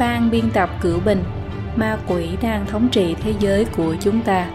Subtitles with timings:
[0.00, 1.24] Ban biên tập Cửu Bình
[1.76, 4.50] Ma quỷ đang thống trị thế giới của chúng ta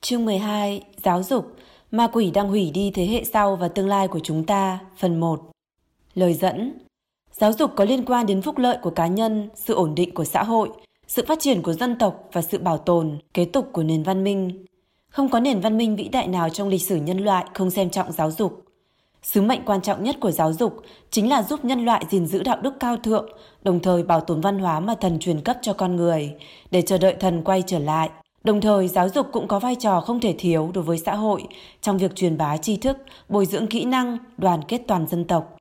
[0.00, 1.56] Chương 12 Giáo dục
[1.90, 5.20] Ma quỷ đang hủy đi thế hệ sau và tương lai của chúng ta Phần
[5.20, 5.50] 1
[6.14, 6.78] Lời dẫn
[7.32, 10.24] Giáo dục có liên quan đến phúc lợi của cá nhân, sự ổn định của
[10.24, 10.70] xã hội,
[11.06, 14.24] sự phát triển của dân tộc và sự bảo tồn, kế tục của nền văn
[14.24, 14.64] minh.
[15.08, 17.90] Không có nền văn minh vĩ đại nào trong lịch sử nhân loại không xem
[17.90, 18.67] trọng giáo dục.
[19.22, 22.42] Sứ mệnh quan trọng nhất của giáo dục chính là giúp nhân loại gìn giữ
[22.42, 23.28] đạo đức cao thượng,
[23.62, 26.34] đồng thời bảo tồn văn hóa mà thần truyền cấp cho con người,
[26.70, 28.10] để chờ đợi thần quay trở lại.
[28.44, 31.44] Đồng thời, giáo dục cũng có vai trò không thể thiếu đối với xã hội
[31.82, 35.57] trong việc truyền bá tri thức, bồi dưỡng kỹ năng, đoàn kết toàn dân tộc.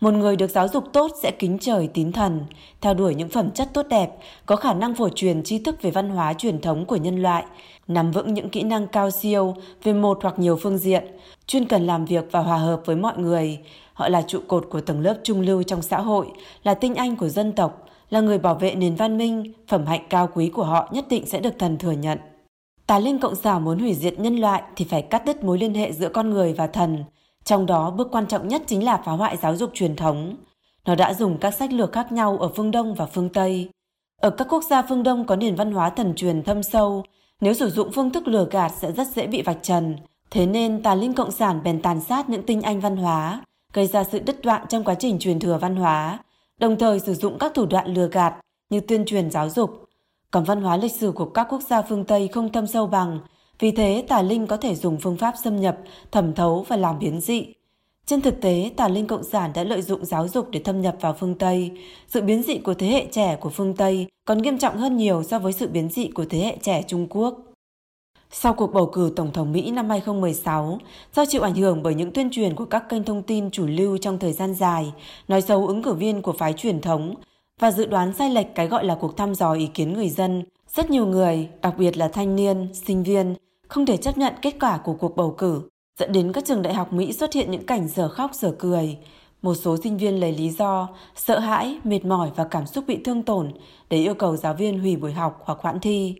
[0.00, 2.40] Một người được giáo dục tốt sẽ kính trời tín thần,
[2.80, 4.10] theo đuổi những phẩm chất tốt đẹp,
[4.46, 7.44] có khả năng phổ truyền tri thức về văn hóa truyền thống của nhân loại,
[7.88, 11.04] nắm vững những kỹ năng cao siêu về một hoặc nhiều phương diện,
[11.46, 13.58] chuyên cần làm việc và hòa hợp với mọi người.
[13.92, 16.26] Họ là trụ cột của tầng lớp trung lưu trong xã hội,
[16.62, 20.06] là tinh anh của dân tộc, là người bảo vệ nền văn minh, phẩm hạnh
[20.10, 22.18] cao quý của họ nhất định sẽ được thần thừa nhận.
[22.86, 25.74] Tà linh cộng sản muốn hủy diệt nhân loại thì phải cắt đứt mối liên
[25.74, 27.04] hệ giữa con người và thần,
[27.44, 30.36] trong đó bước quan trọng nhất chính là phá hoại giáo dục truyền thống.
[30.86, 33.70] Nó đã dùng các sách lược khác nhau ở phương Đông và phương Tây.
[34.20, 37.04] Ở các quốc gia phương Đông có nền văn hóa thần truyền thâm sâu,
[37.40, 39.96] nếu sử dụng phương thức lừa gạt sẽ rất dễ bị vạch trần.
[40.30, 43.86] Thế nên tà linh cộng sản bèn tàn sát những tinh anh văn hóa, gây
[43.86, 46.18] ra sự đứt đoạn trong quá trình truyền thừa văn hóa,
[46.60, 48.34] đồng thời sử dụng các thủ đoạn lừa gạt
[48.70, 49.84] như tuyên truyền giáo dục.
[50.30, 53.20] Còn văn hóa lịch sử của các quốc gia phương Tây không thâm sâu bằng,
[53.58, 55.78] vì thế tà linh có thể dùng phương pháp xâm nhập,
[56.10, 57.46] thẩm thấu và làm biến dị.
[58.06, 60.96] Trên thực tế, tà linh cộng sản đã lợi dụng giáo dục để thâm nhập
[61.00, 61.70] vào phương Tây.
[62.08, 65.22] Sự biến dị của thế hệ trẻ của phương Tây còn nghiêm trọng hơn nhiều
[65.22, 67.38] so với sự biến dị của thế hệ trẻ Trung Quốc.
[68.30, 70.78] Sau cuộc bầu cử Tổng thống Mỹ năm 2016,
[71.14, 73.98] do chịu ảnh hưởng bởi những tuyên truyền của các kênh thông tin chủ lưu
[73.98, 74.92] trong thời gian dài,
[75.28, 77.14] nói xấu ứng cử viên của phái truyền thống
[77.60, 80.42] và dự đoán sai lệch cái gọi là cuộc thăm dò ý kiến người dân,
[80.74, 83.34] rất nhiều người, đặc biệt là thanh niên, sinh viên,
[83.68, 85.62] không thể chấp nhận kết quả của cuộc bầu cử,
[85.98, 88.98] dẫn đến các trường đại học Mỹ xuất hiện những cảnh giờ khóc giờ cười.
[89.42, 92.96] Một số sinh viên lấy lý do sợ hãi, mệt mỏi và cảm xúc bị
[93.04, 93.52] thương tổn
[93.90, 96.14] để yêu cầu giáo viên hủy buổi học hoặc hoãn thi.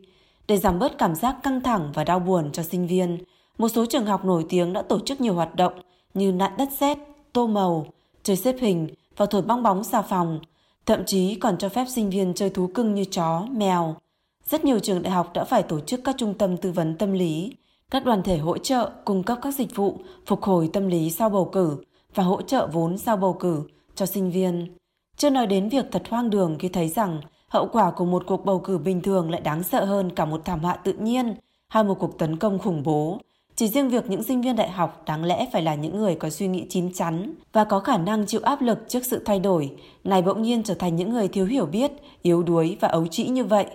[0.49, 3.19] Để giảm bớt cảm giác căng thẳng và đau buồn cho sinh viên,
[3.59, 5.73] một số trường học nổi tiếng đã tổ chức nhiều hoạt động
[6.15, 6.99] như nạn đất sét,
[7.33, 7.87] tô màu,
[8.23, 10.41] chơi xếp hình và thổi bong bóng xà phòng,
[10.87, 13.97] thậm chí còn cho phép sinh viên chơi thú cưng như chó, mèo.
[14.51, 17.13] Rất nhiều trường đại học đã phải tổ chức các trung tâm tư vấn tâm
[17.13, 17.57] lý,
[17.91, 21.29] các đoàn thể hỗ trợ cung cấp các dịch vụ phục hồi tâm lý sau
[21.31, 21.77] bầu cử
[22.15, 23.63] và hỗ trợ vốn sau bầu cử
[23.95, 24.77] cho sinh viên.
[25.17, 28.45] Chưa nói đến việc thật hoang đường khi thấy rằng hậu quả của một cuộc
[28.45, 31.35] bầu cử bình thường lại đáng sợ hơn cả một thảm họa tự nhiên
[31.69, 33.19] hay một cuộc tấn công khủng bố.
[33.57, 36.31] Chỉ riêng việc những sinh viên đại học đáng lẽ phải là những người có
[36.31, 39.71] suy nghĩ chín chắn và có khả năng chịu áp lực trước sự thay đổi,
[40.05, 43.29] này bỗng nhiên trở thành những người thiếu hiểu biết, yếu đuối và ấu trĩ
[43.29, 43.67] như vậy.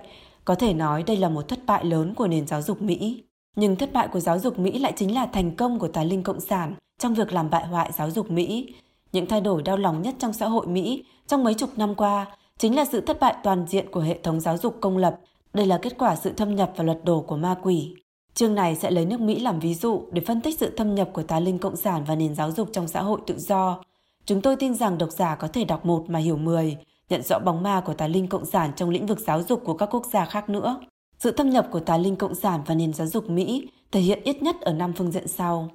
[0.50, 3.24] Có thể nói đây là một thất bại lớn của nền giáo dục Mỹ.
[3.56, 6.24] Nhưng thất bại của giáo dục Mỹ lại chính là thành công của tà linh
[6.24, 8.74] cộng sản trong việc làm bại hoại giáo dục Mỹ.
[9.12, 12.26] Những thay đổi đau lòng nhất trong xã hội Mỹ trong mấy chục năm qua
[12.58, 15.20] chính là sự thất bại toàn diện của hệ thống giáo dục công lập.
[15.54, 17.96] Đây là kết quả sự thâm nhập và lật đổ của ma quỷ.
[18.34, 21.10] Chương này sẽ lấy nước Mỹ làm ví dụ để phân tích sự thâm nhập
[21.14, 23.80] của tà linh cộng sản và nền giáo dục trong xã hội tự do.
[24.26, 26.78] Chúng tôi tin rằng độc giả có thể đọc một mà hiểu mười,
[27.09, 29.74] nhận rõ bóng ma của tà linh cộng sản trong lĩnh vực giáo dục của
[29.74, 30.80] các quốc gia khác nữa.
[31.20, 34.20] Sự thâm nhập của tà linh cộng sản và nền giáo dục Mỹ thể hiện
[34.24, 35.69] ít nhất ở năm phương diện sau.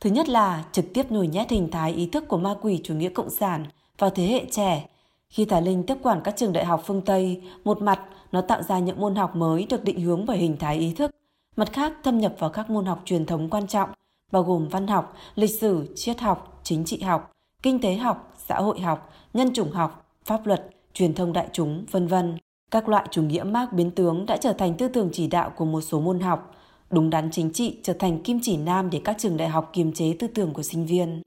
[0.00, 2.94] Thứ nhất là trực tiếp nhồi nhét hình thái ý thức của ma quỷ chủ
[2.94, 3.64] nghĩa cộng sản
[3.98, 4.88] vào thế hệ trẻ.
[5.30, 8.00] Khi tà linh tiếp quản các trường đại học phương Tây, một mặt
[8.32, 11.10] nó tạo ra những môn học mới được định hướng bởi hình thái ý thức,
[11.56, 13.90] mặt khác thâm nhập vào các môn học truyền thống quan trọng,
[14.32, 17.32] bao gồm văn học, lịch sử, triết học, chính trị học,
[17.62, 21.84] kinh tế học, xã hội học, nhân chủng học, pháp luật, truyền thông đại chúng,
[21.90, 22.38] vân vân.
[22.70, 25.64] Các loại chủ nghĩa Marx biến tướng đã trở thành tư tưởng chỉ đạo của
[25.64, 26.54] một số môn học,
[26.90, 29.92] đúng đắn chính trị trở thành kim chỉ nam để các trường đại học kiềm
[29.92, 31.22] chế tư tưởng của sinh viên.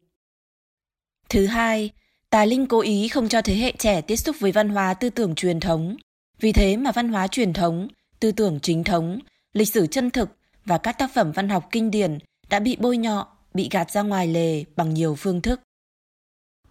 [1.29, 1.89] Thứ hai,
[2.29, 5.09] Tà Linh cố ý không cho thế hệ trẻ tiếp xúc với văn hóa tư
[5.09, 5.95] tưởng truyền thống.
[6.39, 7.87] Vì thế mà văn hóa truyền thống,
[8.19, 9.19] tư tưởng chính thống,
[9.53, 10.29] lịch sử chân thực
[10.65, 12.17] và các tác phẩm văn học kinh điển
[12.49, 15.61] đã bị bôi nhọ, bị gạt ra ngoài lề bằng nhiều phương thức.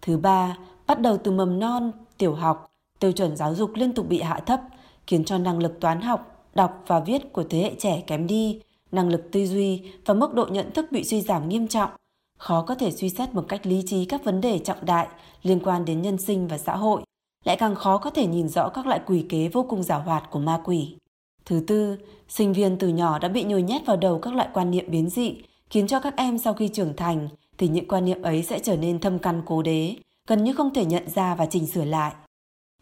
[0.03, 4.09] Thứ ba, bắt đầu từ mầm non, tiểu học, tiêu chuẩn giáo dục liên tục
[4.09, 4.61] bị hạ thấp,
[5.07, 8.61] khiến cho năng lực toán học, đọc và viết của thế hệ trẻ kém đi,
[8.93, 11.91] năng lực tư duy và mức độ nhận thức bị suy giảm nghiêm trọng,
[12.39, 15.09] khó có thể suy xét một cách lý trí các vấn đề trọng đại
[15.43, 17.03] liên quan đến nhân sinh và xã hội,
[17.45, 20.31] lại càng khó có thể nhìn rõ các loại quỷ kế vô cùng giảo hoạt
[20.31, 20.97] của ma quỷ.
[21.45, 21.97] Thứ tư,
[22.29, 25.11] sinh viên từ nhỏ đã bị nhồi nhét vào đầu các loại quan niệm biến
[25.11, 25.35] dị,
[25.71, 27.29] khiến cho các em sau khi trưởng thành
[27.59, 29.95] thì những quan niệm ấy sẽ trở nên thâm căn cố đế
[30.29, 32.13] gần như không thể nhận ra và chỉnh sửa lại.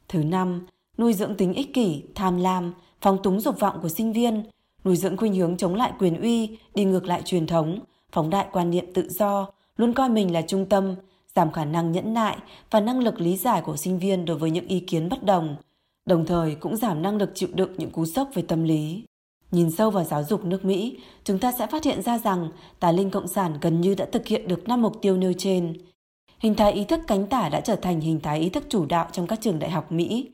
[0.08, 0.66] Thứ năm,
[0.98, 4.42] nuôi dưỡng tính ích kỷ, tham lam, phóng túng dục vọng của sinh viên,
[4.84, 7.78] nuôi dưỡng khuynh hướng chống lại quyền uy, đi ngược lại truyền thống,
[8.12, 9.46] phóng đại quan niệm tự do,
[9.76, 10.94] luôn coi mình là trung tâm,
[11.34, 12.36] giảm khả năng nhẫn nại
[12.70, 15.56] và năng lực lý giải của sinh viên đối với những ý kiến bất đồng,
[16.06, 19.04] đồng thời cũng giảm năng lực chịu đựng những cú sốc về tâm lý.
[19.50, 22.50] Nhìn sâu vào giáo dục nước Mỹ, chúng ta sẽ phát hiện ra rằng
[22.80, 25.74] tà linh cộng sản gần như đã thực hiện được năm mục tiêu nêu trên.
[26.46, 29.08] Hình thái ý thức cánh tả đã trở thành hình thái ý thức chủ đạo
[29.12, 30.30] trong các trường đại học Mỹ.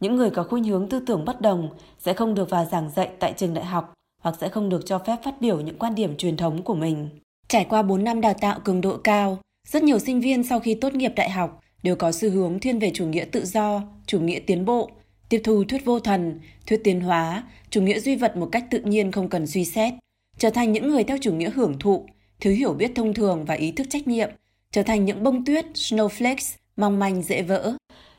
[0.00, 1.68] Những người có khuynh hướng tư tưởng bất đồng
[1.98, 4.98] sẽ không được vào giảng dạy tại trường đại học hoặc sẽ không được cho
[4.98, 7.08] phép phát biểu những quan điểm truyền thống của mình.
[7.48, 10.74] Trải qua 4 năm đào tạo cường độ cao, rất nhiều sinh viên sau khi
[10.74, 14.20] tốt nghiệp đại học đều có xu hướng thiên về chủ nghĩa tự do, chủ
[14.20, 14.90] nghĩa tiến bộ,
[15.28, 18.80] tiếp thu thuyết vô thần, thuyết tiến hóa, chủ nghĩa duy vật một cách tự
[18.80, 19.92] nhiên không cần suy xét,
[20.38, 22.06] trở thành những người theo chủ nghĩa hưởng thụ,
[22.40, 24.30] thiếu hiểu biết thông thường và ý thức trách nhiệm,
[24.72, 27.72] trở thành những bông tuyết, snowflakes, mong manh dễ vỡ.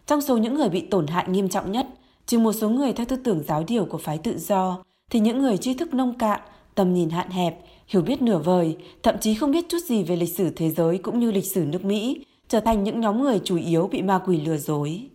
[0.05, 1.87] Trong số những người bị tổn hại nghiêm trọng nhất,
[2.25, 5.41] trừ một số người theo tư tưởng giáo điều của phái tự do, thì những
[5.41, 6.41] người tri thức nông cạn,
[6.75, 10.15] tầm nhìn hạn hẹp, hiểu biết nửa vời, thậm chí không biết chút gì về
[10.15, 13.39] lịch sử thế giới cũng như lịch sử nước Mỹ, trở thành những nhóm người
[13.43, 15.09] chủ yếu bị ma quỷ lừa dối.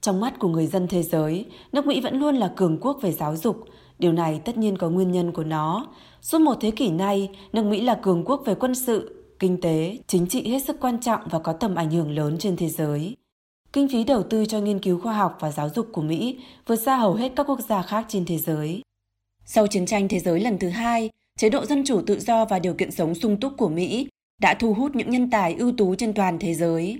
[0.00, 3.12] Trong mắt của người dân thế giới, nước Mỹ vẫn luôn là cường quốc về
[3.12, 3.64] giáo dục.
[3.98, 5.86] Điều này tất nhiên có nguyên nhân của nó.
[6.22, 9.98] Suốt một thế kỷ nay, nước Mỹ là cường quốc về quân sự, kinh tế,
[10.06, 13.16] chính trị hết sức quan trọng và có tầm ảnh hưởng lớn trên thế giới.
[13.72, 16.76] Kinh phí đầu tư cho nghiên cứu khoa học và giáo dục của Mỹ vượt
[16.76, 18.82] xa hầu hết các quốc gia khác trên thế giới.
[19.44, 22.58] Sau chiến tranh thế giới lần thứ hai, chế độ dân chủ tự do và
[22.58, 24.08] điều kiện sống sung túc của Mỹ
[24.40, 26.98] đã thu hút những nhân tài ưu tú trên toàn thế giới.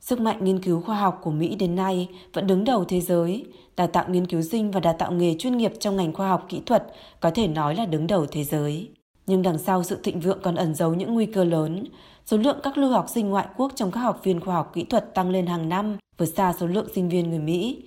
[0.00, 3.44] Sức mạnh nghiên cứu khoa học của Mỹ đến nay vẫn đứng đầu thế giới.
[3.76, 6.46] Đào tạo nghiên cứu sinh và đào tạo nghề chuyên nghiệp trong ngành khoa học
[6.48, 6.86] kỹ thuật
[7.20, 8.90] có thể nói là đứng đầu thế giới.
[9.30, 11.84] Nhưng đằng sau sự thịnh vượng còn ẩn giấu những nguy cơ lớn.
[12.26, 14.84] Số lượng các lưu học sinh ngoại quốc trong các học viên khoa học kỹ
[14.84, 17.82] thuật tăng lên hàng năm, vượt xa số lượng sinh viên người Mỹ.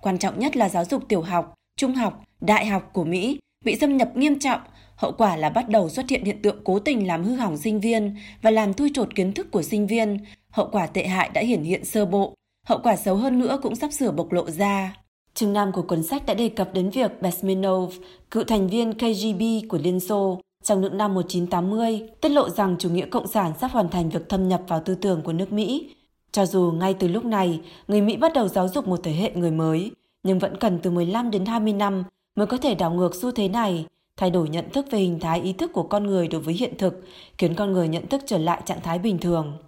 [0.00, 3.76] Quan trọng nhất là giáo dục tiểu học, trung học, đại học của Mỹ bị
[3.76, 4.60] xâm nhập nghiêm trọng,
[4.96, 7.80] hậu quả là bắt đầu xuất hiện hiện tượng cố tình làm hư hỏng sinh
[7.80, 10.18] viên và làm thui chột kiến thức của sinh viên,
[10.50, 12.34] hậu quả tệ hại đã hiển hiện sơ bộ,
[12.68, 14.96] hậu quả xấu hơn nữa cũng sắp sửa bộc lộ ra.
[15.34, 17.94] Chương 5 của cuốn sách đã đề cập đến việc Besmenov,
[18.30, 22.90] cựu thành viên KGB của Liên Xô, trong những năm 1980, tiết lộ rằng chủ
[22.90, 25.94] nghĩa cộng sản sắp hoàn thành việc thâm nhập vào tư tưởng của nước Mỹ.
[26.32, 29.30] Cho dù ngay từ lúc này, người Mỹ bắt đầu giáo dục một thế hệ
[29.34, 29.90] người mới,
[30.22, 32.04] nhưng vẫn cần từ 15 đến 20 năm
[32.36, 33.86] mới có thể đảo ngược xu thế này,
[34.16, 36.74] thay đổi nhận thức về hình thái ý thức của con người đối với hiện
[36.78, 37.04] thực,
[37.38, 39.58] khiến con người nhận thức trở lại trạng thái bình thường.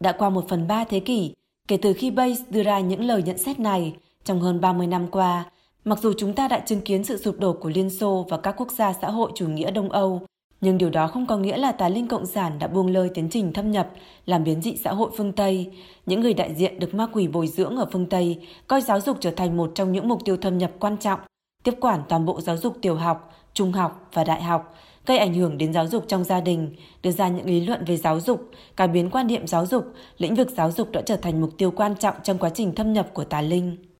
[0.00, 1.34] Đã qua một phần ba thế kỷ,
[1.68, 5.06] kể từ khi Bayes đưa ra những lời nhận xét này, trong hơn 30 năm
[5.10, 5.44] qua,
[5.84, 8.54] mặc dù chúng ta đã chứng kiến sự sụp đổ của Liên Xô và các
[8.56, 10.26] quốc gia xã hội chủ nghĩa Đông Âu,
[10.62, 13.28] nhưng điều đó không có nghĩa là tà linh cộng sản đã buông lơi tiến
[13.30, 13.88] trình thâm nhập,
[14.26, 15.70] làm biến dị xã hội phương Tây.
[16.06, 19.16] Những người đại diện được ma quỷ bồi dưỡng ở phương Tây coi giáo dục
[19.20, 21.20] trở thành một trong những mục tiêu thâm nhập quan trọng,
[21.64, 24.74] tiếp quản toàn bộ giáo dục tiểu học, trung học và đại học,
[25.06, 27.96] gây ảnh hưởng đến giáo dục trong gia đình, đưa ra những lý luận về
[27.96, 29.84] giáo dục, cải biến quan niệm giáo dục,
[30.18, 32.92] lĩnh vực giáo dục đã trở thành mục tiêu quan trọng trong quá trình thâm
[32.92, 33.91] nhập của tà linh.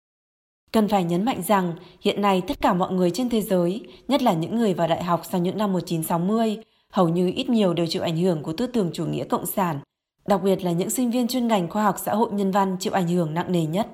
[0.73, 4.23] Cần phải nhấn mạnh rằng hiện nay tất cả mọi người trên thế giới, nhất
[4.23, 6.59] là những người vào đại học sau những năm 1960,
[6.91, 9.79] hầu như ít nhiều đều chịu ảnh hưởng của tư tưởng chủ nghĩa cộng sản,
[10.26, 12.93] đặc biệt là những sinh viên chuyên ngành khoa học xã hội nhân văn chịu
[12.93, 13.87] ảnh hưởng nặng nề nhất.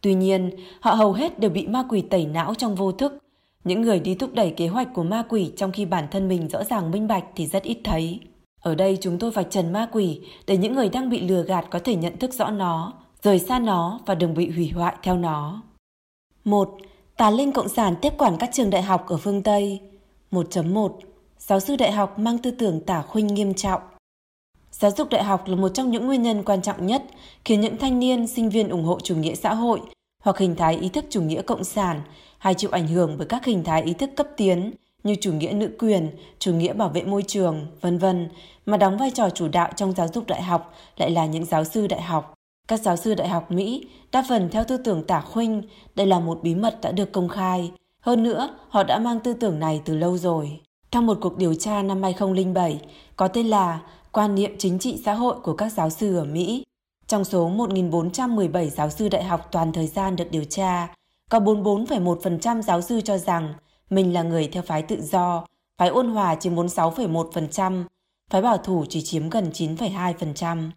[0.00, 3.18] Tuy nhiên, họ hầu hết đều bị ma quỷ tẩy não trong vô thức,
[3.64, 6.48] những người đi thúc đẩy kế hoạch của ma quỷ trong khi bản thân mình
[6.48, 8.20] rõ ràng minh bạch thì rất ít thấy.
[8.62, 11.64] Ở đây chúng tôi vạch trần ma quỷ để những người đang bị lừa gạt
[11.70, 15.16] có thể nhận thức rõ nó, rời xa nó và đừng bị hủy hoại theo
[15.16, 15.62] nó.
[16.44, 16.76] 1.
[17.16, 19.80] Tà linh cộng sản tiếp quản các trường đại học ở phương Tây.
[20.30, 20.90] 1.1.
[21.38, 23.80] Giáo sư đại học mang tư tưởng tả khuynh nghiêm trọng.
[24.70, 27.04] Giáo dục đại học là một trong những nguyên nhân quan trọng nhất
[27.44, 29.80] khiến những thanh niên, sinh viên ủng hộ chủ nghĩa xã hội
[30.22, 32.00] hoặc hình thái ý thức chủ nghĩa cộng sản
[32.38, 35.52] hay chịu ảnh hưởng bởi các hình thái ý thức cấp tiến như chủ nghĩa
[35.52, 38.28] nữ quyền, chủ nghĩa bảo vệ môi trường, vân vân,
[38.66, 41.64] mà đóng vai trò chủ đạo trong giáo dục đại học lại là những giáo
[41.64, 42.34] sư đại học.
[42.70, 45.62] Các giáo sư đại học Mỹ đa phần theo tư tưởng tả khuynh,
[45.94, 47.72] đây là một bí mật đã được công khai.
[48.00, 50.60] Hơn nữa, họ đã mang tư tưởng này từ lâu rồi.
[50.90, 52.80] Trong một cuộc điều tra năm 2007
[53.16, 53.80] có tên là
[54.12, 56.64] Quan niệm chính trị xã hội của các giáo sư ở Mỹ,
[57.06, 60.94] trong số 1.417 giáo sư đại học toàn thời gian được điều tra,
[61.30, 63.54] có 44,1% giáo sư cho rằng
[63.90, 65.46] mình là người theo phái tự do,
[65.78, 67.84] phái ôn hòa chiếm 46,1%,
[68.30, 70.70] phái bảo thủ chỉ chiếm gần 9,2%.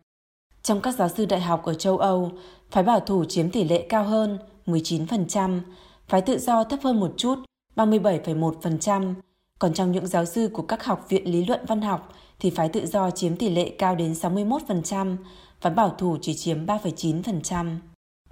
[0.64, 2.32] Trong các giáo sư đại học ở châu Âu,
[2.72, 5.60] phái bảo thủ chiếm tỷ lệ cao hơn 19%,
[6.08, 7.40] phái tự do thấp hơn một chút
[7.76, 9.14] 37,1%,
[9.60, 12.70] còn trong những giáo sư của các học viện lý luận văn học thì phái
[12.70, 15.16] tự do chiếm tỷ lệ cao đến 61%,
[15.62, 17.76] phái bảo thủ chỉ chiếm 3,9%.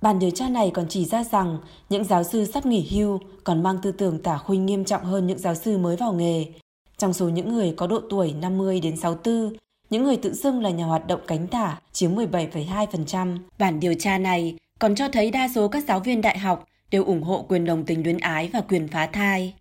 [0.02, 1.58] Bản điều tra này còn chỉ ra rằng
[1.90, 5.28] những giáo sư sắp nghỉ hưu còn mang tư tưởng tả khuynh nghiêm trọng hơn
[5.28, 6.46] những giáo sư mới vào nghề.
[6.98, 9.54] Trong số những người có độ tuổi 50 đến 64,
[9.92, 13.38] những người tự xưng là nhà hoạt động cánh tả chiếm 17,2%.
[13.60, 17.04] Bản điều tra này còn cho thấy đa số các giáo viên đại học đều
[17.04, 19.54] ủng hộ quyền đồng tình luyến ái và quyền phá thai.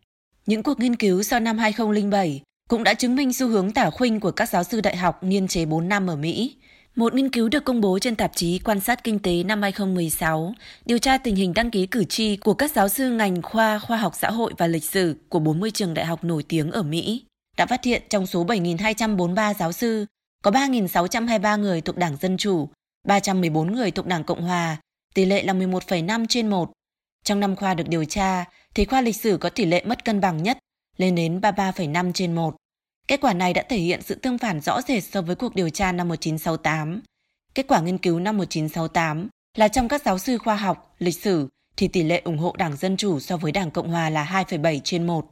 [0.47, 4.21] Những cuộc nghiên cứu sau năm 2007 cũng đã chứng minh xu hướng tả khuynh
[4.21, 6.57] của các giáo sư đại học niên chế 4 năm ở Mỹ.
[6.97, 10.55] Một nghiên cứu được công bố trên tạp chí Quan sát Kinh tế năm 2016
[10.85, 13.97] điều tra tình hình đăng ký cử tri của các giáo sư ngành khoa khoa
[13.97, 17.25] học xã hội và lịch sử của 40 trường đại học nổi tiếng ở Mỹ
[17.57, 20.07] đã phát hiện trong số 7.243 giáo sư
[20.45, 22.69] có 3.623 người thuộc Đảng Dân Chủ,
[23.09, 24.77] 314 người thuộc Đảng Cộng Hòa,
[25.15, 26.73] tỷ lệ là 11,5 trên 1.
[27.25, 28.45] Trong năm khoa được điều tra,
[28.75, 30.59] thì khoa lịch sử có tỷ lệ mất cân bằng nhất,
[30.97, 32.57] lên đến 33,5 trên 1.
[33.09, 35.71] Kết quả này đã thể hiện sự tương phản rõ rệt so với cuộc điều
[35.71, 37.01] tra năm 1968.
[37.55, 41.49] Kết quả nghiên cứu năm 1968 là trong các giáo sư khoa học, lịch sử
[41.77, 44.81] thì tỷ lệ ủng hộ Đảng Dân Chủ so với Đảng Cộng Hòa là 2,7
[44.85, 45.27] trên 1.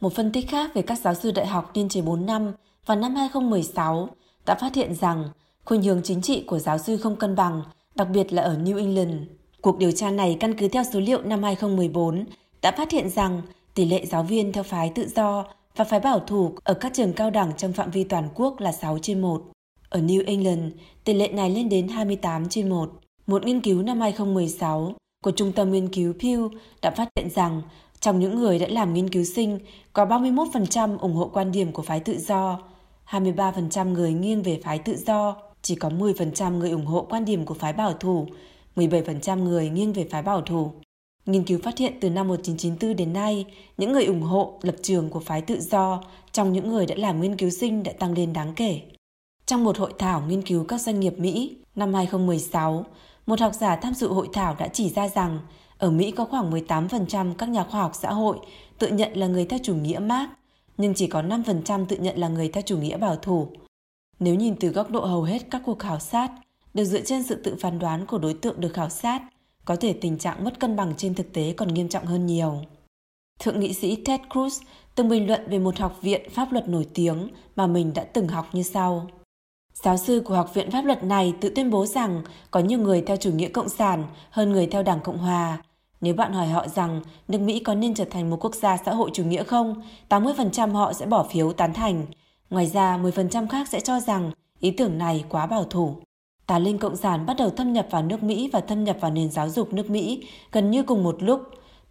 [0.00, 2.52] Một phân tích khác về các giáo sư đại học niên chế 4 năm
[2.86, 4.08] vào năm 2016
[4.46, 5.28] đã phát hiện rằng
[5.64, 7.62] khuynh hướng chính trị của giáo sư không cân bằng,
[7.94, 9.14] đặc biệt là ở New England.
[9.60, 12.24] Cuộc điều tra này căn cứ theo số liệu năm 2014
[12.62, 13.42] đã phát hiện rằng
[13.74, 15.44] tỷ lệ giáo viên theo phái tự do
[15.76, 18.72] và phái bảo thủ ở các trường cao đẳng trong phạm vi toàn quốc là
[18.72, 19.42] 6 trên 1.
[19.88, 20.72] Ở New England,
[21.04, 22.90] tỷ lệ này lên đến 28 trên 1.
[23.26, 24.92] Một nghiên cứu năm 2016
[25.24, 26.50] của Trung tâm Nghiên cứu Pew
[26.82, 27.62] đã phát hiện rằng
[28.00, 29.58] trong những người đã làm nghiên cứu sinh,
[29.92, 32.58] có 31% ủng hộ quan điểm của phái tự do,
[33.12, 37.44] 23% người nghiêng về phái tự do, chỉ có 10% người ủng hộ quan điểm
[37.44, 38.26] của phái bảo thủ,
[38.76, 40.72] 17% người nghiêng về phái bảo thủ.
[41.26, 43.44] Nghiên cứu phát hiện từ năm 1994 đến nay,
[43.76, 46.02] những người ủng hộ lập trường của phái tự do
[46.32, 48.80] trong những người đã làm nghiên cứu sinh đã tăng lên đáng kể.
[49.46, 52.84] Trong một hội thảo nghiên cứu các doanh nghiệp Mỹ năm 2016,
[53.26, 55.38] một học giả tham dự hội thảo đã chỉ ra rằng
[55.78, 58.38] ở Mỹ có khoảng 18% các nhà khoa học xã hội
[58.78, 60.30] tự nhận là người theo chủ nghĩa Marx,
[60.76, 63.48] nhưng chỉ có 5% tự nhận là người theo chủ nghĩa bảo thủ.
[64.18, 66.30] Nếu nhìn từ góc độ hầu hết các cuộc khảo sát,
[66.74, 69.22] được dựa trên sự tự phán đoán của đối tượng được khảo sát,
[69.64, 72.62] có thể tình trạng mất cân bằng trên thực tế còn nghiêm trọng hơn nhiều.
[73.40, 74.62] Thượng nghị sĩ Ted Cruz
[74.94, 78.28] từng bình luận về một học viện pháp luật nổi tiếng mà mình đã từng
[78.28, 79.06] học như sau.
[79.74, 83.02] Giáo sư của Học viện Pháp luật này tự tuyên bố rằng có nhiều người
[83.06, 85.62] theo chủ nghĩa cộng sản hơn người theo Đảng Cộng Hòa.
[86.02, 88.92] Nếu bạn hỏi họ rằng nước Mỹ có nên trở thành một quốc gia xã
[88.94, 92.06] hội chủ nghĩa không, 80% họ sẽ bỏ phiếu tán thành.
[92.50, 94.30] Ngoài ra, 10% khác sẽ cho rằng
[94.60, 95.96] ý tưởng này quá bảo thủ.
[96.46, 99.10] Tà linh Cộng sản bắt đầu thâm nhập vào nước Mỹ và thâm nhập vào
[99.10, 101.40] nền giáo dục nước Mỹ gần như cùng một lúc.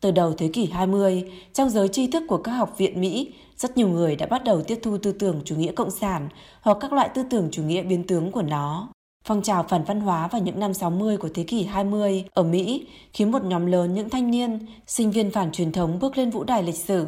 [0.02, 3.78] Từ đầu thế kỷ 20, trong giới tri thức của các học viện Mỹ, rất
[3.78, 6.30] nhiều người đã bắt đầu tiếp thu tư tưởng chủ nghĩa cộng sản
[6.62, 8.90] hoặc các loại tư tưởng chủ nghĩa biến tướng của nó.
[9.24, 12.88] Phong trào phản văn hóa vào những năm 60 của thế kỷ 20 ở Mỹ
[13.14, 16.44] khiến một nhóm lớn những thanh niên, sinh viên phản truyền thống bước lên vũ
[16.44, 17.08] đài lịch sử.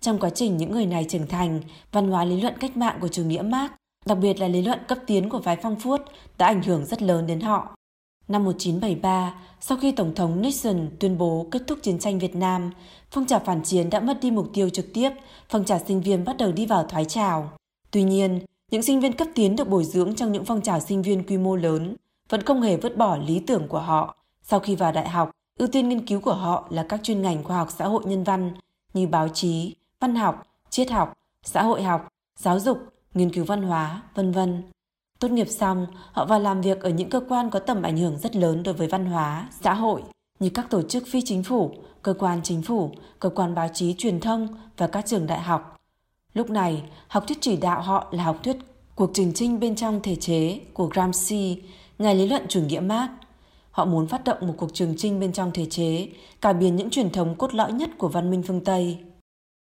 [0.00, 1.60] Trong quá trình những người này trưởng thành,
[1.92, 3.70] văn hóa lý luận cách mạng của chủ nghĩa Marx
[4.06, 6.00] đặc biệt là lý luận cấp tiến của phái Phong Phuốt
[6.38, 7.76] đã ảnh hưởng rất lớn đến họ.
[8.28, 12.70] Năm 1973, sau khi Tổng thống Nixon tuyên bố kết thúc chiến tranh Việt Nam,
[13.10, 15.10] phong trào phản chiến đã mất đi mục tiêu trực tiếp,
[15.48, 17.52] phong trào sinh viên bắt đầu đi vào thoái trào.
[17.90, 21.02] Tuy nhiên, những sinh viên cấp tiến được bồi dưỡng trong những phong trào sinh
[21.02, 21.96] viên quy mô lớn
[22.28, 24.16] vẫn không hề vứt bỏ lý tưởng của họ.
[24.42, 27.44] Sau khi vào đại học, ưu tiên nghiên cứu của họ là các chuyên ngành
[27.44, 28.52] khoa học xã hội nhân văn
[28.94, 32.78] như báo chí, văn học, triết học, xã hội học, giáo dục,
[33.14, 34.62] nghiên cứu văn hóa, vân vân.
[35.18, 38.18] Tốt nghiệp xong, họ vào làm việc ở những cơ quan có tầm ảnh hưởng
[38.18, 40.02] rất lớn đối với văn hóa, xã hội
[40.40, 43.94] như các tổ chức phi chính phủ, cơ quan chính phủ, cơ quan báo chí
[43.98, 45.77] truyền thông và các trường đại học.
[46.38, 48.56] Lúc này, học thuyết chỉ đạo họ là học thuyết
[48.94, 51.62] cuộc trình trinh bên trong thể chế của Gramsci,
[51.98, 53.10] ngài lý luận chủ nghĩa Marx.
[53.70, 56.08] Họ muốn phát động một cuộc trường trinh bên trong thể chế,
[56.40, 58.98] cải biến những truyền thống cốt lõi nhất của văn minh phương Tây.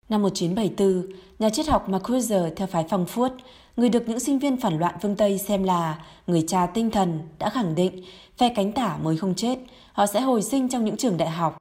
[0.09, 3.33] Năm 1974, nhà triết học Marcuse theo phái phong phuốt,
[3.76, 7.21] người được những sinh viên phản loạn phương Tây xem là người cha tinh thần
[7.38, 8.04] đã khẳng định
[8.37, 9.59] phe cánh tả mới không chết,
[9.93, 11.57] họ sẽ hồi sinh trong những trường đại học.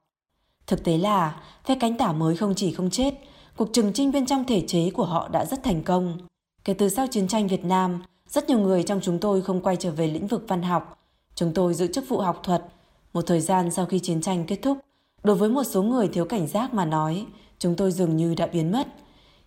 [0.66, 3.14] Thực tế là phe cánh tả mới không chỉ không chết,
[3.56, 6.18] cuộc trừng trinh bên trong thể chế của họ đã rất thành công.
[6.64, 9.76] Kể từ sau chiến tranh Việt Nam, rất nhiều người trong chúng tôi không quay
[9.76, 10.98] trở về lĩnh vực văn học.
[11.34, 12.64] Chúng tôi giữ chức vụ học thuật.
[13.12, 14.78] Một thời gian sau khi chiến tranh kết thúc,
[15.22, 17.26] đối với một số người thiếu cảnh giác mà nói,
[17.58, 18.86] chúng tôi dường như đã biến mất.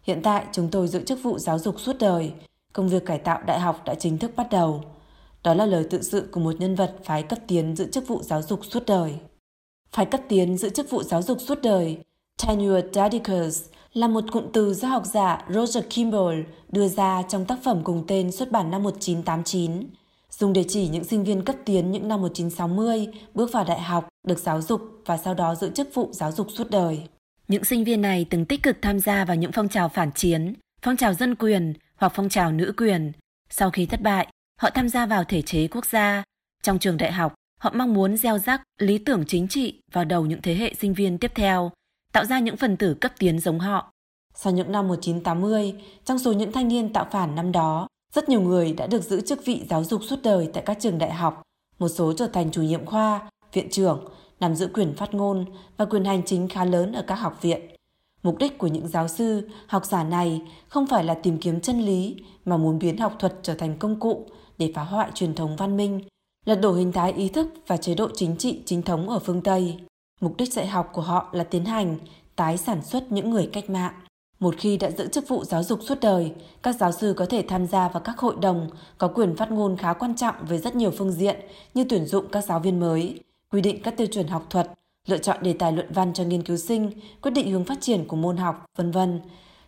[0.04, 2.32] Hiện tại chúng tôi giữ chức vụ giáo dục suốt đời,
[2.74, 4.84] công việc cải tạo đại học đã chính thức bắt đầu.
[5.44, 8.24] Đó là lời tự sự của một nhân vật phái cấp tiến giữ chức vụ
[8.24, 9.16] giáo dục suốt đời.
[9.92, 11.98] Phái cấp tiến giữ chức vụ giáo dục suốt đời,
[12.48, 13.64] Tenure Dedicus,
[13.98, 18.04] là một cụm từ do học giả Roger Kimball đưa ra trong tác phẩm cùng
[18.08, 19.72] tên xuất bản năm 1989,
[20.30, 24.08] dùng để chỉ những sinh viên cấp tiến những năm 1960 bước vào đại học,
[24.28, 27.04] được giáo dục và sau đó giữ chức vụ giáo dục suốt đời.
[27.48, 30.54] Những sinh viên này từng tích cực tham gia vào những phong trào phản chiến,
[30.82, 33.12] phong trào dân quyền hoặc phong trào nữ quyền.
[33.50, 34.28] Sau khi thất bại,
[34.62, 36.24] họ tham gia vào thể chế quốc gia.
[36.64, 40.26] Trong trường đại học, họ mong muốn gieo rắc lý tưởng chính trị vào đầu
[40.26, 41.72] những thế hệ sinh viên tiếp theo,
[42.18, 43.94] tạo ra những phần tử cấp tiến giống họ.
[44.36, 45.74] Sau những năm 1980,
[46.06, 49.22] trong số những thanh niên tạo phản năm đó, rất nhiều người đã được giữ
[49.22, 51.42] chức vị giáo dục suốt đời tại các trường đại học,
[51.80, 54.06] một số trở thành chủ nhiệm khoa, viện trưởng,
[54.40, 55.46] nắm giữ quyền phát ngôn
[55.78, 57.62] và quyền hành chính khá lớn ở các học viện.
[58.24, 61.82] Mục đích của những giáo sư, học giả này không phải là tìm kiếm chân
[61.82, 65.56] lý mà muốn biến học thuật trở thành công cụ để phá hoại truyền thống
[65.56, 66.02] văn minh,
[66.46, 69.42] lật đổ hình thái ý thức và chế độ chính trị chính thống ở phương
[69.42, 69.80] Tây.
[70.22, 71.98] Mục đích dạy học của họ là tiến hành
[72.36, 73.94] tái sản xuất những người cách mạng.
[74.40, 76.34] Một khi đã giữ chức vụ giáo dục suốt đời,
[76.64, 79.78] các giáo sư có thể tham gia vào các hội đồng, có quyền phát ngôn
[79.78, 81.36] khá quan trọng về rất nhiều phương diện
[81.74, 83.20] như tuyển dụng các giáo viên mới,
[83.52, 84.72] quy định các tiêu chuẩn học thuật,
[85.08, 88.08] lựa chọn đề tài luận văn cho nghiên cứu sinh, quyết định hướng phát triển
[88.08, 89.22] của môn học, vân vân.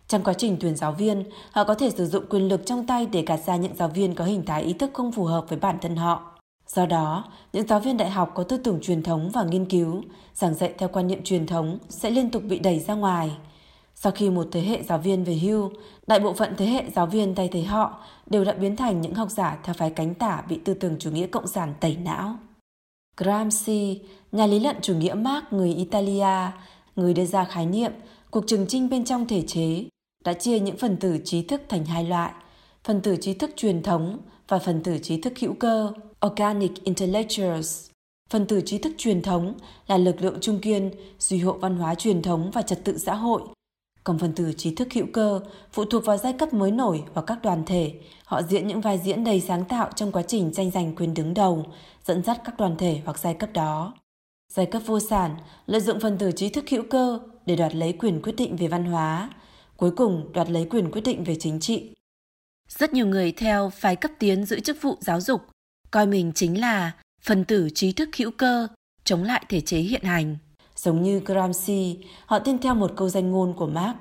[0.08, 3.06] Trong quá trình tuyển giáo viên, họ có thể sử dụng quyền lực trong tay
[3.06, 5.58] để gạt ra những giáo viên có hình thái ý thức không phù hợp với
[5.58, 6.29] bản thân họ.
[6.74, 10.02] Do đó, những giáo viên đại học có tư tưởng truyền thống và nghiên cứu,
[10.34, 13.30] giảng dạy theo quan niệm truyền thống sẽ liên tục bị đẩy ra ngoài.
[13.94, 15.70] Sau khi một thế hệ giáo viên về hưu,
[16.06, 19.14] đại bộ phận thế hệ giáo viên thay thế họ đều đã biến thành những
[19.14, 22.36] học giả theo phái cánh tả bị tư tưởng chủ nghĩa cộng sản tẩy não.
[23.16, 24.00] Gramsci,
[24.32, 26.50] nhà lý luận chủ nghĩa Marx người Italia,
[26.96, 27.92] người đưa ra khái niệm
[28.30, 29.84] cuộc trừng trinh bên trong thể chế,
[30.24, 32.32] đã chia những phần tử trí thức thành hai loại,
[32.84, 35.92] phần tử trí thức truyền thống và phần tử trí thức hữu cơ,
[36.26, 37.90] organic intellectuals.
[38.30, 39.54] Phần tử trí thức truyền thống
[39.86, 43.14] là lực lượng trung kiên, duy hộ văn hóa truyền thống và trật tự xã
[43.14, 43.42] hội,
[44.04, 45.40] còn phần tử trí thức hữu cơ
[45.72, 47.94] phụ thuộc vào giai cấp mới nổi hoặc các đoàn thể.
[48.24, 51.34] Họ diễn những vai diễn đầy sáng tạo trong quá trình tranh giành quyền đứng
[51.34, 51.66] đầu,
[52.04, 53.94] dẫn dắt các đoàn thể hoặc giai cấp đó.
[54.52, 57.92] Giai cấp vô sản lợi dụng phần tử trí thức hữu cơ để đoạt lấy
[57.92, 59.30] quyền quyết định về văn hóa,
[59.76, 61.94] cuối cùng đoạt lấy quyền quyết định về chính trị.
[62.68, 65.40] Rất nhiều người theo phái cấp tiến giữ chức vụ giáo dục,
[65.90, 68.68] coi mình chính là phần tử trí thức hữu cơ,
[69.04, 70.36] chống lại thể chế hiện hành.
[70.76, 73.96] Giống như Gramsci, họ tin theo một câu danh ngôn của Marx.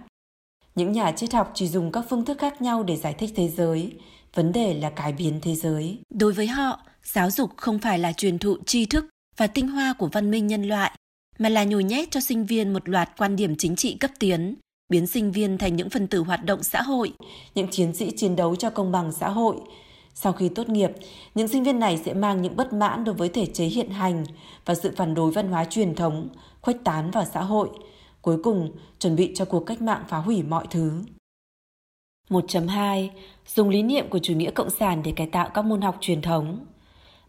[0.75, 3.49] Những nhà triết học chỉ dùng các phương thức khác nhau để giải thích thế
[3.49, 3.93] giới,
[4.33, 5.99] vấn đề là cải biến thế giới.
[6.09, 9.05] Đối với họ, giáo dục không phải là truyền thụ tri thức
[9.37, 10.91] và tinh hoa của văn minh nhân loại,
[11.39, 14.55] mà là nhồi nhét cho sinh viên một loạt quan điểm chính trị cấp tiến,
[14.89, 17.13] biến sinh viên thành những phần tử hoạt động xã hội,
[17.55, 19.55] những chiến sĩ chiến đấu cho công bằng xã hội,
[20.21, 20.91] sau khi tốt nghiệp,
[21.35, 24.23] những sinh viên này sẽ mang những bất mãn đối với thể chế hiện hành
[24.65, 26.29] và sự phản đối văn hóa truyền thống,
[26.61, 27.69] khuếch tán vào xã hội,
[28.21, 30.91] cuối cùng chuẩn bị cho cuộc cách mạng phá hủy mọi thứ.
[32.29, 33.09] 1.2.
[33.55, 36.21] Dùng lý niệm của chủ nghĩa cộng sản để cải tạo các môn học truyền
[36.21, 36.65] thống.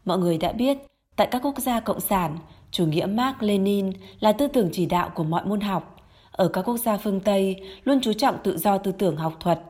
[0.05, 0.79] Mọi người đã biết,
[1.17, 2.39] tại các quốc gia cộng sản,
[2.71, 5.97] chủ nghĩa Mark Lenin là tư tưởng chỉ đạo của mọi môn học.
[6.33, 9.61] Ở các quốc gia phương Tây, luôn chú trọng tự do tư tưởng học thuật,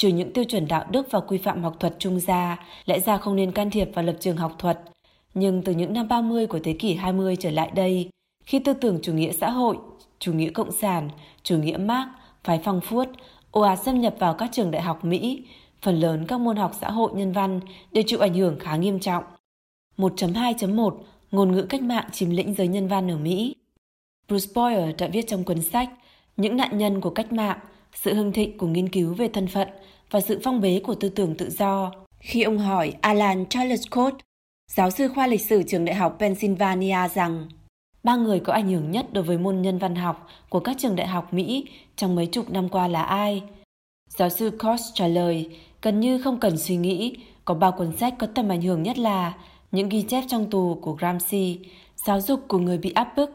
[0.00, 3.16] trừ những tiêu chuẩn đạo đức và quy phạm học thuật trung gia, lẽ ra
[3.16, 4.80] không nên can thiệp vào lập trường học thuật.
[5.34, 8.10] Nhưng từ những năm 30 của thế kỷ 20 trở lại đây,
[8.44, 9.76] khi tư tưởng chủ nghĩa xã hội,
[10.18, 11.08] chủ nghĩa cộng sản,
[11.42, 12.08] chủ nghĩa Marx,
[12.44, 13.08] phái phong phuốt,
[13.50, 15.44] ồ ạt xâm nhập vào các trường đại học Mỹ,
[15.82, 17.60] phần lớn các môn học xã hội nhân văn
[17.92, 19.24] đều chịu ảnh hưởng khá nghiêm trọng.
[19.96, 20.98] 1.2.1
[21.30, 23.54] Ngôn ngữ cách mạng chiếm lĩnh giới nhân văn ở Mỹ
[24.28, 25.90] Bruce Boyer đã viết trong cuốn sách
[26.36, 27.58] Những nạn nhân của cách mạng,
[27.94, 29.68] sự hưng thịnh của nghiên cứu về thân phận
[30.10, 31.92] và sự phong bế của tư tưởng tự do.
[32.18, 34.14] Khi ông hỏi Alan Charles Scott,
[34.72, 37.48] giáo sư khoa lịch sử trường đại học Pennsylvania rằng
[38.02, 40.96] ba người có ảnh hưởng nhất đối với môn nhân văn học của các trường
[40.96, 41.64] đại học Mỹ
[41.96, 43.42] trong mấy chục năm qua là ai?
[44.08, 48.14] Giáo sư Cox trả lời, gần như không cần suy nghĩ, có ba cuốn sách
[48.18, 49.34] có tầm ảnh hưởng nhất là
[49.72, 51.58] những ghi chép trong tù của Gramsci,
[52.06, 53.30] giáo dục của người bị áp bức,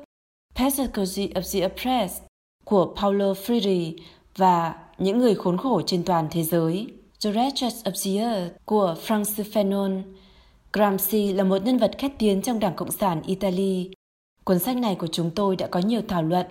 [0.56, 2.24] Pedagogy of the Oppressed
[2.66, 3.98] của Paulo Freire
[4.38, 6.88] và những người khốn khổ trên toàn thế giới.
[7.23, 10.01] The Wretches of the Earth của Francis Fanon.
[10.73, 13.89] Gramsci là một nhân vật khét tiếng trong Đảng Cộng sản Italy.
[14.43, 16.45] Cuốn sách này của chúng tôi đã có nhiều thảo luận.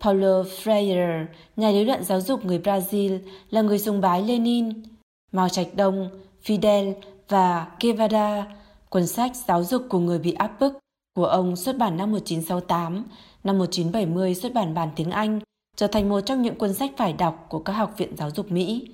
[0.00, 3.18] Paulo Freire, nhà lý luận giáo dục người Brazil,
[3.50, 4.68] là người sùng bái Lenin.
[5.32, 6.10] Mao Trạch Đông,
[6.44, 6.92] Fidel
[7.28, 8.46] và Guevara,
[8.90, 10.78] cuốn sách Giáo dục của người bị áp bức
[11.16, 13.04] của ông xuất bản năm 1968,
[13.44, 15.40] năm 1970 xuất bản bản tiếng Anh
[15.76, 18.50] trở thành một trong những cuốn sách phải đọc của các học viện giáo dục
[18.50, 18.88] Mỹ.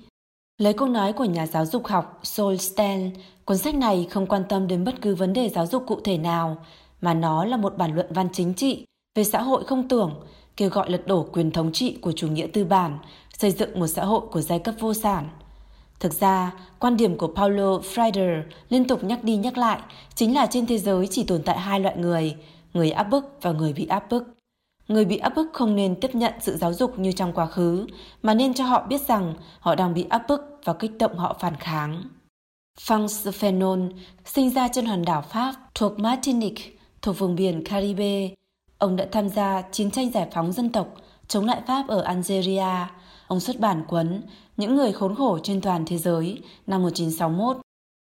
[0.57, 3.11] Lấy câu nói của nhà giáo dục học Sol Stein,
[3.45, 6.17] cuốn sách này không quan tâm đến bất cứ vấn đề giáo dục cụ thể
[6.17, 6.57] nào,
[7.01, 10.13] mà nó là một bản luận văn chính trị về xã hội không tưởng,
[10.57, 12.97] kêu gọi lật đổ quyền thống trị của chủ nghĩa tư bản,
[13.37, 15.29] xây dựng một xã hội của giai cấp vô sản.
[15.99, 19.79] Thực ra, quan điểm của Paulo Freire liên tục nhắc đi nhắc lại
[20.15, 22.35] chính là trên thế giới chỉ tồn tại hai loại người,
[22.73, 24.32] người áp bức và người bị áp bức.
[24.87, 27.87] Người bị áp bức không nên tiếp nhận sự giáo dục như trong quá khứ,
[28.21, 31.37] mà nên cho họ biết rằng họ đang bị áp bức và kích động họ
[31.39, 32.03] phản kháng.
[32.79, 33.91] Franz Fanon
[34.25, 36.63] sinh ra trên hòn đảo Pháp thuộc Martinique,
[37.01, 38.29] thuộc vùng biển Caribe.
[38.77, 40.87] Ông đã tham gia chiến tranh giải phóng dân tộc,
[41.27, 42.87] chống lại Pháp ở Algeria.
[43.27, 44.21] Ông xuất bản cuốn
[44.57, 47.57] Những người khốn khổ trên toàn thế giới năm 1961.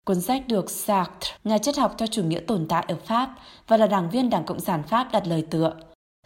[0.07, 3.35] Cuốn sách được Sartre, nhà triết học theo chủ nghĩa tồn tại ở Pháp
[3.67, 5.73] và là đảng viên Đảng Cộng sản Pháp đặt lời tựa.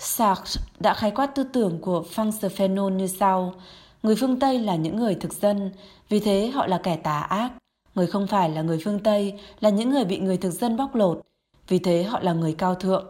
[0.02, 3.54] Sartre đã khái quát tư tưởng của Franz Fanon như sau.
[4.02, 5.70] Người phương Tây là những người thực dân,
[6.08, 7.52] vì thế họ là kẻ tà ác.
[7.94, 10.94] Người không phải là người phương Tây là những người bị người thực dân bóc
[10.94, 11.20] lột,
[11.68, 13.06] vì thế họ là người cao thượng.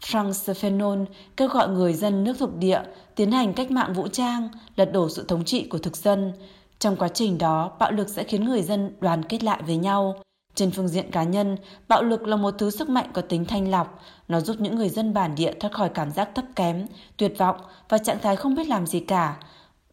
[0.00, 1.04] Franz Fanon
[1.36, 2.80] kêu gọi người dân nước thuộc địa
[3.14, 6.32] tiến hành cách mạng vũ trang, lật đổ sự thống trị của thực dân.
[6.78, 10.16] Trong quá trình đó, bạo lực sẽ khiến người dân đoàn kết lại với nhau.
[10.54, 11.56] Trên phương diện cá nhân,
[11.88, 14.00] bạo lực là một thứ sức mạnh có tính thanh lọc.
[14.28, 16.86] Nó giúp những người dân bản địa thoát khỏi cảm giác thấp kém,
[17.16, 17.56] tuyệt vọng
[17.88, 19.36] và trạng thái không biết làm gì cả.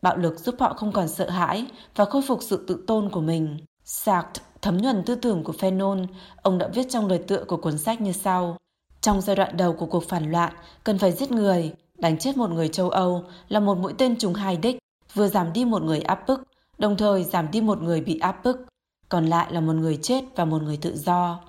[0.02, 3.22] Bạo lực giúp họ không còn sợ hãi và khôi phục sự tự tôn của
[3.22, 3.58] mình.
[3.84, 6.06] Sartre thấm nhuần tư tưởng của Fanon,
[6.42, 8.58] ông đã viết trong lời tựa của cuốn sách như sau.
[9.02, 12.50] Trong giai đoạn đầu của cuộc phản loạn, cần phải giết người, đánh chết một
[12.50, 14.78] người châu Âu là một mũi tên trúng hai đích,
[15.14, 16.44] vừa giảm đi một người áp bức,
[16.78, 18.71] đồng thời giảm đi một người bị áp bức.
[19.12, 21.40] Còn lại là một người chết và một người tự do.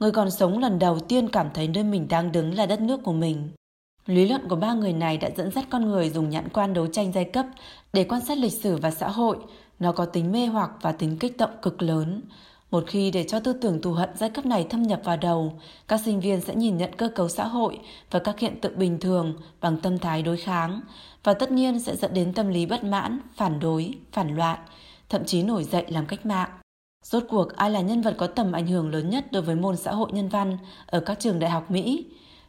[0.00, 3.00] Người còn sống lần đầu tiên cảm thấy nơi mình đang đứng là đất nước
[3.04, 3.48] của mình.
[4.06, 6.86] Lý luận của ba người này đã dẫn dắt con người dùng nhãn quan đấu
[6.86, 7.46] tranh giai cấp
[7.92, 9.36] để quan sát lịch sử và xã hội.
[9.78, 12.22] Nó có tính mê hoặc và tính kích động cực lớn.
[12.70, 15.52] Một khi để cho tư tưởng thù hận giai cấp này thâm nhập vào đầu,
[15.88, 17.80] các sinh viên sẽ nhìn nhận cơ cấu xã hội
[18.10, 20.80] và các hiện tượng bình thường bằng tâm thái đối kháng,
[21.24, 24.58] và tất nhiên sẽ dẫn đến tâm lý bất mãn, phản đối, phản loạn,
[25.08, 26.48] thậm chí nổi dậy làm cách mạng.
[27.02, 29.76] Rốt cuộc ai là nhân vật có tầm ảnh hưởng lớn nhất đối với môn
[29.76, 32.04] xã hội nhân văn ở các trường đại học Mỹ?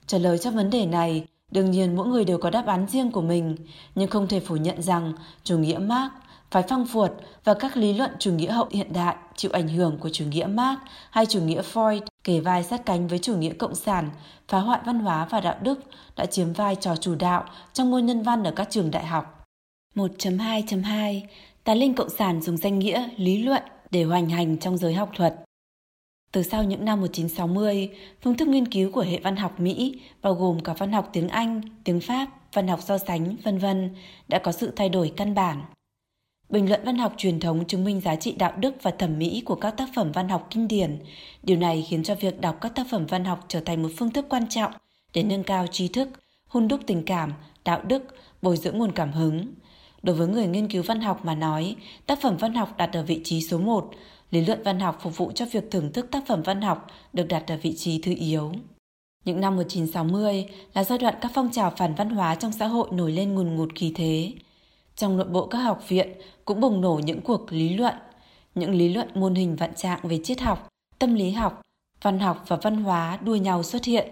[0.07, 3.11] Trả lời cho vấn đề này, đương nhiên mỗi người đều có đáp án riêng
[3.11, 3.55] của mình,
[3.95, 5.13] nhưng không thể phủ nhận rằng
[5.43, 6.11] chủ nghĩa Marx
[6.51, 7.11] phái phăng phuột
[7.43, 10.45] và các lý luận chủ nghĩa hậu hiện đại chịu ảnh hưởng của chủ nghĩa
[10.45, 14.09] Marx hay chủ nghĩa Freud kề vai sát cánh với chủ nghĩa cộng sản,
[14.47, 15.79] phá hoại văn hóa và đạo đức
[16.15, 19.45] đã chiếm vai trò chủ đạo trong môn nhân văn ở các trường đại học.
[19.95, 21.21] 1.2.2
[21.63, 23.63] Tà linh cộng sản dùng danh nghĩa lý luận
[23.93, 25.35] để hoành hành trong giới học thuật.
[26.31, 27.89] Từ sau những năm 1960,
[28.21, 31.29] phương thức nghiên cứu của hệ văn học Mỹ, bao gồm cả văn học tiếng
[31.29, 33.95] Anh, tiếng Pháp, văn học so sánh, vân vân,
[34.27, 35.63] đã có sự thay đổi căn bản.
[36.49, 39.43] Bình luận văn học truyền thống chứng minh giá trị đạo đức và thẩm mỹ
[39.45, 40.99] của các tác phẩm văn học kinh điển.
[41.43, 44.11] Điều này khiến cho việc đọc các tác phẩm văn học trở thành một phương
[44.11, 44.71] thức quan trọng
[45.13, 46.09] để nâng cao trí thức,
[46.47, 47.33] hun đúc tình cảm,
[47.65, 48.03] đạo đức,
[48.41, 49.45] bồi dưỡng nguồn cảm hứng.
[50.03, 53.03] Đối với người nghiên cứu văn học mà nói, tác phẩm văn học đặt ở
[53.03, 53.91] vị trí số 1,
[54.31, 57.27] lý luận văn học phục vụ cho việc thưởng thức tác phẩm văn học được
[57.27, 58.51] đặt ở vị trí thứ yếu.
[59.25, 62.87] Những năm 1960 là giai đoạn các phong trào phản văn hóa trong xã hội
[62.91, 64.33] nổi lên ngùn ngụt khí thế.
[64.95, 66.11] Trong nội bộ các học viện
[66.45, 67.95] cũng bùng nổ những cuộc lý luận,
[68.55, 70.67] những lý luận môn hình vạn trạng về triết học,
[70.99, 71.61] tâm lý học,
[72.01, 74.07] văn học và văn hóa đua nhau xuất hiện.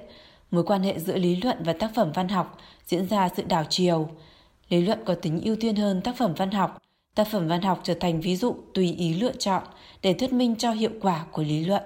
[0.51, 3.63] Mối quan hệ giữa lý luận và tác phẩm văn học diễn ra sự đảo
[3.69, 4.09] chiều.
[4.71, 6.81] Lý luận có tính ưu tiên hơn tác phẩm văn học.
[7.15, 9.63] Tác phẩm văn học trở thành ví dụ tùy ý lựa chọn
[10.01, 11.83] để thuyết minh cho hiệu quả của lý luận.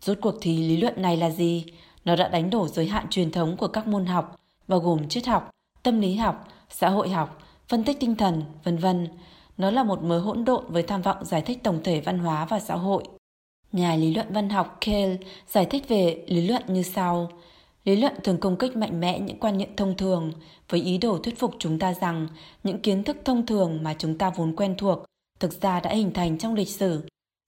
[0.00, 1.64] Rốt cuộc thì lý luận này là gì?
[2.04, 5.26] Nó đã đánh đổ giới hạn truyền thống của các môn học, bao gồm triết
[5.26, 5.50] học,
[5.82, 9.08] tâm lý học, xã hội học, phân tích tinh thần, vân vân.
[9.58, 12.44] Nó là một mớ hỗn độn với tham vọng giải thích tổng thể văn hóa
[12.44, 13.04] và xã hội.
[13.72, 15.16] Nhà lý luận văn học Kale
[15.48, 17.30] giải thích về lý luận như sau.
[17.86, 20.32] Lý luận thường công kích mạnh mẽ những quan niệm thông thường
[20.68, 22.28] với ý đồ thuyết phục chúng ta rằng
[22.64, 25.04] những kiến thức thông thường mà chúng ta vốn quen thuộc
[25.40, 27.02] thực ra đã hình thành trong lịch sử.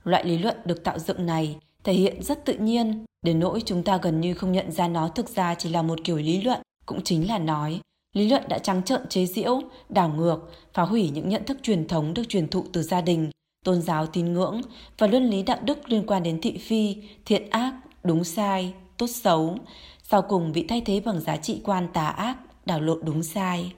[0.04, 3.82] Loại lý luận được tạo dựng này thể hiện rất tự nhiên, đến nỗi chúng
[3.82, 6.60] ta gần như không nhận ra nó thực ra chỉ là một kiểu lý luận,
[6.86, 7.80] cũng chính là nói
[8.14, 11.88] Lý luận đã trắng trợn chế giễu, đảo ngược, phá hủy những nhận thức truyền
[11.88, 13.30] thống được truyền thụ từ gia đình,
[13.64, 14.60] tôn giáo tín ngưỡng
[14.98, 17.74] và luân lý đạo đức liên quan đến thị phi, thiện ác,
[18.04, 19.56] đúng sai, tốt xấu,
[20.02, 23.72] sau cùng bị thay thế bằng giá trị quan tà ác, đảo lộn đúng sai.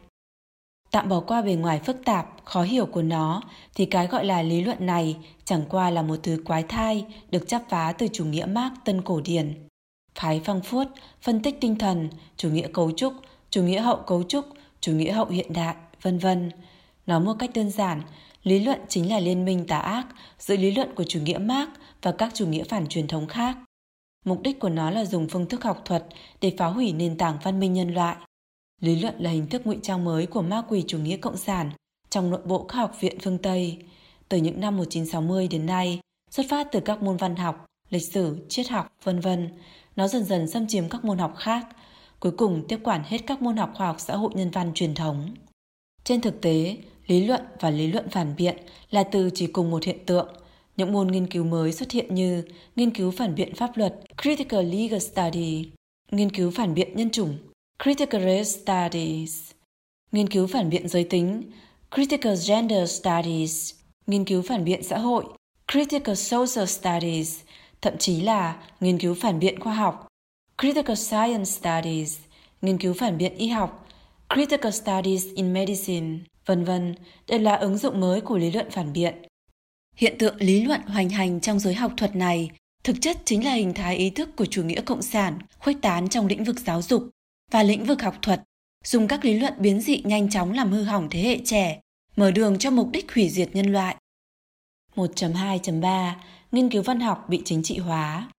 [0.90, 3.42] Tạm bỏ qua bề ngoài phức tạp, khó hiểu của nó,
[3.74, 7.48] thì cái gọi là lý luận này chẳng qua là một thứ quái thai được
[7.48, 9.68] chắp vá từ chủ nghĩa Marx tân cổ điển.
[10.14, 10.86] Phái phăng phuốt,
[11.22, 13.14] phân tích tinh thần, chủ nghĩa cấu trúc
[13.50, 14.46] chủ nghĩa hậu cấu trúc,
[14.80, 16.50] chủ nghĩa hậu hiện đại, vân vân.
[17.06, 18.02] Nói một cách đơn giản,
[18.42, 20.06] lý luận chính là liên minh tà ác
[20.38, 21.68] giữa lý luận của chủ nghĩa Marx
[22.02, 23.56] và các chủ nghĩa phản truyền thống khác.
[24.24, 26.06] Mục đích của nó là dùng phương thức học thuật
[26.40, 28.16] để phá hủy nền tảng văn minh nhân loại.
[28.80, 31.70] Lý luận là hình thức ngụy trang mới của ma quỷ chủ nghĩa cộng sản
[32.10, 33.78] trong nội bộ các học viện phương Tây.
[34.28, 38.46] Từ những năm 1960 đến nay, xuất phát từ các môn văn học, lịch sử,
[38.48, 39.48] triết học, vân vân,
[39.96, 41.66] nó dần dần xâm chiếm các môn học khác,
[42.20, 44.94] cuối cùng tiếp quản hết các môn học khoa học xã hội nhân văn truyền
[44.94, 45.34] thống.
[46.04, 48.56] Trên thực tế, lý luận và lý luận phản biện
[48.90, 50.28] là từ chỉ cùng một hiện tượng.
[50.80, 52.42] Những môn nghiên cứu mới xuất hiện như
[52.76, 55.70] nghiên cứu phản biện pháp luật, Critical Legal Study,
[56.10, 57.38] nghiên cứu phản biện nhân chủng,
[57.82, 59.50] Critical Race Studies,
[60.12, 61.42] nghiên cứu phản biện giới tính,
[61.94, 63.74] Critical Gender Studies,
[64.06, 65.24] nghiên cứu phản biện xã hội,
[65.72, 67.40] Critical Social Studies,
[67.80, 70.06] thậm chí là nghiên cứu phản biện khoa học,
[70.58, 72.18] Critical Science Studies,
[72.62, 73.86] nghiên cứu phản biện y học,
[74.34, 76.94] Critical Studies in Medicine, vân vân
[77.28, 79.29] đều là ứng dụng mới của lý luận phản biện.
[80.00, 82.50] Hiện tượng lý luận hoành hành trong giới học thuật này
[82.84, 86.08] thực chất chính là hình thái ý thức của chủ nghĩa cộng sản khuếch tán
[86.08, 87.08] trong lĩnh vực giáo dục
[87.50, 88.42] và lĩnh vực học thuật,
[88.84, 91.80] dùng các lý luận biến dị nhanh chóng làm hư hỏng thế hệ trẻ,
[92.16, 93.96] mở đường cho mục đích hủy diệt nhân loại.
[94.94, 96.12] 1.2.3
[96.52, 98.30] Nghiên cứu văn học bị chính trị hóa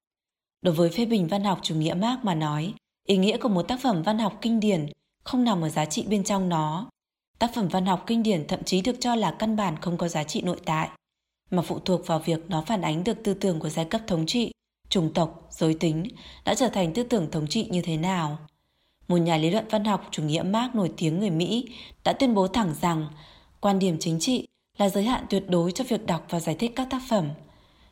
[0.61, 2.73] Đối với phê bình văn học chủ nghĩa Marx mà nói,
[3.07, 4.85] ý nghĩa của một tác phẩm văn học kinh điển
[5.23, 6.89] không nằm ở giá trị bên trong nó.
[7.39, 10.07] Tác phẩm văn học kinh điển thậm chí được cho là căn bản không có
[10.07, 10.89] giá trị nội tại,
[11.51, 14.25] mà phụ thuộc vào việc nó phản ánh được tư tưởng của giai cấp thống
[14.25, 14.51] trị,
[14.89, 16.07] chủng tộc, giới tính
[16.45, 18.37] đã trở thành tư tưởng thống trị như thế nào.
[19.07, 21.69] Một nhà lý luận văn học chủ nghĩa Marx nổi tiếng người Mỹ
[22.03, 23.07] đã tuyên bố thẳng rằng
[23.59, 26.71] quan điểm chính trị là giới hạn tuyệt đối cho việc đọc và giải thích
[26.75, 27.29] các tác phẩm.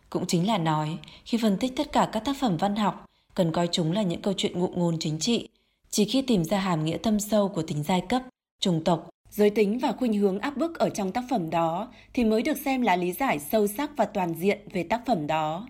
[0.10, 3.52] Cũng chính là nói, khi phân tích tất cả các tác phẩm văn học, cần
[3.52, 5.50] coi chúng là những câu chuyện ngụ ngôn chính trị.
[5.90, 8.22] Chỉ khi tìm ra hàm nghĩa thâm sâu của tính giai cấp,
[8.60, 12.24] chủng tộc, giới tính và khuynh hướng áp bức ở trong tác phẩm đó thì
[12.24, 15.68] mới được xem là lý giải sâu sắc và toàn diện về tác phẩm đó.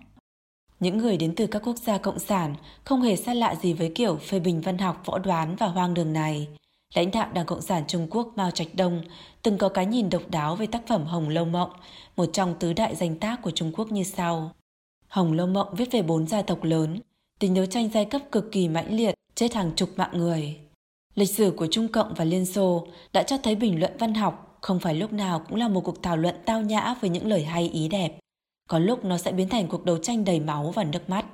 [0.80, 3.92] Những người đến từ các quốc gia cộng sản không hề xa lạ gì với
[3.94, 6.48] kiểu phê bình văn học võ đoán và hoang đường này.
[6.94, 9.02] Lãnh đạo Đảng Cộng sản Trung Quốc Mao Trạch Đông
[9.42, 11.70] từng có cái nhìn độc đáo về tác phẩm Hồng Lâu Mộng,
[12.16, 14.52] một trong tứ đại danh tác của Trung Quốc như sau.
[15.08, 17.00] Hồng Lâu Mộng viết về bốn gia tộc lớn,
[17.38, 20.56] tình đấu tranh giai cấp cực kỳ mãnh liệt, chết hàng chục mạng người.
[21.20, 24.58] Lịch sử của Trung Cộng và Liên Xô đã cho thấy bình luận văn học
[24.60, 27.44] không phải lúc nào cũng là một cuộc thảo luận tao nhã với những lời
[27.44, 28.18] hay ý đẹp.
[28.68, 31.24] Có lúc nó sẽ biến thành cuộc đấu tranh đầy máu và nước mắt.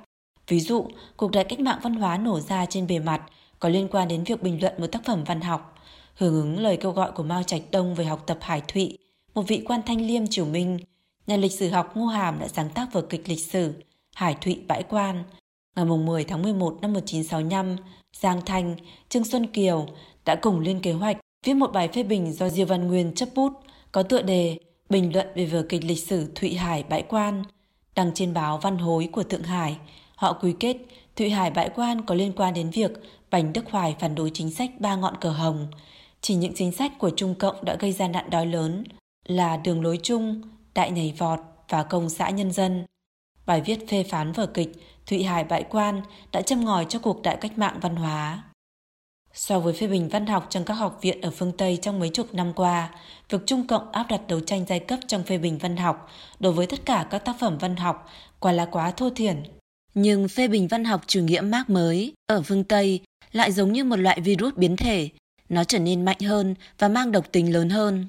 [0.47, 3.21] Ví dụ, cuộc đại cách mạng văn hóa nổ ra trên bề mặt
[3.59, 5.75] có liên quan đến việc bình luận một tác phẩm văn học,
[6.15, 8.97] hưởng ứng lời kêu gọi của Mao Trạch Đông về học tập Hải Thụy,
[9.33, 10.79] một vị quan thanh liêm triều Minh,
[11.27, 13.73] nhà lịch sử học Ngô Hàm đã sáng tác vở kịch lịch sử
[14.15, 15.23] Hải Thụy Bãi Quan.
[15.77, 17.75] Ngày 10 tháng 11 năm 1965,
[18.13, 18.75] Giang Thanh,
[19.09, 19.85] Trương Xuân Kiều
[20.25, 23.29] đã cùng lên kế hoạch viết một bài phê bình do Diêu Văn Nguyên chấp
[23.35, 23.53] bút
[23.91, 24.57] có tựa đề
[24.89, 27.43] Bình luận về vở kịch lịch sử Thụy Hải Bãi Quan,
[27.95, 29.77] đăng trên báo Văn Hối của Thượng Hải.
[30.15, 30.77] Họ quy kết
[31.15, 32.91] Thụy Hải Bãi Quan có liên quan đến việc
[33.31, 35.67] Bành Đức Hoài phản đối chính sách ba ngọn cờ hồng.
[36.21, 38.83] Chỉ những chính sách của Trung Cộng đã gây ra nạn đói lớn
[39.27, 40.41] là đường lối chung,
[40.73, 42.85] đại nhảy vọt và công xã nhân dân.
[43.45, 44.71] Bài viết phê phán vở kịch
[45.07, 48.43] Thụy Hải bại Quan đã châm ngòi cho cuộc đại cách mạng văn hóa.
[49.33, 52.09] So với phê bình văn học trong các học viện ở phương Tây trong mấy
[52.09, 52.89] chục năm qua,
[53.29, 56.53] việc Trung Cộng áp đặt đấu tranh giai cấp trong phê bình văn học đối
[56.53, 59.43] với tất cả các tác phẩm văn học quả là quá thô thiển.
[59.93, 62.99] Nhưng phê bình văn học chủ nghĩa Marx mới ở phương Tây
[63.31, 65.09] lại giống như một loại virus biến thể,
[65.49, 68.07] nó trở nên mạnh hơn và mang độc tính lớn hơn.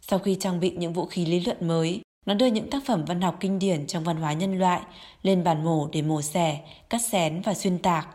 [0.00, 3.04] Sau khi trang bị những vũ khí lý luận mới, nó đưa những tác phẩm
[3.04, 4.80] văn học kinh điển trong văn hóa nhân loại
[5.22, 6.60] lên bàn mổ để mổ xẻ,
[6.90, 8.08] cắt xén và xuyên tạc.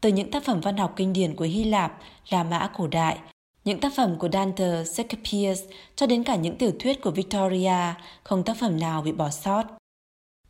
[0.00, 3.18] Từ những tác phẩm văn học kinh điển của Hy Lạp, La Mã cổ đại,
[3.64, 5.62] những tác phẩm của Dante, Shakespeare
[5.96, 9.64] cho đến cả những tiểu thuyết của Victoria, không tác phẩm nào bị bỏ sót.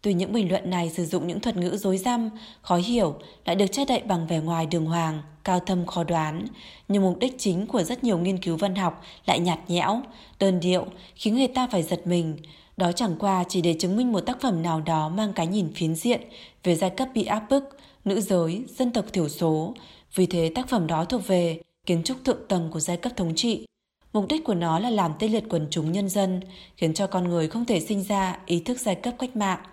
[0.03, 2.31] Tuy những bình luận này sử dụng những thuật ngữ dối răm,
[2.63, 6.47] khó hiểu, lại được che đậy bằng vẻ ngoài đường hoàng, cao thâm khó đoán,
[6.89, 10.03] nhưng mục đích chính của rất nhiều nghiên cứu văn học lại nhạt nhẽo,
[10.41, 12.37] đơn điệu, khiến người ta phải giật mình.
[12.77, 15.73] Đó chẳng qua chỉ để chứng minh một tác phẩm nào đó mang cái nhìn
[15.75, 16.21] phiến diện
[16.65, 17.65] về giai cấp bị áp bức,
[18.05, 19.75] nữ giới, dân tộc thiểu số.
[20.15, 23.35] Vì thế tác phẩm đó thuộc về kiến trúc thượng tầng của giai cấp thống
[23.35, 23.67] trị.
[24.13, 26.41] Mục đích của nó là làm tê liệt quần chúng nhân dân,
[26.77, 29.59] khiến cho con người không thể sinh ra ý thức giai cấp cách mạng–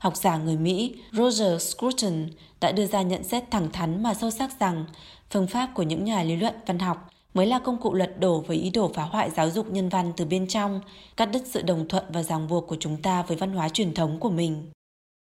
[0.00, 2.28] Học giả người Mỹ Roger Scruton
[2.60, 4.84] đã đưa ra nhận xét thẳng thắn mà sâu sắc rằng
[5.30, 8.40] phương pháp của những nhà lý luận văn học mới là công cụ lật đổ
[8.40, 10.80] với ý đồ phá hoại giáo dục nhân văn từ bên trong,
[11.16, 13.94] cắt đứt sự đồng thuận và ràng buộc của chúng ta với văn hóa truyền
[13.94, 14.70] thống của mình.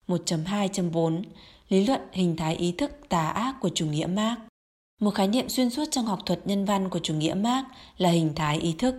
[0.09, 1.23] 1.2.4
[1.69, 4.39] Lý luận hình thái ý thức tà ác của chủ nghĩa Marx
[5.01, 7.67] Một khái niệm xuyên suốt trong học thuật nhân văn của chủ nghĩa Marx
[7.99, 8.95] là hình thái ý thức.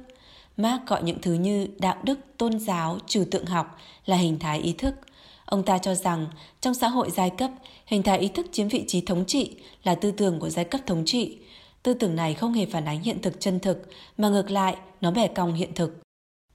[0.58, 4.60] Marx gọi những thứ như đạo đức, tôn giáo, trừ tượng học là hình thái
[4.60, 4.96] ý thức–
[5.48, 6.28] Ông ta cho rằng
[6.62, 7.52] trong xã hội giai cấp,
[7.86, 10.82] hình thái ý thức chiếm vị trí thống trị là tư tưởng của giai cấp
[10.86, 11.38] thống trị.
[11.84, 15.12] Tư tưởng này không hề phản ánh hiện thực chân thực, mà ngược lại, nó
[15.12, 16.02] bẻ cong hiện thực.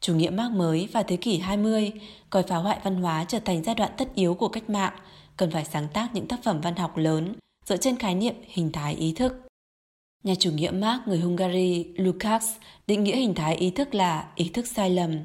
[0.00, 1.92] Chủ nghĩa Marx mới vào thế kỷ 20
[2.30, 4.92] coi phá hoại văn hóa trở thành giai đoạn tất yếu của cách mạng,
[5.36, 7.34] cần phải sáng tác những tác phẩm văn học lớn
[7.66, 9.46] dựa trên khái niệm hình thái ý thức.
[10.24, 12.46] Nhà chủ nghĩa Marx người Hungary Lukács
[12.86, 15.18] định nghĩa hình thái ý thức là ý thức sai lầm,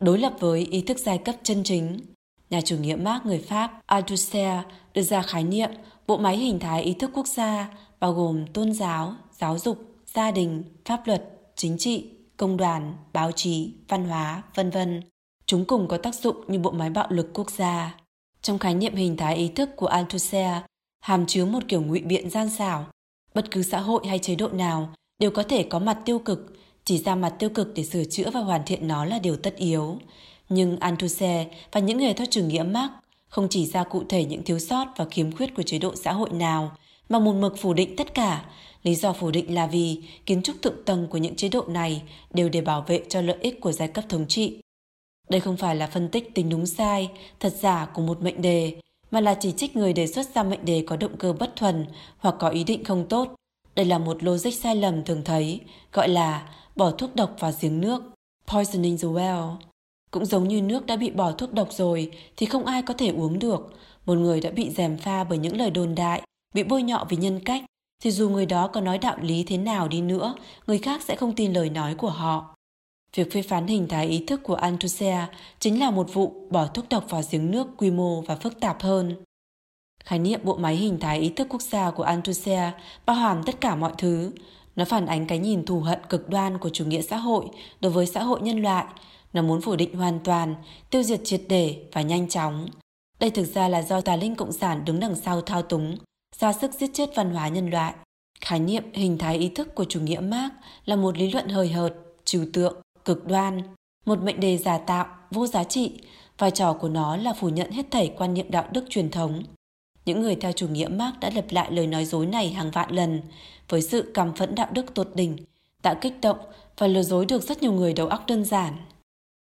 [0.00, 1.98] đối lập với ý thức giai cấp chân chính.
[2.52, 4.58] Nhà chủ nghĩa Marx người Pháp Althusser
[4.94, 5.70] đưa ra khái niệm
[6.06, 7.68] bộ máy hình thái ý thức quốc gia
[8.00, 11.24] bao gồm tôn giáo, giáo dục, gia đình, pháp luật,
[11.56, 15.02] chính trị, công đoàn, báo chí, văn hóa, vân vân.
[15.46, 17.94] Chúng cùng có tác dụng như bộ máy bạo lực quốc gia.
[18.42, 20.56] Trong khái niệm hình thái ý thức của Althusser,
[21.00, 22.86] hàm chứa một kiểu ngụy biện gian xảo.
[23.34, 26.52] Bất cứ xã hội hay chế độ nào đều có thể có mặt tiêu cực,
[26.84, 29.56] chỉ ra mặt tiêu cực để sửa chữa và hoàn thiện nó là điều tất
[29.56, 29.98] yếu.
[30.54, 32.90] Nhưng Althusser và những người theo chủ nghĩa Marx
[33.28, 36.12] không chỉ ra cụ thể những thiếu sót và khiếm khuyết của chế độ xã
[36.12, 36.76] hội nào,
[37.08, 38.44] mà một mực phủ định tất cả.
[38.82, 42.02] Lý do phủ định là vì kiến trúc thượng tầng của những chế độ này
[42.34, 44.60] đều để bảo vệ cho lợi ích của giai cấp thống trị.
[45.28, 47.10] Đây không phải là phân tích tính đúng sai,
[47.40, 48.74] thật giả của một mệnh đề,
[49.10, 51.86] mà là chỉ trích người đề xuất ra mệnh đề có động cơ bất thuần
[52.18, 53.34] hoặc có ý định không tốt.
[53.74, 55.60] Đây là một logic sai lầm thường thấy,
[55.92, 58.02] gọi là bỏ thuốc độc vào giếng nước,
[58.46, 59.56] poisoning the well.
[60.12, 63.08] Cũng giống như nước đã bị bỏ thuốc độc rồi thì không ai có thể
[63.08, 63.72] uống được.
[64.06, 66.22] Một người đã bị dèm pha bởi những lời đồn đại,
[66.54, 67.64] bị bôi nhọ vì nhân cách,
[68.02, 70.34] thì dù người đó có nói đạo lý thế nào đi nữa,
[70.66, 72.54] người khác sẽ không tin lời nói của họ.
[73.16, 75.24] Việc phê phán hình thái ý thức của Althusser
[75.58, 78.82] chính là một vụ bỏ thuốc độc vào giếng nước quy mô và phức tạp
[78.82, 79.16] hơn.
[80.04, 82.72] Khái niệm bộ máy hình thái ý thức quốc gia của Althusser
[83.06, 84.32] bao hàm tất cả mọi thứ.
[84.76, 87.46] Nó phản ánh cái nhìn thù hận cực đoan của chủ nghĩa xã hội
[87.80, 88.86] đối với xã hội nhân loại.
[89.32, 90.54] Nó muốn phủ định hoàn toàn,
[90.90, 92.66] tiêu diệt triệt để và nhanh chóng.
[93.20, 95.96] Đây thực ra là do tà linh cộng sản đứng đằng sau thao túng,
[96.38, 97.94] ra sức giết chết văn hóa nhân loại.
[98.40, 100.52] Khái niệm hình thái ý thức của chủ nghĩa Marx
[100.84, 103.62] là một lý luận hời hợt, trừu tượng, cực đoan,
[104.06, 106.00] một mệnh đề giả tạo, vô giá trị,
[106.38, 109.42] vai trò của nó là phủ nhận hết thảy quan niệm đạo đức truyền thống.
[110.04, 112.90] Những người theo chủ nghĩa Marx đã lặp lại lời nói dối này hàng vạn
[112.90, 113.22] lần
[113.68, 115.36] với sự cảm phẫn đạo đức tột đỉnh,
[115.82, 116.38] đã kích động
[116.78, 118.76] và lừa dối được rất nhiều người đầu óc đơn giản.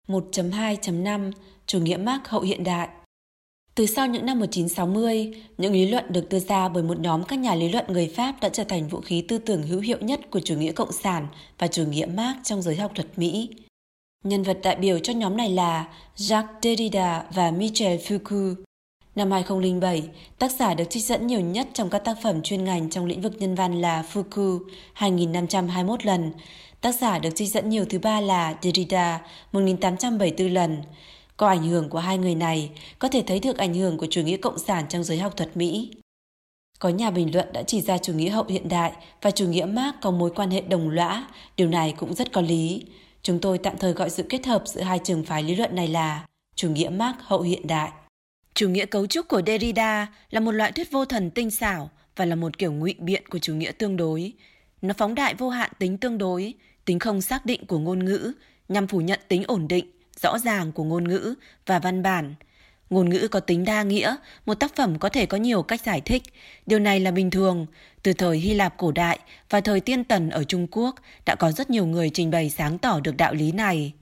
[0.08, 1.32] 1.2.5
[1.68, 2.88] Chủ nghĩa Marx hậu hiện đại
[3.76, 7.40] từ sau những năm 1960, những lý luận được đưa ra bởi một nhóm các
[7.40, 10.20] nhà lý luận người Pháp đã trở thành vũ khí tư tưởng hữu hiệu nhất
[10.32, 13.50] của chủ nghĩa cộng sản và chủ nghĩa Marx trong giới học thuật Mỹ.
[14.24, 18.56] Nhân vật đại biểu cho nhóm này là Jacques Derrida và Michel Foucault.
[19.16, 20.04] Năm 2007,
[20.40, 23.22] tác giả được trích dẫn nhiều nhất trong các tác phẩm chuyên ngành trong lĩnh
[23.22, 24.60] vực nhân văn là Foucault
[24.94, 26.32] 2521 lần.
[26.82, 30.82] Tác giả được trích dẫn nhiều thứ ba là Derrida 1874 lần.
[31.38, 34.22] Có ảnh hưởng của hai người này, có thể thấy được ảnh hưởng của chủ
[34.22, 35.92] nghĩa cộng sản trong giới học thuật Mỹ.
[36.80, 38.92] Có nhà bình luận đã chỉ ra chủ nghĩa hậu hiện đại
[39.22, 42.42] và chủ nghĩa Marx có mối quan hệ đồng lõa, điều này cũng rất có
[42.42, 42.86] lý.
[43.24, 45.88] Chúng tôi tạm thời gọi sự kết hợp giữa hai trường phái lý luận này
[45.88, 47.92] là chủ nghĩa Marx hậu hiện đại.
[48.54, 52.26] Chủ nghĩa cấu trúc của Derrida là một loại thuyết vô thần tinh xảo và
[52.26, 54.34] là một kiểu ngụy biện của chủ nghĩa tương đối.
[54.82, 56.54] Nó phóng đại vô hạn tính tương đối,
[56.86, 58.32] tính không xác định của ngôn ngữ
[58.70, 59.86] nhằm phủ nhận tính ổn định,
[60.22, 62.36] rõ ràng của ngôn ngữ và văn bản.
[62.90, 64.16] Ngôn ngữ có tính đa nghĩa,
[64.46, 66.24] một tác phẩm có thể có nhiều cách giải thích.
[66.66, 67.66] Điều này là bình thường.
[68.04, 71.52] Từ thời Hy Lạp cổ đại và thời tiên tần ở Trung Quốc đã có
[71.52, 73.94] rất nhiều người trình bày sáng tỏ được đạo lý này.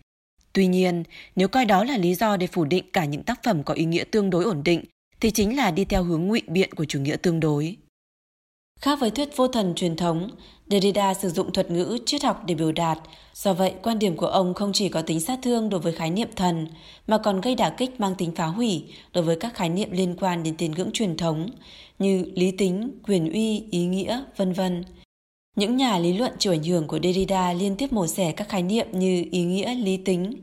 [0.54, 1.04] Tuy nhiên,
[1.36, 3.86] nếu coi đó là lý do để phủ định cả những tác phẩm có ý
[3.86, 4.84] nghĩa tương đối ổn định,
[5.20, 7.78] thì chính là đi theo hướng ngụy biện của chủ nghĩa tương đối.
[8.82, 10.30] Khác với thuyết vô thần truyền thống,
[10.70, 13.00] Derrida sử dụng thuật ngữ triết học để biểu đạt.
[13.34, 16.10] Do vậy, quan điểm của ông không chỉ có tính sát thương đối với khái
[16.10, 16.68] niệm thần,
[17.08, 20.16] mà còn gây đả kích mang tính phá hủy đối với các khái niệm liên
[20.20, 21.50] quan đến tín ngưỡng truyền thống
[22.00, 24.84] như lý tính, quyền uy, ý nghĩa, vân vân.
[25.56, 28.64] Những nhà lý luận chịu ảnh hưởng của Derrida liên tiếp mổ xẻ các khái
[28.64, 30.34] niệm như ý nghĩa, lý tính.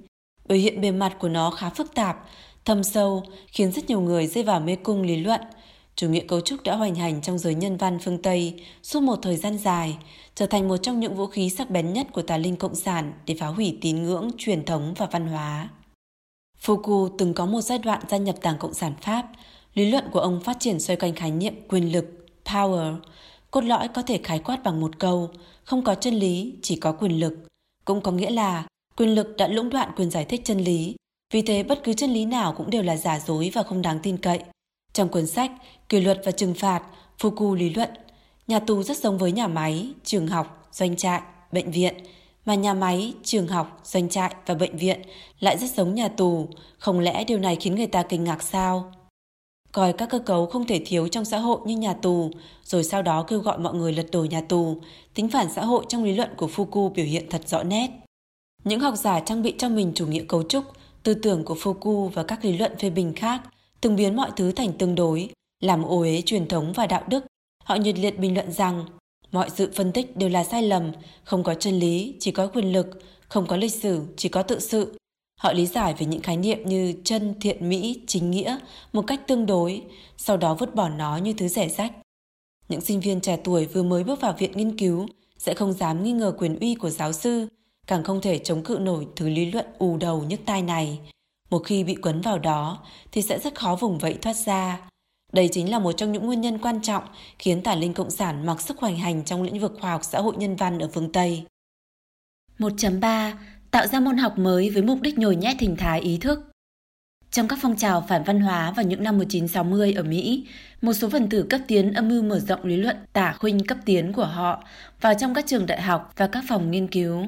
[0.48, 2.16] Biểu hiện bề mặt của nó khá phức tạp,
[2.64, 5.40] thâm sâu, khiến rất nhiều người rơi vào mê cung lý luận–
[5.96, 9.16] Chủ nghĩa cấu trúc đã hoành hành trong giới nhân văn phương Tây suốt một
[9.22, 9.96] thời gian dài,
[10.34, 13.12] trở thành một trong những vũ khí sắc bén nhất của tà linh cộng sản
[13.26, 15.68] để phá hủy tín ngưỡng, truyền thống và văn hóa.
[16.62, 19.26] Foucault từng có một giai đoạn gia nhập Đảng Cộng sản Pháp.
[19.74, 22.96] Lý luận của ông phát triển xoay quanh khái niệm quyền lực, power.
[23.50, 25.30] Cốt lõi có thể khái quát bằng một câu,
[25.64, 27.34] không có chân lý, chỉ có quyền lực.
[27.84, 28.66] Cũng có nghĩa là
[28.96, 30.96] quyền lực đã lũng đoạn quyền giải thích chân lý.
[31.32, 33.98] Vì thế bất cứ chân lý nào cũng đều là giả dối và không đáng
[34.02, 34.40] tin cậy.
[34.92, 35.50] Trong cuốn sách
[35.88, 36.82] Kỷ luật và trừng phạt,
[37.18, 37.90] Foucault lý luận,
[38.46, 41.20] nhà tù rất giống với nhà máy, trường học, doanh trại,
[41.52, 41.94] bệnh viện,
[42.44, 45.00] mà nhà máy, trường học, doanh trại và bệnh viện
[45.40, 48.92] lại rất giống nhà tù, không lẽ điều này khiến người ta kinh ngạc sao?
[49.76, 52.30] coi các cơ cấu không thể thiếu trong xã hội như nhà tù,
[52.64, 54.76] rồi sau đó kêu gọi mọi người lật đổ nhà tù.
[55.14, 57.90] Tính phản xã hội trong lý luận của Foucault biểu hiện thật rõ nét.
[58.64, 60.64] Những học giả trang bị cho mình chủ nghĩa cấu trúc,
[61.02, 63.40] tư tưởng của Foucault và các lý luận phê bình khác,
[63.80, 65.28] từng biến mọi thứ thành tương đối,
[65.66, 67.26] làm ô uế truyền thống và đạo đức.
[67.64, 68.84] Họ nhiệt liệt bình luận rằng
[69.32, 70.92] mọi sự phân tích đều là sai lầm,
[71.24, 72.86] không có chân lý, chỉ có quyền lực,
[73.28, 74.98] không có lịch sử, chỉ có tự sự.
[75.40, 78.58] Họ lý giải về những khái niệm như chân, thiện mỹ, chính nghĩa
[78.92, 79.82] một cách tương đối,
[80.16, 81.92] sau đó vứt bỏ nó như thứ rẻ rách.
[82.68, 85.06] Những sinh viên trẻ tuổi vừa mới bước vào viện nghiên cứu
[85.38, 87.48] sẽ không dám nghi ngờ quyền uy của giáo sư,
[87.86, 91.00] càng không thể chống cự nổi thứ lý luận ù đầu nhức tai này.
[91.50, 92.78] Một khi bị quấn vào đó
[93.12, 94.88] thì sẽ rất khó vùng vẫy thoát ra.
[95.32, 97.04] Đây chính là một trong những nguyên nhân quan trọng
[97.38, 100.20] khiến tả linh cộng sản mặc sức hoành hành trong lĩnh vực khoa học xã
[100.20, 101.44] hội nhân văn ở phương Tây.
[102.58, 103.32] 1.3.
[103.70, 106.50] Tạo ra môn học mới với mục đích nhồi nhét hình thái ý thức.
[107.30, 110.46] Trong các phong trào phản văn hóa vào những năm 1960 ở Mỹ,
[110.82, 113.78] một số phần tử cấp tiến âm mưu mở rộng lý luận tả khuynh cấp
[113.84, 114.64] tiến của họ
[115.00, 117.26] vào trong các trường đại học và các phòng nghiên cứu.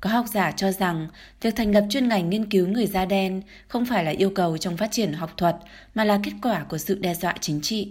[0.00, 1.08] Có học giả cho rằng
[1.40, 4.58] việc thành lập chuyên ngành nghiên cứu người da đen không phải là yêu cầu
[4.58, 5.56] trong phát triển học thuật
[5.94, 7.90] mà là kết quả của sự đe dọa chính trị.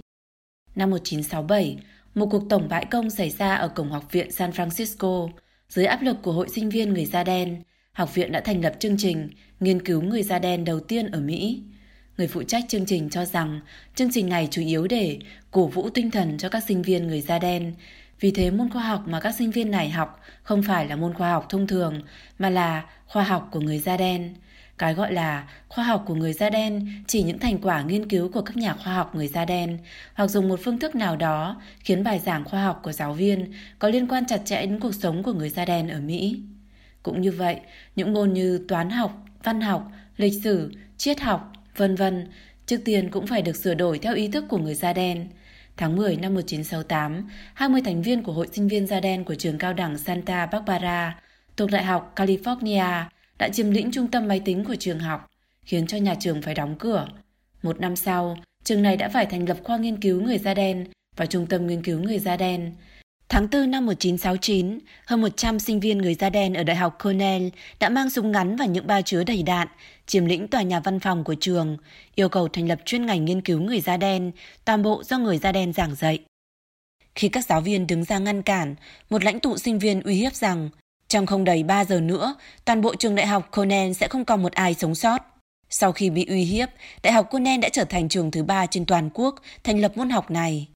[0.76, 1.78] Năm 1967,
[2.16, 5.30] một cuộc tổng bãi công xảy ra ở cổng học viện San Francisco.
[5.70, 8.76] Dưới áp lực của hội sinh viên người da đen, học viện đã thành lập
[8.80, 9.30] chương trình
[9.60, 11.64] nghiên cứu người da đen đầu tiên ở Mỹ.
[12.18, 13.60] Người phụ trách chương trình cho rằng
[13.96, 15.20] chương trình này chủ yếu để
[15.52, 17.74] cổ vũ tinh thần cho các sinh viên người da đen
[18.20, 21.14] vì thế môn khoa học mà các sinh viên này học không phải là môn
[21.14, 22.02] khoa học thông thường
[22.40, 24.36] mà là khoa học của người da đen.
[24.78, 28.32] Cái gọi là khoa học của người da đen chỉ những thành quả nghiên cứu
[28.32, 29.78] của các nhà khoa học người da đen
[30.14, 33.54] hoặc dùng một phương thức nào đó khiến bài giảng khoa học của giáo viên
[33.80, 36.40] có liên quan chặt chẽ đến cuộc sống của người da đen ở Mỹ.
[37.04, 37.60] Cũng như vậy,
[37.96, 42.28] những môn như toán học, văn học, lịch sử, triết học, vân vân
[42.66, 45.28] trước tiên cũng phải được sửa đổi theo ý thức của người da đen.
[45.78, 49.58] Tháng 10 năm 1968, 20 thành viên của Hội sinh viên da đen của trường
[49.58, 51.20] cao đẳng Santa Barbara
[51.58, 53.04] thuộc Đại học California
[53.38, 55.32] đã chiếm lĩnh trung tâm máy tính của trường học,
[55.64, 57.08] khiến cho nhà trường phải đóng cửa.
[57.64, 60.88] Một năm sau, trường này đã phải thành lập khoa nghiên cứu người da đen
[61.16, 62.72] và trung tâm nghiên cứu người da đen.
[63.30, 67.48] Tháng 4 năm 1969, hơn 100 sinh viên người da đen ở Đại học Cornell
[67.80, 69.68] đã mang súng ngắn và những bao chứa đầy đạn,
[70.06, 71.78] chiếm lĩnh tòa nhà văn phòng của trường,
[72.16, 74.32] yêu cầu thành lập chuyên ngành nghiên cứu người da đen,
[74.66, 76.20] toàn bộ do người da đen giảng dạy.
[77.16, 78.76] Khi các giáo viên đứng ra ngăn cản,
[79.10, 80.70] một lãnh tụ sinh viên uy hiếp rằng
[81.08, 82.36] trong không đầy 3 giờ nữa,
[82.66, 85.22] toàn bộ trường đại học Cornell sẽ không còn một ai sống sót.
[85.70, 86.70] Sau khi bị uy hiếp,
[87.04, 90.10] Đại học Cornell đã trở thành trường thứ ba trên toàn quốc thành lập môn
[90.10, 90.68] học này.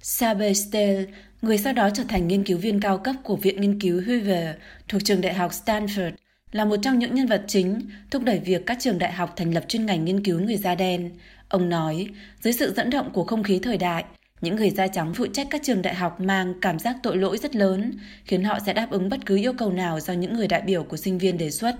[0.00, 1.04] Sabe Stell,
[1.42, 4.56] người sau đó trở thành nghiên cứu viên cao cấp của Viện Nghiên cứu Hoover
[4.88, 6.12] thuộc trường đại học Stanford,
[6.52, 7.80] là một trong những nhân vật chính
[8.10, 10.74] thúc đẩy việc các trường đại học thành lập chuyên ngành nghiên cứu người da
[10.74, 11.10] đen.
[11.48, 12.08] Ông nói,
[12.40, 14.04] dưới sự dẫn động của không khí thời đại,
[14.40, 17.38] những người da trắng phụ trách các trường đại học mang cảm giác tội lỗi
[17.38, 17.92] rất lớn,
[18.24, 20.84] khiến họ sẽ đáp ứng bất cứ yêu cầu nào do những người đại biểu
[20.84, 21.76] của sinh viên đề xuất.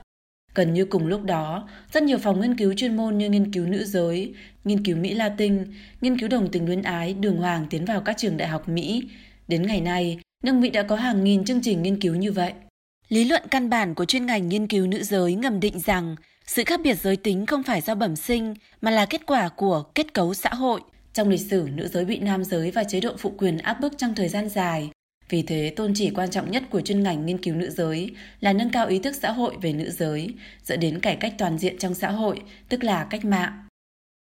[0.55, 3.67] Gần như cùng lúc đó, rất nhiều phòng nghiên cứu chuyên môn như nghiên cứu
[3.67, 5.65] nữ giới, nghiên cứu Mỹ Latin,
[6.01, 9.03] nghiên cứu đồng tình luyến ái, đường hoàng tiến vào các trường đại học Mỹ.
[9.49, 12.53] Đến ngày nay, nước Mỹ đã có hàng nghìn chương trình nghiên cứu như vậy.
[13.09, 16.65] Lý luận căn bản của chuyên ngành nghiên cứu nữ giới ngầm định rằng sự
[16.67, 20.15] khác biệt giới tính không phải do bẩm sinh mà là kết quả của kết
[20.15, 20.81] cấu xã hội.
[21.13, 23.99] Trong lịch sử, nữ giới bị nam giới và chế độ phụ quyền áp bức
[23.99, 24.91] trong thời gian dài.
[25.29, 28.53] Vì thế, tôn chỉ quan trọng nhất của chuyên ngành nghiên cứu nữ giới là
[28.53, 30.35] nâng cao ý thức xã hội về nữ giới,
[30.65, 33.63] dẫn đến cải cách toàn diện trong xã hội, tức là cách mạng.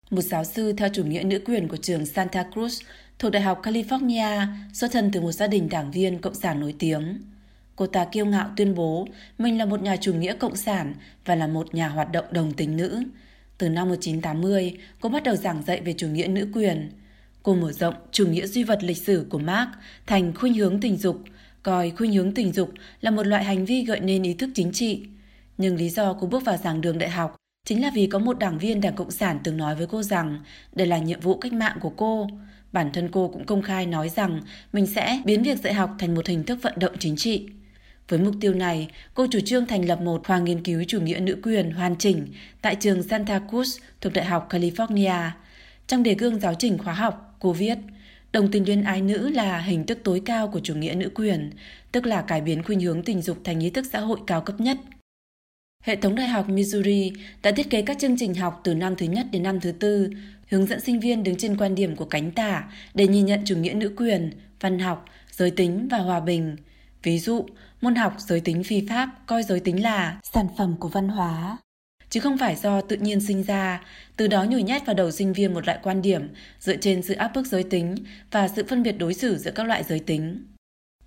[0.09, 2.81] Một giáo sư theo chủ nghĩa nữ quyền của trường Santa Cruz
[3.19, 6.75] thuộc Đại học California, xuất thân từ một gia đình đảng viên cộng sản nổi
[6.79, 7.30] tiếng.
[7.75, 9.07] Cô ta kiêu ngạo tuyên bố
[9.37, 10.93] mình là một nhà chủ nghĩa cộng sản
[11.25, 13.03] và là một nhà hoạt động đồng tính nữ.
[13.57, 16.89] Từ năm 1980, cô bắt đầu giảng dạy về chủ nghĩa nữ quyền.
[17.43, 19.69] Cô mở rộng chủ nghĩa duy vật lịch sử của Marx
[20.07, 21.23] thành khuynh hướng tình dục,
[21.63, 24.71] coi khuynh hướng tình dục là một loại hành vi gợi nên ý thức chính
[24.71, 25.03] trị.
[25.57, 28.39] Nhưng lý do cô bước vào giảng đường đại học chính là vì có một
[28.39, 30.39] đảng viên Đảng Cộng sản từng nói với cô rằng
[30.73, 32.27] đây là nhiệm vụ cách mạng của cô.
[32.71, 34.41] Bản thân cô cũng công khai nói rằng
[34.73, 37.47] mình sẽ biến việc dạy học thành một hình thức vận động chính trị.
[38.11, 41.19] Với mục tiêu này, cô chủ trương thành lập một khoa nghiên cứu chủ nghĩa
[41.19, 42.27] nữ quyền hoàn chỉnh
[42.61, 45.29] tại trường Santa Cruz thuộc Đại học California.
[45.87, 47.77] Trong đề cương giáo trình khóa học, cô viết,
[48.31, 51.51] đồng tình luyến ái nữ là hình thức tối cao của chủ nghĩa nữ quyền,
[51.91, 54.59] tức là cải biến khuynh hướng tình dục thành ý thức xã hội cao cấp
[54.59, 54.77] nhất.
[55.83, 57.11] Hệ thống đại học Missouri
[57.43, 60.09] đã thiết kế các chương trình học từ năm thứ nhất đến năm thứ tư,
[60.49, 63.57] hướng dẫn sinh viên đứng trên quan điểm của cánh tả để nhìn nhận chủ
[63.57, 66.55] nghĩa nữ quyền, văn học, giới tính và hòa bình.
[67.03, 67.45] Ví dụ,
[67.81, 71.57] môn học giới tính phi pháp coi giới tính là sản phẩm của văn hóa.
[72.09, 73.81] chứ không phải do tự nhiên sinh ra,
[74.17, 76.29] từ đó nhồi nhét vào đầu sinh viên một loại quan điểm
[76.59, 77.95] dựa trên sự áp bức giới tính
[78.31, 80.45] và sự phân biệt đối xử giữa các loại giới tính.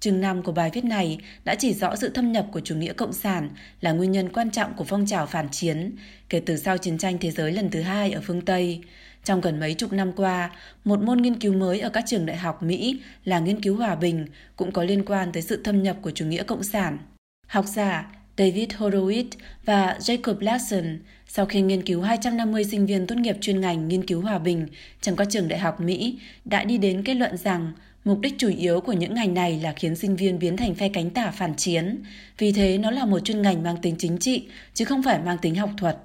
[0.01, 2.93] Chương 5 của bài viết này đã chỉ rõ sự thâm nhập của chủ nghĩa
[2.93, 3.51] cộng sản
[3.81, 5.97] là nguyên nhân quan trọng của phong trào phản chiến
[6.29, 8.81] kể từ sau chiến tranh thế giới lần thứ hai ở phương Tây.
[9.25, 10.51] Trong gần mấy chục năm qua,
[10.85, 13.95] một môn nghiên cứu mới ở các trường đại học Mỹ là nghiên cứu hòa
[13.95, 16.99] bình cũng có liên quan tới sự thâm nhập của chủ nghĩa cộng sản.
[17.47, 19.29] Học giả David Horowitz
[19.65, 20.99] và Jacob Larson
[21.29, 24.67] sau khi nghiên cứu 250 sinh viên tốt nghiệp chuyên ngành nghiên cứu hòa bình
[25.01, 27.73] trong các trường đại học Mỹ đã đi đến kết luận rằng
[28.05, 30.89] Mục đích chủ yếu của những ngành này là khiến sinh viên biến thành phe
[30.89, 32.03] cánh tả phản chiến,
[32.39, 35.39] vì thế nó là một chuyên ngành mang tính chính trị, chứ không phải mang
[35.39, 35.97] tính học thuật.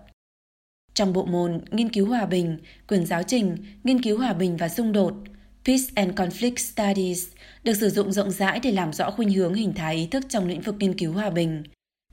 [1.00, 4.70] Trong bộ môn Nghiên cứu hòa bình, quyền giáo trình, Nghiên cứu hòa bình và
[4.70, 5.14] xung đột,
[5.66, 7.28] Peace and Conflict Studies
[7.64, 10.48] được sử dụng rộng rãi để làm rõ khuynh hướng hình thái ý thức trong
[10.48, 11.64] lĩnh vực nghiên cứu hòa bình.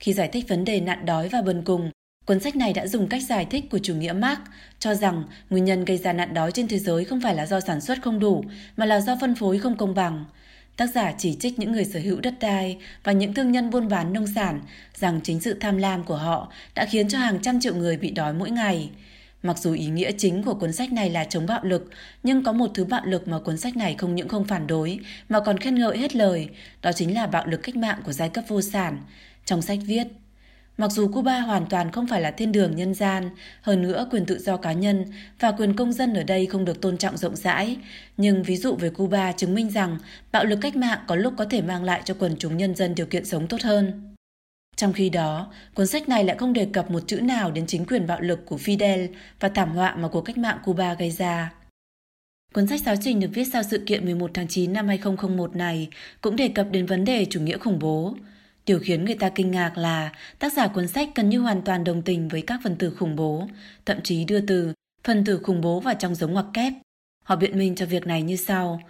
[0.00, 1.90] Khi giải thích vấn đề nạn đói và bần cùng,
[2.26, 4.38] Cuốn sách này đã dùng cách giải thích của chủ nghĩa Marx,
[4.78, 7.60] cho rằng nguyên nhân gây ra nạn đói trên thế giới không phải là do
[7.60, 8.44] sản xuất không đủ,
[8.76, 10.24] mà là do phân phối không công bằng.
[10.76, 13.88] Tác giả chỉ trích những người sở hữu đất đai và những thương nhân buôn
[13.88, 14.60] bán nông sản
[14.94, 18.10] rằng chính sự tham lam của họ đã khiến cho hàng trăm triệu người bị
[18.10, 18.90] đói mỗi ngày.
[19.42, 21.90] Mặc dù ý nghĩa chính của cuốn sách này là chống bạo lực,
[22.22, 24.98] nhưng có một thứ bạo lực mà cuốn sách này không những không phản đối
[25.28, 26.48] mà còn khen ngợi hết lời,
[26.82, 28.98] đó chính là bạo lực cách mạng của giai cấp vô sản.
[29.44, 30.06] Trong sách viết,
[30.78, 34.26] Mặc dù Cuba hoàn toàn không phải là thiên đường nhân gian, hơn nữa quyền
[34.26, 35.04] tự do cá nhân
[35.40, 37.76] và quyền công dân ở đây không được tôn trọng rộng rãi,
[38.16, 39.98] nhưng ví dụ về Cuba chứng minh rằng
[40.32, 42.94] bạo lực cách mạng có lúc có thể mang lại cho quần chúng nhân dân
[42.94, 44.14] điều kiện sống tốt hơn.
[44.76, 47.86] Trong khi đó, cuốn sách này lại không đề cập một chữ nào đến chính
[47.86, 49.08] quyền bạo lực của Fidel
[49.40, 51.52] và thảm họa mà cuộc cách mạng Cuba gây ra.
[52.54, 55.88] Cuốn sách giáo trình được viết sau sự kiện 11 tháng 9 năm 2001 này
[56.20, 58.14] cũng đề cập đến vấn đề chủ nghĩa khủng bố.
[58.66, 61.84] Điều khiến người ta kinh ngạc là tác giả cuốn sách gần như hoàn toàn
[61.84, 63.48] đồng tình với các phần tử khủng bố,
[63.84, 64.72] thậm chí đưa từ
[65.04, 66.72] phần tử khủng bố vào trong giống ngoặc kép.
[67.24, 68.80] Họ biện minh cho việc này như sau.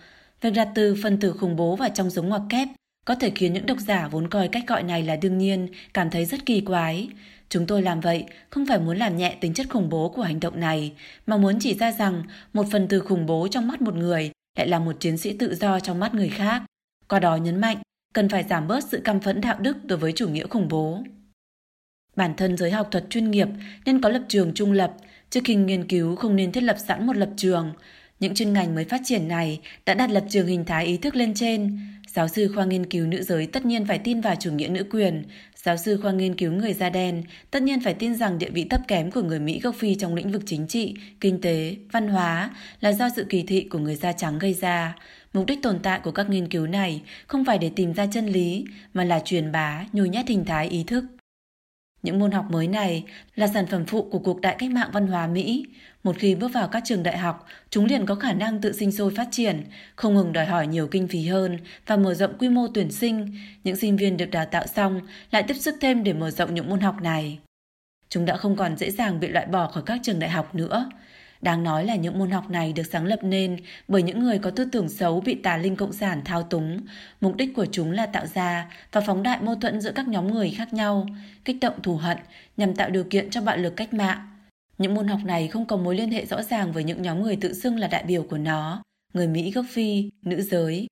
[0.41, 2.69] Việc đặt từ phần tử khủng bố vào trong giống ngoặc kép
[3.05, 6.11] có thể khiến những độc giả vốn coi cách gọi này là đương nhiên cảm
[6.11, 7.09] thấy rất kỳ quái.
[7.49, 10.41] Chúng tôi làm vậy không phải muốn làm nhẹ tính chất khủng bố của hành
[10.41, 10.93] động này,
[11.27, 12.23] mà muốn chỉ ra rằng
[12.53, 15.55] một phần từ khủng bố trong mắt một người lại là một chiến sĩ tự
[15.55, 16.63] do trong mắt người khác.
[17.09, 17.77] Qua đó nhấn mạnh
[18.17, 21.03] cần phải giảm bớt sự căm phẫn đạo đức đối với chủ nghĩa khủng bố.
[22.17, 23.49] Bản thân giới học thuật chuyên nghiệp
[23.87, 24.93] nên có lập trường trung lập,
[25.31, 27.73] trước khi nghiên cứu không nên thiết lập sẵn một lập trường.
[28.21, 31.17] Những chuyên ngành mới phát triển này đã đặt lập trường hình thái ý thức
[31.17, 31.79] lên trên.
[32.09, 34.85] Giáo sư khoa nghiên cứu nữ giới tất nhiên phải tin vào chủ nghĩa nữ
[34.91, 35.23] quyền.
[35.55, 38.67] Giáo sư khoa nghiên cứu người da đen tất nhiên phải tin rằng địa vị
[38.71, 42.09] thấp kém của người Mỹ gốc Phi trong lĩnh vực chính trị, kinh tế, văn
[42.09, 42.51] hóa
[42.81, 44.95] là do sự kỳ thị của người da trắng gây ra.
[45.37, 48.27] Mục đích tồn tại của các nghiên cứu này không phải để tìm ra chân
[48.27, 48.65] lý,
[48.95, 51.05] mà là truyền bá, nhồi nhét hình thái ý thức.
[52.03, 55.07] Những môn học mới này là sản phẩm phụ của cuộc đại cách mạng văn
[55.07, 55.67] hóa Mỹ.
[56.03, 58.93] Một khi bước vào các trường đại học, chúng liền có khả năng tự sinh
[58.93, 59.65] sôi phát triển,
[59.97, 63.35] không ngừng đòi hỏi nhiều kinh phí hơn và mở rộng quy mô tuyển sinh.
[63.65, 66.71] Những sinh viên được đào tạo xong lại tiếp sức thêm để mở rộng những
[66.71, 67.39] môn học này.
[68.09, 70.91] Chúng đã không còn dễ dàng bị loại bỏ khỏi các trường đại học nữa.
[71.41, 73.57] Đáng nói là những môn học này được sáng lập nên
[73.89, 76.81] bởi những người có tư tưởng xấu bị tà linh cộng sản thao túng.
[77.21, 80.35] Mục đích của chúng là tạo ra và phóng đại mâu thuẫn giữa các nhóm
[80.35, 81.07] người khác nhau,
[81.45, 82.19] kích động thù hận
[82.57, 84.19] nhằm tạo điều kiện cho bạo lực cách mạng.
[84.79, 87.37] Những môn học này không có mối liên hệ rõ ràng với những nhóm người
[87.37, 88.83] tự xưng là đại biểu của nó,
[89.15, 90.87] người Mỹ gốc Phi, nữ giới.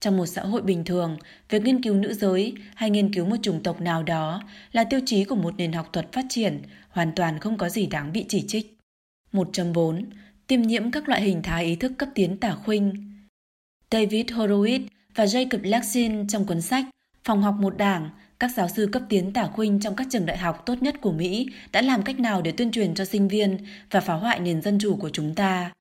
[0.00, 1.16] Trong một xã hội bình thường,
[1.48, 4.42] việc nghiên cứu nữ giới hay nghiên cứu một chủng tộc nào đó
[4.72, 7.86] là tiêu chí của một nền học thuật phát triển, hoàn toàn không có gì
[7.86, 8.77] đáng bị chỉ trích.
[9.38, 10.04] 1.4.
[10.46, 13.12] Tiêm nhiễm các loại hình thái ý thức cấp tiến tả khuynh
[13.90, 16.84] David Horowitz và Jacob Laxin trong cuốn sách
[17.24, 20.38] Phòng học một đảng, các giáo sư cấp tiến tả khuynh trong các trường đại
[20.38, 23.58] học tốt nhất của Mỹ đã làm cách nào để tuyên truyền cho sinh viên
[23.90, 25.72] và phá hoại nền dân chủ của chúng ta.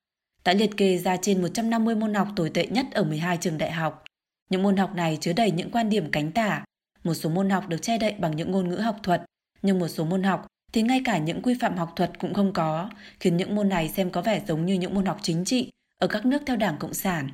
[0.45, 3.71] Đã liệt kê ra trên 150 môn học tồi tệ nhất ở 12 trường đại
[3.71, 4.03] học.
[4.49, 6.63] Những môn học này chứa đầy những quan điểm cánh tả.
[7.03, 9.21] Một số môn học được che đậy bằng những ngôn ngữ học thuật,
[9.61, 10.47] nhưng một số môn học
[10.77, 13.89] thì ngay cả những quy phạm học thuật cũng không có, khiến những môn này
[13.89, 16.77] xem có vẻ giống như những môn học chính trị ở các nước theo Đảng
[16.77, 17.29] Cộng sản.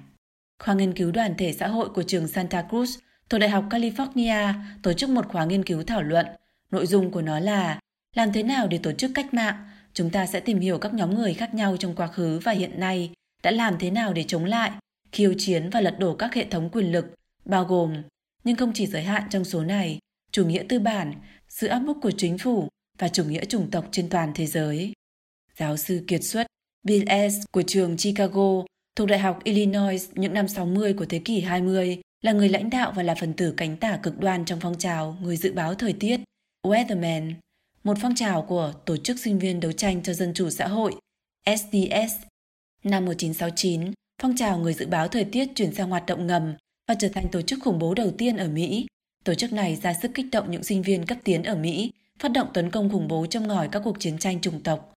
[0.63, 4.53] Khoa nghiên cứu đoàn thể xã hội của trường Santa Cruz thuộc Đại học California
[4.83, 6.25] tổ chức một khóa nghiên cứu thảo luận.
[6.71, 7.79] Nội dung của nó là
[8.15, 9.55] làm thế nào để tổ chức cách mạng,
[9.93, 12.79] chúng ta sẽ tìm hiểu các nhóm người khác nhau trong quá khứ và hiện
[12.79, 13.11] nay
[13.43, 14.71] đã làm thế nào để chống lại,
[15.11, 17.15] khiêu chiến và lật đổ các hệ thống quyền lực,
[17.45, 17.93] bao gồm,
[18.43, 19.99] nhưng không chỉ giới hạn trong số này,
[20.31, 21.13] chủ nghĩa tư bản,
[21.49, 22.69] sự áp bức của chính phủ,
[23.04, 24.93] và chủ nghĩa chủng tộc trên toàn thế giới.
[25.58, 26.47] Giáo sư kiệt xuất
[26.84, 27.34] Bill S.
[27.51, 28.64] của trường Chicago
[28.95, 32.93] thuộc Đại học Illinois những năm 60 của thế kỷ 20 là người lãnh đạo
[32.95, 35.93] và là phần tử cánh tả cực đoan trong phong trào người dự báo thời
[35.93, 36.20] tiết
[36.66, 37.34] Weatherman.
[37.84, 40.95] một phong trào của Tổ chức Sinh viên Đấu tranh cho Dân chủ xã hội
[41.45, 42.16] SDS.
[42.84, 43.91] Năm 1969,
[44.22, 46.54] phong trào người dự báo thời tiết chuyển sang hoạt động ngầm
[46.88, 48.88] và trở thành tổ chức khủng bố đầu tiên ở Mỹ.
[49.24, 52.32] Tổ chức này ra sức kích động những sinh viên cấp tiến ở Mỹ, phát
[52.32, 54.93] động tấn công khủng bố trong ngòi các cuộc chiến tranh chủng tộc.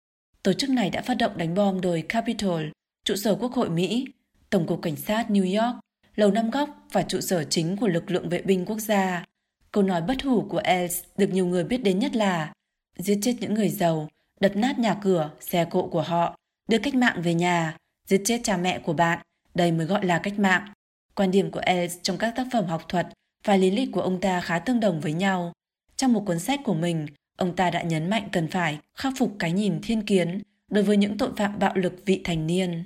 [0.44, 2.64] Tổ chức này đã phát động đánh bom đồi Capitol,
[3.06, 4.08] trụ sở Quốc hội Mỹ,
[4.50, 5.76] Tổng cục Cảnh sát New York,
[6.16, 9.26] Lầu Năm Góc và trụ sở chính của lực lượng vệ binh quốc gia.
[9.72, 12.54] Câu nói bất hủ của Els được nhiều người biết đến nhất là
[12.98, 14.08] giết chết những người giàu,
[14.40, 16.38] đập nát nhà cửa, xe cộ của họ,
[16.70, 19.20] đưa cách mạng về nhà, giết chết cha mẹ của bạn,
[19.56, 20.68] đây mới gọi là cách mạng.
[21.16, 23.08] Quan điểm của Els trong các tác phẩm học thuật
[23.46, 25.54] và lý lịch của ông ta khá tương đồng với nhau.
[25.98, 27.06] Trong một cuốn sách của mình,
[27.38, 30.42] ông ta đã nhấn mạnh cần phải khắc phục cái nhìn thiên kiến
[30.72, 32.84] đối với những tội phạm bạo lực vị thành niên.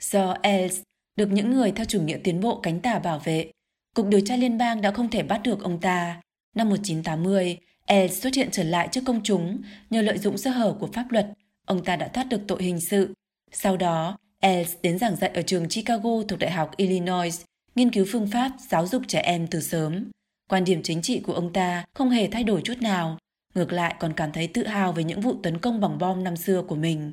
[0.00, 0.80] Do Els
[1.16, 3.50] được những người theo chủ nghĩa tiến bộ cánh tả bảo vệ,
[3.96, 6.20] Cục điều tra liên bang đã không thể bắt được ông ta.
[6.56, 10.76] Năm 1980, Els xuất hiện trở lại trước công chúng nhờ lợi dụng sơ hở
[10.80, 11.26] của pháp luật,
[11.66, 13.14] ông ta đã thoát được tội hình sự.
[13.52, 18.06] Sau đó, Els đến giảng dạy ở trường Chicago thuộc Đại học Illinois, nghiên cứu
[18.08, 20.10] phương pháp giáo dục trẻ em từ sớm.
[20.52, 23.18] Quan điểm chính trị của ông ta không hề thay đổi chút nào,
[23.54, 26.36] ngược lại còn cảm thấy tự hào về những vụ tấn công bằng bom năm
[26.36, 27.10] xưa của mình.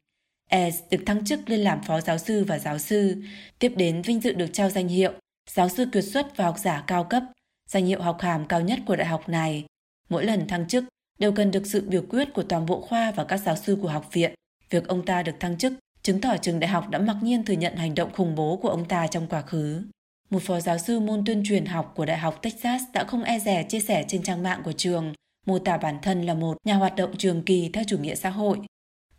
[0.50, 3.16] Els được thăng chức lên làm phó giáo sư và giáo sư,
[3.60, 5.12] tiếp đến vinh dự được trao danh hiệu
[5.50, 7.24] giáo sư kiệt xuất và học giả cao cấp,
[7.70, 9.66] danh hiệu học hàm cao nhất của đại học này.
[10.10, 10.84] Mỗi lần thăng chức
[11.20, 13.90] đều cần được sự biểu quyết của toàn bộ khoa và các giáo sư của
[13.90, 14.34] học viện.
[14.70, 15.74] Việc ông ta được thăng chức
[16.04, 18.70] chứng tỏ trường đại học đã mặc nhiên thừa nhận hành động khủng bố của
[18.70, 19.84] ông ta trong quá khứ.
[20.30, 23.40] Một phó giáo sư môn tuyên truyền học của Đại học Texas đã không e
[23.40, 25.14] rẻ chia sẻ trên trang mạng của trường,
[25.46, 28.30] mô tả bản thân là một nhà hoạt động trường kỳ theo chủ nghĩa xã
[28.30, 28.58] hội.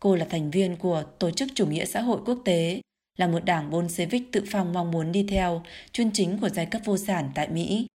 [0.01, 2.81] Cô là thành viên của Tổ chức Chủ nghĩa xã hội quốc tế,
[3.19, 6.83] là một đảng Bolshevik tự phong mong muốn đi theo chuyên chính của giai cấp
[6.85, 7.87] vô sản tại Mỹ.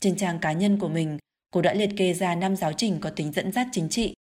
[0.00, 1.18] Trên trang cá nhân của mình,
[1.50, 4.14] cô đã liệt kê ra năm giáo trình có tính dẫn dắt chính trị.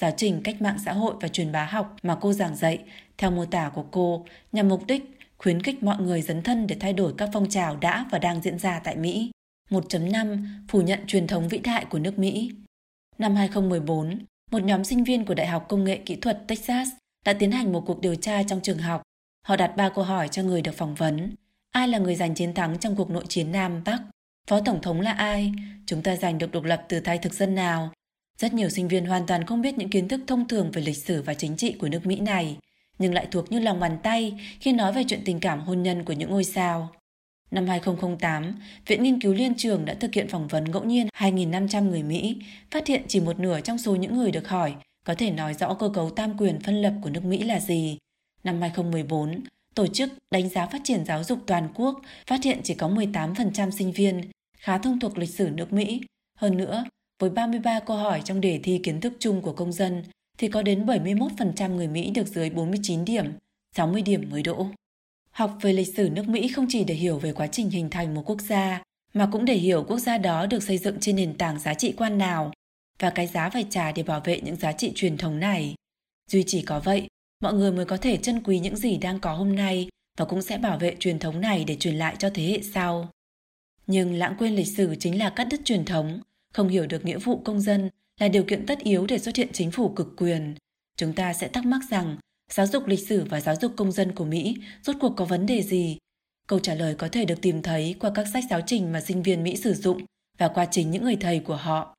[0.00, 2.78] Giáo trình cách mạng xã hội và truyền bá học mà cô giảng dạy,
[3.18, 6.76] theo mô tả của cô, nhằm mục đích khuyến khích mọi người dấn thân để
[6.80, 9.30] thay đổi các phong trào đã và đang diễn ra tại Mỹ.
[9.70, 12.50] 1.5 Phủ nhận truyền thống vĩ đại của nước Mỹ
[13.18, 14.18] Năm 2014,
[14.50, 16.88] một nhóm sinh viên của Đại học Công nghệ Kỹ thuật Texas
[17.24, 19.02] đã tiến hành một cuộc điều tra trong trường học.
[19.46, 21.34] Họ đặt ba câu hỏi cho người được phỏng vấn.
[21.70, 24.02] Ai là người giành chiến thắng trong cuộc nội chiến Nam Bắc?
[24.50, 25.52] Phó Tổng thống là ai?
[25.86, 27.92] Chúng ta giành được độc lập từ tay thực dân nào?
[28.38, 30.96] Rất nhiều sinh viên hoàn toàn không biết những kiến thức thông thường về lịch
[30.96, 32.56] sử và chính trị của nước Mỹ này,
[32.98, 36.04] nhưng lại thuộc như lòng bàn tay khi nói về chuyện tình cảm hôn nhân
[36.04, 36.88] của những ngôi sao.
[37.50, 38.54] Năm 2008,
[38.86, 42.36] Viện Nghiên cứu Liên trường đã thực hiện phỏng vấn ngẫu nhiên 2.500 người Mỹ,
[42.70, 44.74] phát hiện chỉ một nửa trong số những người được hỏi
[45.04, 47.98] có thể nói rõ cơ cấu tam quyền phân lập của nước Mỹ là gì.
[48.44, 49.40] Năm 2014,
[49.74, 53.70] Tổ chức Đánh giá Phát triển Giáo dục Toàn quốc phát hiện chỉ có 18%
[53.70, 54.20] sinh viên
[54.58, 56.00] khá thông thuộc lịch sử nước Mỹ.
[56.38, 56.84] Hơn nữa,
[57.20, 60.02] với 33 câu hỏi trong đề thi kiến thức chung của công dân,
[60.38, 63.32] thì có đến 71% người Mỹ được dưới 49 điểm,
[63.76, 64.66] 60 điểm mới đỗ.
[65.30, 68.14] Học về lịch sử nước Mỹ không chỉ để hiểu về quá trình hình thành
[68.14, 68.82] một quốc gia,
[69.14, 71.94] mà cũng để hiểu quốc gia đó được xây dựng trên nền tảng giá trị
[71.96, 72.52] quan nào
[72.98, 75.74] và cái giá phải trả để bảo vệ những giá trị truyền thống này.
[76.30, 77.08] Duy chỉ có vậy,
[77.40, 80.42] mọi người mới có thể trân quý những gì đang có hôm nay và cũng
[80.42, 83.08] sẽ bảo vệ truyền thống này để truyền lại cho thế hệ sau.
[83.86, 86.20] Nhưng lãng quên lịch sử chính là cắt đứt truyền thống,
[86.52, 89.48] không hiểu được nghĩa vụ công dân là điều kiện tất yếu để xuất hiện
[89.52, 90.54] chính phủ cực quyền.
[90.96, 92.16] Chúng ta sẽ thắc mắc rằng
[92.50, 95.46] giáo dục lịch sử và giáo dục công dân của Mỹ rốt cuộc có vấn
[95.46, 95.98] đề gì?
[96.46, 99.22] Câu trả lời có thể được tìm thấy qua các sách giáo trình mà sinh
[99.22, 100.02] viên Mỹ sử dụng
[100.38, 101.94] và qua chính những người thầy của họ.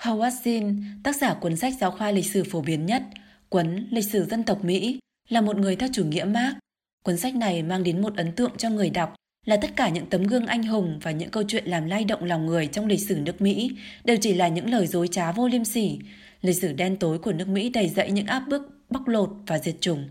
[0.00, 3.02] Howard Zinn, tác giả cuốn sách giáo khoa lịch sử phổ biến nhất,
[3.48, 4.98] cuốn Lịch sử dân tộc Mỹ,
[5.28, 6.56] là một người theo chủ nghĩa Marx.
[7.04, 9.14] Cuốn sách này mang đến một ấn tượng cho người đọc
[9.46, 12.24] là tất cả những tấm gương anh hùng và những câu chuyện làm lay động
[12.24, 13.70] lòng người trong lịch sử nước Mỹ
[14.04, 15.98] đều chỉ là những lời dối trá vô liêm sỉ.
[16.42, 19.58] Lịch sử đen tối của nước Mỹ đầy dẫy những áp bức, bóc lột và
[19.58, 20.08] diệt chủng.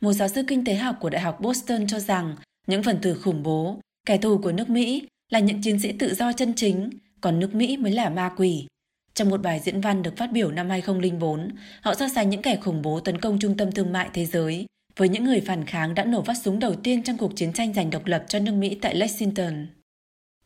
[0.00, 2.36] Một giáo sư kinh tế học của Đại học Boston cho rằng
[2.66, 6.14] những phần tử khủng bố, kẻ thù của nước Mỹ là những chiến sĩ tự
[6.14, 6.90] do chân chính,
[7.20, 8.66] còn nước Mỹ mới là ma quỷ.
[9.14, 11.48] Trong một bài diễn văn được phát biểu năm 2004,
[11.80, 14.66] họ so sánh những kẻ khủng bố tấn công trung tâm thương mại thế giới
[14.98, 17.74] với những người phản kháng đã nổ phát súng đầu tiên trong cuộc chiến tranh
[17.74, 19.66] giành độc lập cho nước Mỹ tại Lexington.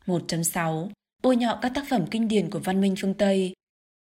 [0.05, 0.89] 1.6.
[1.23, 3.53] Bôi nhọ các tác phẩm kinh điển của văn minh phương Tây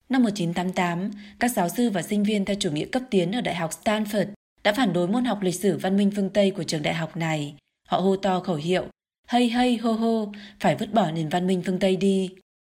[0.08, 3.54] Năm 1988, các giáo sư và sinh viên theo chủ nghĩa cấp tiến ở Đại
[3.54, 4.26] học Stanford
[4.64, 7.16] đã phản đối môn học lịch sử văn minh phương Tây của trường đại học
[7.16, 7.54] này.
[7.88, 8.84] Họ hô to khẩu hiệu,
[9.26, 12.30] hay hay hô hô, phải vứt bỏ nền văn minh phương Tây đi.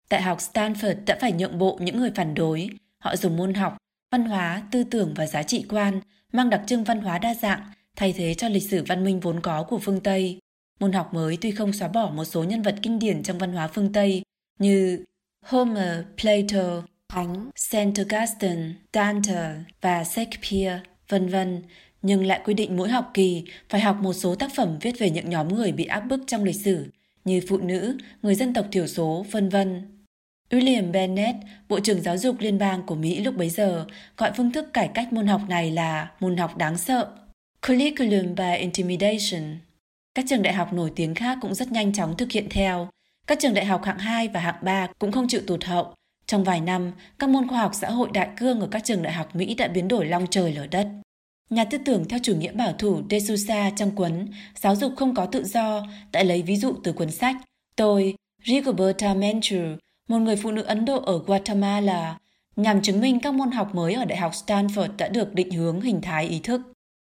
[0.09, 2.69] Đại học Stanford đã phải nhượng bộ những người phản đối.
[3.03, 3.77] Họ dùng môn học,
[4.11, 6.01] văn hóa, tư tưởng và giá trị quan
[6.33, 7.61] mang đặc trưng văn hóa đa dạng
[7.95, 10.39] thay thế cho lịch sử văn minh vốn có của phương Tây.
[10.79, 13.53] Môn học mới tuy không xóa bỏ một số nhân vật kinh điển trong văn
[13.53, 14.23] hóa phương Tây
[14.59, 15.03] như
[15.45, 21.61] Homer, Plato, Thánh, Saint Augustine, Dante và Shakespeare, vân vân,
[22.01, 25.09] nhưng lại quy định mỗi học kỳ phải học một số tác phẩm viết về
[25.09, 26.85] những nhóm người bị áp bức trong lịch sử,
[27.25, 29.96] như phụ nữ, người dân tộc thiểu số, vân vân.
[30.49, 31.37] William Bennett,
[31.69, 33.85] Bộ trưởng Giáo dục Liên bang của Mỹ lúc bấy giờ,
[34.17, 37.11] gọi phương thức cải cách môn học này là môn học đáng sợ,
[37.67, 39.57] Curriculum by Intimidation.
[40.15, 42.89] Các trường đại học nổi tiếng khác cũng rất nhanh chóng thực hiện theo.
[43.27, 45.93] Các trường đại học hạng 2 và hạng 3 cũng không chịu tụt hậu.
[46.25, 49.13] Trong vài năm, các môn khoa học xã hội đại cương ở các trường đại
[49.13, 50.87] học Mỹ đã biến đổi long trời lở đất.
[51.49, 55.15] Nhà tư tưởng theo chủ nghĩa bảo thủ De Souza trong cuốn Giáo dục không
[55.15, 57.35] có tự do đã lấy ví dụ từ cuốn sách
[57.75, 59.57] Tôi, Rigoberta Menchu,
[60.07, 62.17] một người phụ nữ Ấn Độ ở Guatemala,
[62.55, 65.81] nhằm chứng minh các môn học mới ở Đại học Stanford đã được định hướng
[65.81, 66.61] hình thái ý thức.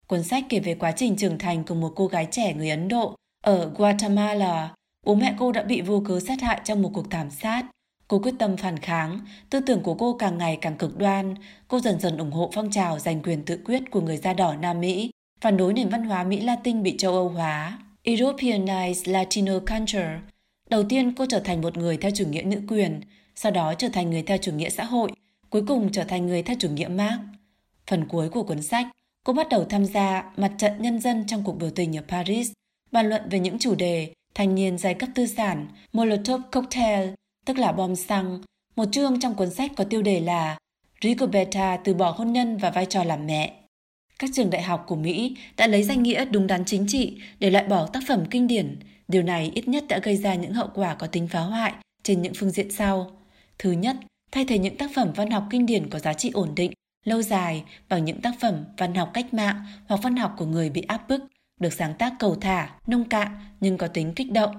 [0.07, 2.87] Cuốn sách kể về quá trình trưởng thành của một cô gái trẻ người Ấn
[2.87, 4.73] Độ ở Guatemala.
[5.05, 7.65] Bố mẹ cô đã bị vô cớ sát hại trong một cuộc thảm sát.
[8.07, 9.19] Cô quyết tâm phản kháng,
[9.49, 11.35] tư tưởng của cô càng ngày càng cực đoan.
[11.67, 14.55] Cô dần dần ủng hộ phong trào giành quyền tự quyết của người da đỏ
[14.55, 17.79] Nam Mỹ, phản đối nền văn hóa Mỹ Latin bị châu Âu hóa.
[18.03, 20.19] Europeanized Latino culture.
[20.69, 23.01] Đầu tiên cô trở thành một người theo chủ nghĩa nữ quyền,
[23.35, 25.11] sau đó trở thành người theo chủ nghĩa xã hội,
[25.49, 27.19] cuối cùng trở thành người theo chủ nghĩa Marx.
[27.87, 28.87] Phần cuối của cuốn sách,
[29.23, 32.51] cô bắt đầu tham gia mặt trận nhân dân trong cuộc biểu tình ở Paris,
[32.91, 37.09] bàn luận về những chủ đề thanh niên giai cấp tư sản, Molotov cocktail,
[37.45, 38.41] tức là bom xăng.
[38.75, 40.57] Một chương trong cuốn sách có tiêu đề là
[41.01, 43.53] Rigoberta từ bỏ hôn nhân và vai trò làm mẹ.
[44.19, 47.49] Các trường đại học của Mỹ đã lấy danh nghĩa đúng đắn chính trị để
[47.49, 48.79] loại bỏ tác phẩm kinh điển.
[49.13, 52.21] Điều này ít nhất đã gây ra những hậu quả có tính phá hoại trên
[52.21, 53.11] những phương diện sau.
[53.59, 53.95] Thứ nhất,
[54.31, 56.71] thay thế những tác phẩm văn học kinh điển có giá trị ổn định,
[57.05, 60.69] lâu dài bằng những tác phẩm văn học cách mạng hoặc văn học của người
[60.69, 61.23] bị áp bức,
[61.59, 63.27] được sáng tác cầu thả, nông cạn
[63.59, 64.55] nhưng có tính kích động.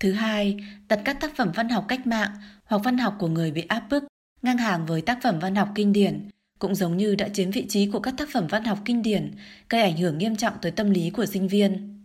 [0.00, 0.56] Thứ hai,
[0.88, 2.30] đặt các tác phẩm văn học cách mạng
[2.64, 4.04] hoặc văn học của người bị áp bức
[4.42, 6.28] ngang hàng với tác phẩm văn học kinh điển,
[6.58, 9.34] cũng giống như đã chiếm vị trí của các tác phẩm văn học kinh điển,
[9.68, 11.99] gây ảnh hưởng nghiêm trọng tới tâm lý của sinh viên.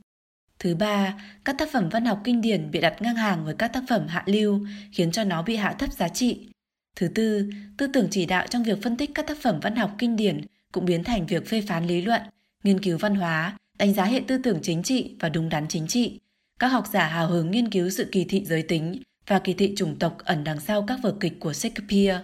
[0.60, 3.68] Thứ ba, các tác phẩm văn học kinh điển bị đặt ngang hàng với các
[3.68, 6.48] tác phẩm hạ lưu, khiến cho nó bị hạ thấp giá trị.
[6.96, 9.92] Thứ tư, tư tưởng chỉ đạo trong việc phân tích các tác phẩm văn học
[9.98, 10.42] kinh điển
[10.72, 12.22] cũng biến thành việc phê phán lý luận,
[12.64, 15.88] nghiên cứu văn hóa, đánh giá hệ tư tưởng chính trị và đúng đắn chính
[15.88, 16.20] trị.
[16.60, 19.74] Các học giả hào hứng nghiên cứu sự kỳ thị giới tính và kỳ thị
[19.76, 22.20] chủng tộc ẩn đằng sau các vở kịch của Shakespeare,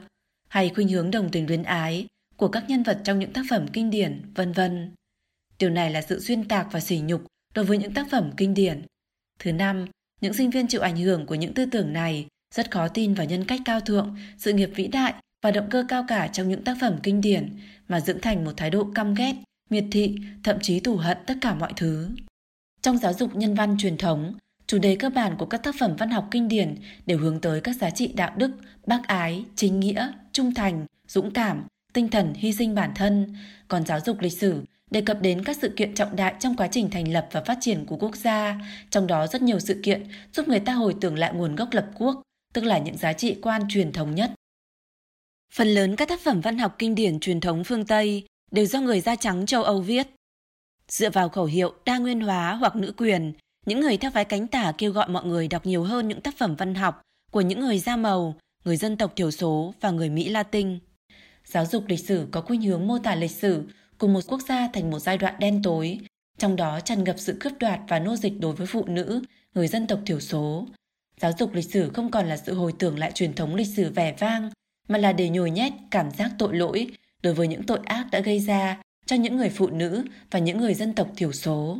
[0.47, 2.07] hay khuynh hướng đồng tình luyến ái
[2.37, 4.91] của các nhân vật trong những tác phẩm kinh điển, vân vân.
[5.59, 8.53] Điều này là sự xuyên tạc và sỉ nhục đối với những tác phẩm kinh
[8.53, 8.81] điển.
[9.39, 9.85] Thứ năm,
[10.21, 13.25] những sinh viên chịu ảnh hưởng của những tư tưởng này rất khó tin vào
[13.25, 16.63] nhân cách cao thượng, sự nghiệp vĩ đại và động cơ cao cả trong những
[16.63, 17.49] tác phẩm kinh điển
[17.87, 19.35] mà dưỡng thành một thái độ căm ghét,
[19.69, 22.09] miệt thị, thậm chí thù hận tất cả mọi thứ.
[22.81, 24.33] Trong giáo dục nhân văn truyền thống,
[24.67, 26.75] chủ đề cơ bản của các tác phẩm văn học kinh điển
[27.05, 28.51] đều hướng tới các giá trị đạo đức,
[28.85, 33.35] bác ái, chính nghĩa, trung thành, dũng cảm, tinh thần hy sinh bản thân,
[33.67, 36.67] còn giáo dục lịch sử đề cập đến các sự kiện trọng đại trong quá
[36.67, 40.07] trình thành lập và phát triển của quốc gia, trong đó rất nhiều sự kiện
[40.33, 42.21] giúp người ta hồi tưởng lại nguồn gốc lập quốc,
[42.53, 44.31] tức là những giá trị quan truyền thống nhất.
[45.53, 48.81] Phần lớn các tác phẩm văn học kinh điển truyền thống phương Tây đều do
[48.81, 50.07] người da trắng châu Âu viết.
[50.87, 53.33] Dựa vào khẩu hiệu đa nguyên hóa hoặc nữ quyền,
[53.65, 56.37] những người theo phái cánh tả kêu gọi mọi người đọc nhiều hơn những tác
[56.37, 58.35] phẩm văn học của những người da màu,
[58.65, 60.79] người dân tộc thiểu số và người Mỹ Latin.
[61.45, 63.63] Giáo dục lịch sử có khuynh hướng mô tả lịch sử
[64.01, 65.99] của một quốc gia thành một giai đoạn đen tối,
[66.37, 69.21] trong đó tràn ngập sự cướp đoạt và nô dịch đối với phụ nữ,
[69.53, 70.67] người dân tộc thiểu số.
[71.19, 73.91] Giáo dục lịch sử không còn là sự hồi tưởng lại truyền thống lịch sử
[73.91, 74.49] vẻ vang,
[74.87, 76.87] mà là để nhồi nhét cảm giác tội lỗi
[77.23, 80.57] đối với những tội ác đã gây ra cho những người phụ nữ và những
[80.57, 81.77] người dân tộc thiểu số.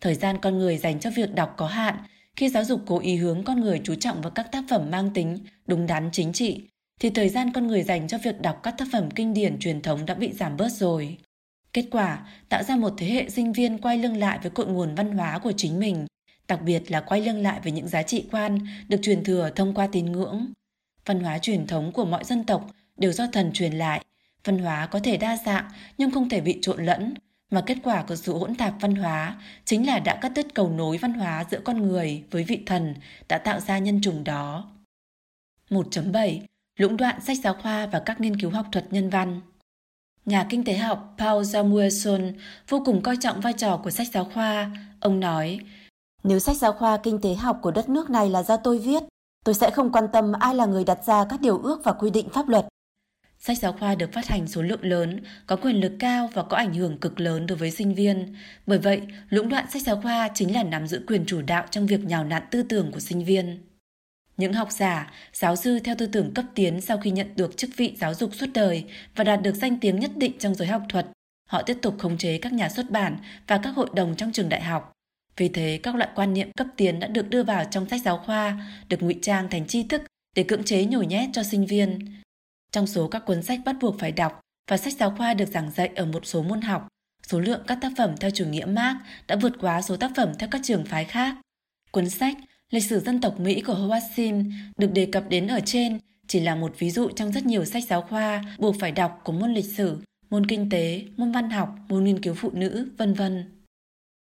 [0.00, 1.94] Thời gian con người dành cho việc đọc có hạn,
[2.36, 5.10] khi giáo dục cố ý hướng con người chú trọng vào các tác phẩm mang
[5.14, 6.68] tính đúng đắn chính trị,
[7.00, 9.82] thì thời gian con người dành cho việc đọc các tác phẩm kinh điển truyền
[9.82, 11.18] thống đã bị giảm bớt rồi.
[11.72, 14.94] Kết quả tạo ra một thế hệ sinh viên quay lưng lại với cội nguồn
[14.94, 16.06] văn hóa của chính mình,
[16.48, 18.58] đặc biệt là quay lưng lại với những giá trị quan
[18.88, 20.52] được truyền thừa thông qua tín ngưỡng.
[21.06, 24.04] Văn hóa truyền thống của mọi dân tộc đều do thần truyền lại.
[24.44, 27.14] Văn hóa có thể đa dạng nhưng không thể bị trộn lẫn,
[27.50, 30.70] mà kết quả của sự hỗn tạp văn hóa chính là đã cắt đứt cầu
[30.70, 32.94] nối văn hóa giữa con người với vị thần
[33.28, 34.70] đã tạo ra nhân chủng đó.
[35.70, 36.40] 1.7.
[36.76, 39.40] Lũng đoạn sách giáo khoa và các nghiên cứu học thuật nhân văn
[40.26, 42.32] Nhà kinh tế học Paul Samuelson
[42.68, 44.70] vô cùng coi trọng vai trò của sách giáo khoa.
[45.00, 45.58] Ông nói,
[46.22, 49.02] nếu sách giáo khoa kinh tế học của đất nước này là do tôi viết,
[49.44, 52.10] tôi sẽ không quan tâm ai là người đặt ra các điều ước và quy
[52.10, 52.66] định pháp luật.
[53.38, 56.56] Sách giáo khoa được phát hành số lượng lớn, có quyền lực cao và có
[56.56, 58.34] ảnh hưởng cực lớn đối với sinh viên.
[58.66, 61.86] Bởi vậy, lũng đoạn sách giáo khoa chính là nắm giữ quyền chủ đạo trong
[61.86, 63.69] việc nhào nặn tư tưởng của sinh viên.
[64.40, 67.70] Những học giả, giáo sư theo tư tưởng cấp tiến sau khi nhận được chức
[67.76, 68.84] vị giáo dục suốt đời
[69.16, 71.06] và đạt được danh tiếng nhất định trong giới học thuật,
[71.50, 73.16] họ tiếp tục khống chế các nhà xuất bản
[73.46, 74.92] và các hội đồng trong trường đại học.
[75.36, 78.18] Vì thế, các loại quan niệm cấp tiến đã được đưa vào trong sách giáo
[78.18, 80.02] khoa, được ngụy trang thành tri thức
[80.36, 81.98] để cưỡng chế nhồi nhét cho sinh viên.
[82.72, 85.70] Trong số các cuốn sách bắt buộc phải đọc và sách giáo khoa được giảng
[85.70, 86.88] dạy ở một số môn học,
[87.26, 90.32] số lượng các tác phẩm theo chủ nghĩa Marx đã vượt quá số tác phẩm
[90.38, 91.34] theo các trường phái khác.
[91.90, 92.36] Cuốn sách
[92.70, 96.40] Lịch sử dân tộc Mỹ của Howard Sim được đề cập đến ở trên chỉ
[96.40, 99.54] là một ví dụ trong rất nhiều sách giáo khoa buộc phải đọc của môn
[99.54, 99.98] lịch sử,
[100.30, 103.44] môn kinh tế, môn văn học, môn nghiên cứu phụ nữ, vân vân.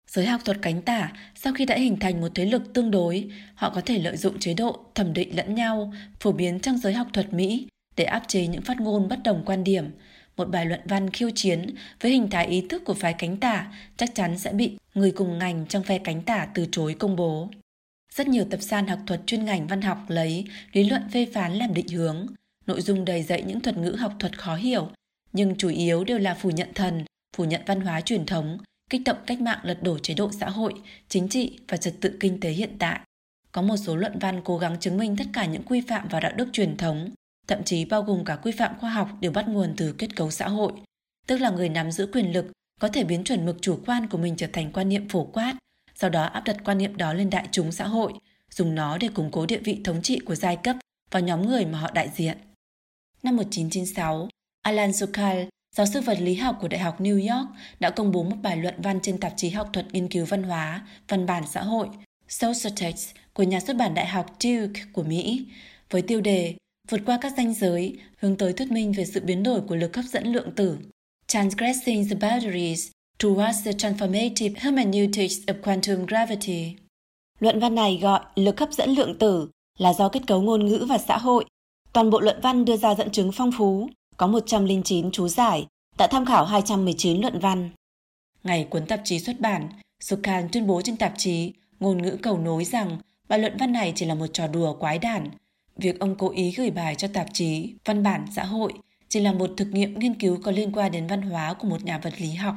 [0.07, 3.29] Giới học thuật cánh tả, sau khi đã hình thành một thế lực tương đối,
[3.55, 6.93] họ có thể lợi dụng chế độ thẩm định lẫn nhau, phổ biến trong giới
[6.93, 7.67] học thuật Mỹ
[7.97, 9.85] để áp chế những phát ngôn bất đồng quan điểm.
[10.37, 13.71] Một bài luận văn khiêu chiến với hình thái ý thức của phái cánh tả
[13.97, 17.49] chắc chắn sẽ bị người cùng ngành trong phe cánh tả từ chối công bố.
[18.16, 21.53] Rất nhiều tập san học thuật chuyên ngành văn học lấy lý luận phê phán
[21.53, 22.28] làm định hướng,
[22.68, 24.89] nội dung đầy dạy những thuật ngữ học thuật khó hiểu,
[25.34, 27.05] nhưng chủ yếu đều là phủ nhận thần,
[27.38, 28.57] phủ nhận văn hóa truyền thống,
[28.89, 30.74] kích động cách mạng lật đổ chế độ xã hội,
[31.09, 32.99] chính trị và trật tự kinh tế hiện tại.
[33.51, 36.22] Có một số luận văn cố gắng chứng minh tất cả những quy phạm vào
[36.22, 37.09] đạo đức truyền thống,
[37.47, 40.32] thậm chí bao gồm cả quy phạm khoa học đều bắt nguồn từ kết cấu
[40.32, 40.72] xã hội,
[41.28, 42.45] tức là người nắm giữ quyền lực
[42.82, 45.55] có thể biến chuẩn mực chủ quan của mình trở thành quan niệm phổ quát,
[45.95, 48.13] sau đó áp đặt quan niệm đó lên đại chúng xã hội,
[48.51, 50.75] dùng nó để củng cố địa vị thống trị của giai cấp
[51.11, 52.37] và nhóm người mà họ đại diện.
[53.23, 54.29] Năm 1996,
[54.61, 55.43] Alan Sokal,
[55.75, 58.57] giáo sư vật lý học của Đại học New York, đã công bố một bài
[58.57, 61.87] luận văn trên tạp chí học thuật nghiên cứu văn hóa, văn bản xã hội,
[62.27, 65.45] Social Text của nhà xuất bản Đại học Duke của Mỹ,
[65.89, 66.55] với tiêu đề
[66.89, 69.95] Vượt qua các ranh giới, hướng tới thuyết minh về sự biến đổi của lực
[69.95, 70.77] hấp dẫn lượng tử.
[71.27, 76.76] Transgressing the boundaries towards the transformative hermeneutics of quantum gravity.
[77.39, 79.49] Luận văn này gọi lực hấp dẫn lượng tử
[79.80, 81.45] là do kết cấu ngôn ngữ và xã hội.
[81.93, 86.07] Toàn bộ luận văn đưa ra dẫn chứng phong phú, có 109 chú giải, đã
[86.07, 87.70] tham khảo 219 luận văn.
[88.43, 92.38] Ngày cuốn tạp chí xuất bản, Sukan tuyên bố trên tạp chí ngôn ngữ cầu
[92.38, 92.97] nối rằng
[93.30, 95.30] bài luận văn này chỉ là một trò đùa quái đản.
[95.78, 98.74] Việc ông cố ý gửi bài cho tạp chí Văn bản xã hội
[99.09, 101.84] chỉ là một thực nghiệm nghiên cứu có liên quan đến văn hóa của một
[101.84, 102.55] nhà vật lý học.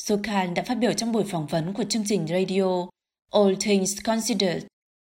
[0.00, 2.86] Sokhan đã phát biểu trong buổi phỏng vấn của chương trình radio
[3.32, 4.62] All Things Considered.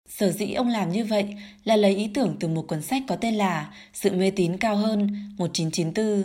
[0.09, 3.15] Sở dĩ ông làm như vậy là lấy ý tưởng từ một cuốn sách có
[3.15, 6.23] tên là Sự mê tín cao hơn 1994,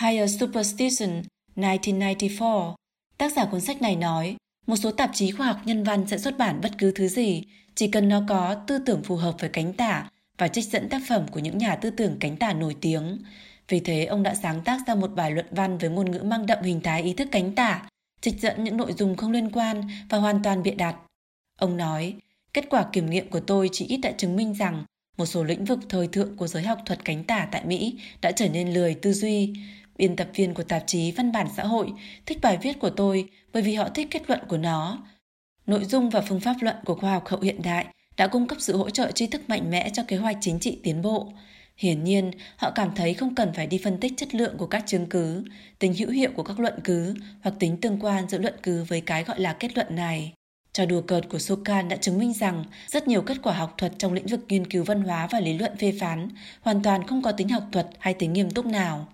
[0.00, 1.22] Higher Superstition
[1.56, 2.74] 1994.
[3.18, 4.36] Tác giả cuốn sách này nói,
[4.66, 7.44] một số tạp chí khoa học nhân văn sẽ xuất bản bất cứ thứ gì,
[7.74, 11.02] chỉ cần nó có tư tưởng phù hợp với cánh tả và trích dẫn tác
[11.08, 13.18] phẩm của những nhà tư tưởng cánh tả nổi tiếng.
[13.68, 16.46] Vì thế, ông đã sáng tác ra một bài luận văn với ngôn ngữ mang
[16.46, 17.82] đậm hình thái ý thức cánh tả,
[18.22, 20.96] trích dẫn những nội dung không liên quan và hoàn toàn bịa đặt.
[21.58, 22.14] Ông nói,
[22.52, 24.84] kết quả kiểm nghiệm của tôi chỉ ít đã chứng minh rằng
[25.16, 28.32] một số lĩnh vực thời thượng của giới học thuật cánh tả tại Mỹ đã
[28.32, 29.52] trở nên lười tư duy.
[29.96, 31.92] Biên tập viên của tạp chí Văn bản xã hội
[32.26, 34.98] thích bài viết của tôi bởi vì họ thích kết luận của nó.
[35.66, 38.58] Nội dung và phương pháp luận của khoa học hậu hiện đại đã cung cấp
[38.60, 41.32] sự hỗ trợ tri thức mạnh mẽ cho kế hoạch chính trị tiến bộ.
[41.76, 44.84] Hiển nhiên, họ cảm thấy không cần phải đi phân tích chất lượng của các
[44.86, 45.44] chứng cứ,
[45.78, 49.00] tính hữu hiệu của các luận cứ hoặc tính tương quan giữa luận cứ với
[49.00, 50.32] cái gọi là kết luận này.
[50.72, 53.92] Trò đùa cợt của Sokan đã chứng minh rằng rất nhiều kết quả học thuật
[53.98, 56.28] trong lĩnh vực nghiên cứu văn hóa và lý luận phê phán
[56.60, 59.08] hoàn toàn không có tính học thuật hay tính nghiêm túc nào.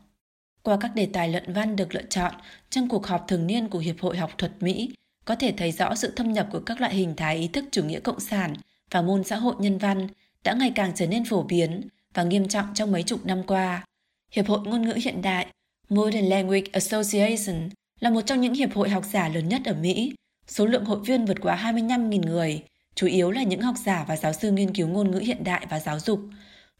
[0.62, 2.34] Qua các đề tài luận văn được lựa chọn
[2.70, 4.90] trong cuộc họp thường niên của Hiệp hội Học thuật Mỹ,
[5.24, 7.84] có thể thấy rõ sự thâm nhập của các loại hình thái ý thức chủ
[7.84, 8.54] nghĩa cộng sản
[8.90, 10.08] và môn xã hội nhân văn
[10.44, 11.88] đã ngày càng trở nên phổ biến
[12.18, 13.84] và nghiêm trọng trong mấy chục năm qua.
[14.32, 15.46] Hiệp hội Ngôn ngữ Hiện đại
[15.88, 17.68] Modern Language Association
[18.00, 20.14] là một trong những hiệp hội học giả lớn nhất ở Mỹ.
[20.46, 22.62] Số lượng hội viên vượt quá 25.000 người,
[22.94, 25.66] chủ yếu là những học giả và giáo sư nghiên cứu ngôn ngữ hiện đại
[25.70, 26.20] và giáo dục.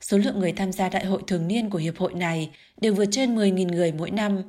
[0.01, 3.09] Số lượng người tham gia đại hội thường niên của hiệp hội này đều vượt
[3.11, 4.43] trên 10.000 người mỗi năm.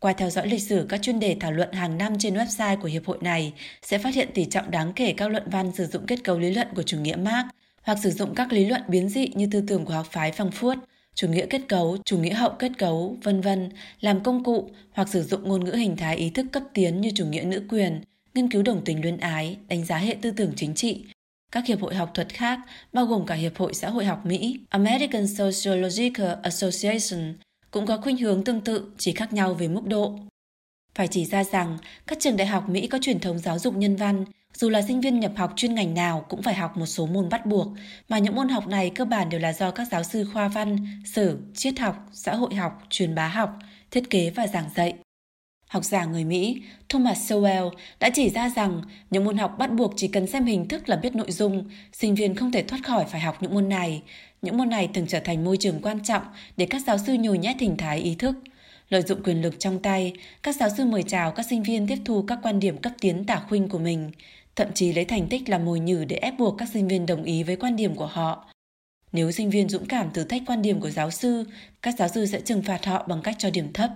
[0.00, 2.88] Qua theo dõi lịch sử các chuyên đề thảo luận hàng năm trên website của
[2.88, 3.52] hiệp hội này
[3.82, 6.50] sẽ phát hiện tỷ trọng đáng kể các luận văn sử dụng kết cấu lý
[6.50, 7.46] luận của chủ nghĩa Marx
[7.86, 10.76] hoặc sử dụng các lý luận biến dị như tư tưởng của học phái Frankfurt,
[11.14, 13.70] chủ nghĩa kết cấu, chủ nghĩa hậu kết cấu, vân vân
[14.00, 17.10] làm công cụ hoặc sử dụng ngôn ngữ hình thái ý thức cấp tiến như
[17.14, 18.00] chủ nghĩa nữ quyền,
[18.34, 21.04] nghiên cứu đồng tình luyến ái, đánh giá hệ tư tưởng chính trị.
[21.52, 22.58] Các hiệp hội học thuật khác,
[22.92, 27.34] bao gồm cả Hiệp hội Xã hội học Mỹ, American Sociological Association,
[27.70, 30.18] cũng có khuynh hướng tương tự, chỉ khác nhau về mức độ.
[30.94, 33.96] Phải chỉ ra rằng, các trường đại học Mỹ có truyền thống giáo dục nhân
[33.96, 34.24] văn,
[34.58, 37.28] dù là sinh viên nhập học chuyên ngành nào cũng phải học một số môn
[37.28, 37.68] bắt buộc,
[38.08, 40.86] mà những môn học này cơ bản đều là do các giáo sư khoa văn,
[41.04, 43.58] sử, triết học, xã hội học, truyền bá học,
[43.90, 44.94] thiết kế và giảng dạy.
[45.68, 49.92] học giả người Mỹ Thomas Sowell đã chỉ ra rằng những môn học bắt buộc
[49.96, 53.04] chỉ cần xem hình thức là biết nội dung, sinh viên không thể thoát khỏi
[53.08, 54.02] phải học những môn này.
[54.42, 56.22] Những môn này thường trở thành môi trường quan trọng
[56.56, 58.34] để các giáo sư nhồi nhét hình thái ý thức.
[58.88, 61.98] Lợi dụng quyền lực trong tay, các giáo sư mời chào các sinh viên tiếp
[62.04, 64.10] thu các quan điểm cấp tiến tả khuynh của mình,
[64.56, 67.24] thậm chí lấy thành tích làm mồi nhử để ép buộc các sinh viên đồng
[67.24, 68.46] ý với quan điểm của họ.
[69.12, 71.44] Nếu sinh viên dũng cảm thử thách quan điểm của giáo sư,
[71.82, 73.90] các giáo sư sẽ trừng phạt họ bằng cách cho điểm thấp.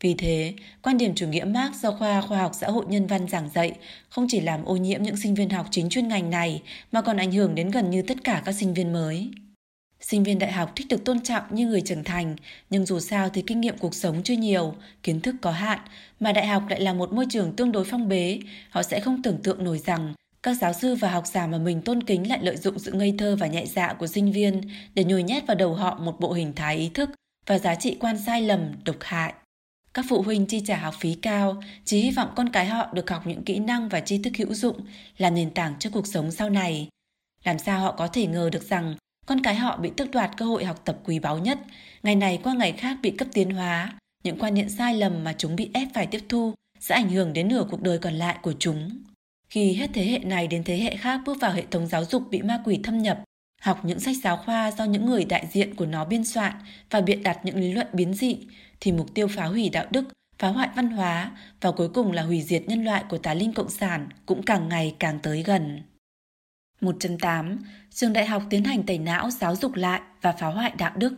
[0.00, 3.28] Vì thế, quan điểm chủ nghĩa Marx do khoa khoa học xã hội nhân văn
[3.28, 3.72] giảng dạy
[4.08, 7.16] không chỉ làm ô nhiễm những sinh viên học chính chuyên ngành này mà còn
[7.16, 9.30] ảnh hưởng đến gần như tất cả các sinh viên mới.
[10.02, 12.36] Sinh viên đại học thích được tôn trọng như người trưởng thành,
[12.70, 15.78] nhưng dù sao thì kinh nghiệm cuộc sống chưa nhiều, kiến thức có hạn,
[16.20, 18.38] mà đại học lại là một môi trường tương đối phong bế,
[18.70, 21.82] họ sẽ không tưởng tượng nổi rằng các giáo sư và học giả mà mình
[21.82, 24.60] tôn kính lại lợi dụng sự ngây thơ và nhạy dạ của sinh viên
[24.94, 27.10] để nhồi nhét vào đầu họ một bộ hình thái ý thức
[27.46, 29.32] và giá trị quan sai lầm, độc hại.
[29.94, 33.10] Các phụ huynh chi trả học phí cao, chỉ hy vọng con cái họ được
[33.10, 34.76] học những kỹ năng và tri thức hữu dụng
[35.18, 36.88] là nền tảng cho cuộc sống sau này.
[37.44, 38.96] Làm sao họ có thể ngờ được rằng
[39.32, 41.58] con cái họ bị tước đoạt cơ hội học tập quý báu nhất,
[42.02, 43.92] ngày này qua ngày khác bị cấp tiến hóa,
[44.24, 47.32] những quan niệm sai lầm mà chúng bị ép phải tiếp thu sẽ ảnh hưởng
[47.32, 48.90] đến nửa cuộc đời còn lại của chúng.
[49.50, 52.22] Khi hết thế hệ này đến thế hệ khác bước vào hệ thống giáo dục
[52.30, 53.22] bị ma quỷ thâm nhập,
[53.62, 56.52] học những sách giáo khoa do những người đại diện của nó biên soạn
[56.90, 58.36] và biện đặt những lý luận biến dị,
[58.80, 60.04] thì mục tiêu phá hủy đạo đức,
[60.38, 61.30] phá hoại văn hóa
[61.60, 64.68] và cuối cùng là hủy diệt nhân loại của tà linh cộng sản cũng càng
[64.68, 65.82] ngày càng tới gần.
[66.82, 67.58] 108.
[67.90, 71.14] Trường đại học tiến hành tẩy não, giáo dục lại và phá hoại đạo đức.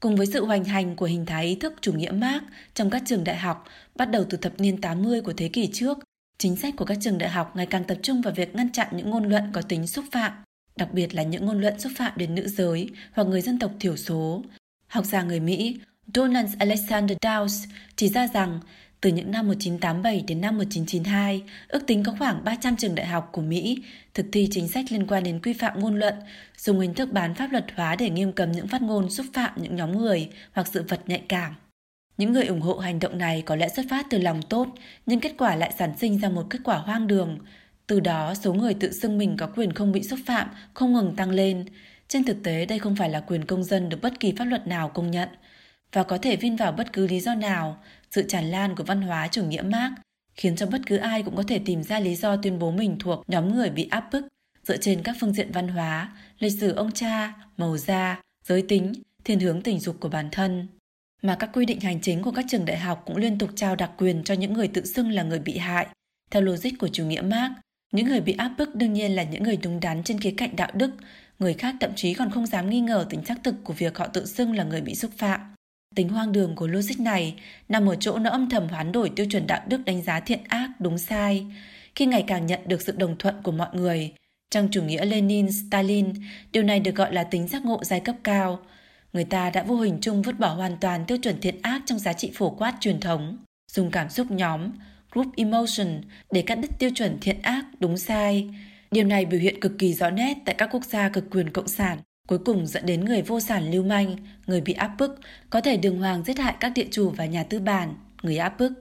[0.00, 2.44] Cùng với sự hoành hành của hình thái ý thức chủ nghĩa Mark
[2.74, 5.98] trong các trường đại học bắt đầu từ thập niên 80 của thế kỷ trước,
[6.38, 8.88] chính sách của các trường đại học ngày càng tập trung vào việc ngăn chặn
[8.92, 10.32] những ngôn luận có tính xúc phạm,
[10.76, 13.70] đặc biệt là những ngôn luận xúc phạm đến nữ giới hoặc người dân tộc
[13.80, 14.42] thiểu số.
[14.86, 15.78] Học giả người Mỹ
[16.14, 18.60] Donald Alexander Downs chỉ ra rằng
[19.02, 23.28] từ những năm 1987 đến năm 1992, ước tính có khoảng 300 trường đại học
[23.32, 23.82] của Mỹ
[24.14, 26.14] thực thi chính sách liên quan đến quy phạm ngôn luận,
[26.56, 29.50] dùng hình thức bán pháp luật hóa để nghiêm cấm những phát ngôn xúc phạm
[29.62, 31.54] những nhóm người hoặc sự vật nhạy cảm.
[32.18, 34.68] Những người ủng hộ hành động này có lẽ xuất phát từ lòng tốt,
[35.06, 37.38] nhưng kết quả lại sản sinh ra một kết quả hoang đường.
[37.86, 41.16] Từ đó, số người tự xưng mình có quyền không bị xúc phạm không ngừng
[41.16, 41.64] tăng lên.
[42.08, 44.66] Trên thực tế, đây không phải là quyền công dân được bất kỳ pháp luật
[44.66, 45.28] nào công nhận
[45.92, 49.02] và có thể vin vào bất cứ lý do nào, sự tràn lan của văn
[49.02, 49.92] hóa chủ nghĩa Marx
[50.34, 52.96] khiến cho bất cứ ai cũng có thể tìm ra lý do tuyên bố mình
[53.00, 54.26] thuộc nhóm người bị áp bức
[54.64, 58.92] dựa trên các phương diện văn hóa, lịch sử ông cha, màu da, giới tính,
[59.24, 60.68] thiên hướng tình dục của bản thân.
[61.22, 63.76] Mà các quy định hành chính của các trường đại học cũng liên tục trao
[63.76, 65.86] đặc quyền cho những người tự xưng là người bị hại.
[66.30, 67.52] Theo logic của chủ nghĩa Marx,
[67.92, 70.56] những người bị áp bức đương nhiên là những người đúng đắn trên khía cạnh
[70.56, 70.90] đạo đức,
[71.38, 74.06] người khác thậm chí còn không dám nghi ngờ tính xác thực của việc họ
[74.06, 75.40] tự xưng là người bị xúc phạm.
[75.94, 77.34] Tính hoang đường của logic này
[77.68, 80.40] nằm ở chỗ nó âm thầm hoán đổi tiêu chuẩn đạo đức đánh giá thiện
[80.48, 81.46] ác đúng sai,
[81.94, 84.12] khi ngày càng nhận được sự đồng thuận của mọi người.
[84.50, 86.12] Trong chủ nghĩa Lenin, Stalin,
[86.52, 88.60] điều này được gọi là tính giác ngộ giai cấp cao.
[89.12, 91.98] Người ta đã vô hình chung vứt bỏ hoàn toàn tiêu chuẩn thiện ác trong
[91.98, 93.38] giá trị phổ quát truyền thống,
[93.72, 94.70] dùng cảm xúc nhóm,
[95.12, 98.50] group emotion để cắt đứt tiêu chuẩn thiện ác đúng sai.
[98.90, 101.68] Điều này biểu hiện cực kỳ rõ nét tại các quốc gia cực quyền cộng
[101.68, 104.16] sản cuối cùng dẫn đến người vô sản lưu manh,
[104.46, 105.20] người bị áp bức,
[105.50, 108.58] có thể đường hoàng giết hại các địa chủ và nhà tư bản, người áp
[108.58, 108.72] bức.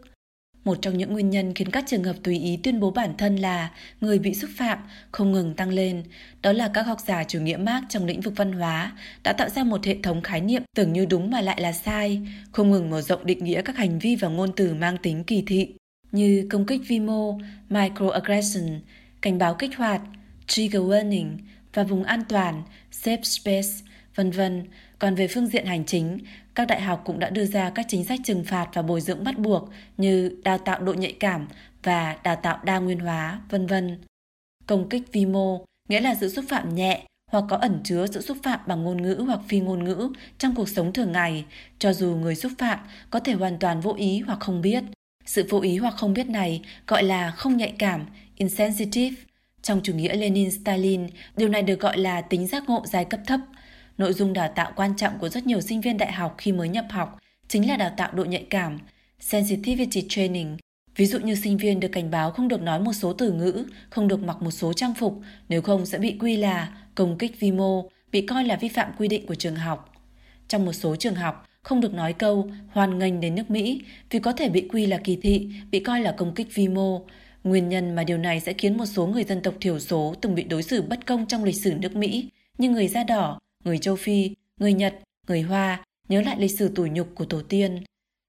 [0.64, 3.36] Một trong những nguyên nhân khiến các trường hợp tùy ý tuyên bố bản thân
[3.36, 3.72] là
[4.02, 4.80] người bị xúc phạm
[5.12, 6.04] không ngừng tăng lên,
[6.42, 9.50] đó là các học giả chủ nghĩa Marx trong lĩnh vực văn hóa đã tạo
[9.50, 12.22] ra một hệ thống khái niệm tưởng như đúng mà lại là sai,
[12.52, 15.44] không ngừng mở rộng định nghĩa các hành vi và ngôn từ mang tính kỳ
[15.48, 15.74] thị
[16.12, 17.40] như công kích vi mô,
[17.70, 18.80] microaggression,
[19.22, 20.02] cảnh báo kích hoạt,
[20.48, 21.38] trigger warning,
[21.74, 22.64] và vùng an toàn,
[23.04, 23.70] safe space,
[24.16, 24.64] vân vân.
[25.00, 26.20] Còn về phương diện hành chính,
[26.56, 29.24] các đại học cũng đã đưa ra các chính sách trừng phạt và bồi dưỡng
[29.24, 31.48] bắt buộc như đào tạo độ nhạy cảm
[31.84, 33.98] và đào tạo đa nguyên hóa, vân vân.
[34.68, 38.22] Công kích vi mô nghĩa là sự xúc phạm nhẹ hoặc có ẩn chứa sự
[38.22, 41.46] xúc phạm bằng ngôn ngữ hoặc phi ngôn ngữ trong cuộc sống thường ngày,
[41.80, 42.80] cho dù người xúc phạm
[43.10, 44.84] có thể hoàn toàn vô ý hoặc không biết.
[45.26, 48.06] Sự vô ý hoặc không biết này gọi là không nhạy cảm,
[48.38, 49.16] insensitive,
[49.62, 51.08] trong chủ nghĩa Lenin-Stalin,
[51.38, 53.40] điều này được gọi là tính giác ngộ giai cấp thấp.
[53.98, 56.70] Nội dung đào tạo quan trọng của rất nhiều sinh viên đại học khi mới
[56.70, 58.80] nhập học chính là đào tạo độ nhạy cảm,
[59.20, 60.58] sensitivity training.
[60.96, 63.66] Ví dụ như sinh viên được cảnh báo không được nói một số từ ngữ,
[63.90, 67.40] không được mặc một số trang phục, nếu không sẽ bị quy là công kích
[67.40, 69.94] vi mô, bị coi là vi phạm quy định của trường học.
[70.48, 74.20] Trong một số trường học, không được nói câu hoan nghênh đến nước Mỹ vì
[74.20, 77.02] có thể bị quy là kỳ thị, bị coi là công kích vi mô.
[77.44, 80.36] Nguyên nhân mà điều này sẽ khiến một số người dân tộc thiểu số từng
[80.36, 83.78] bị đối xử bất công trong lịch sử nước Mỹ, như người da đỏ, người
[83.78, 87.84] châu Phi, người Nhật, người Hoa, nhớ lại lịch sử tủi nhục của tổ tiên.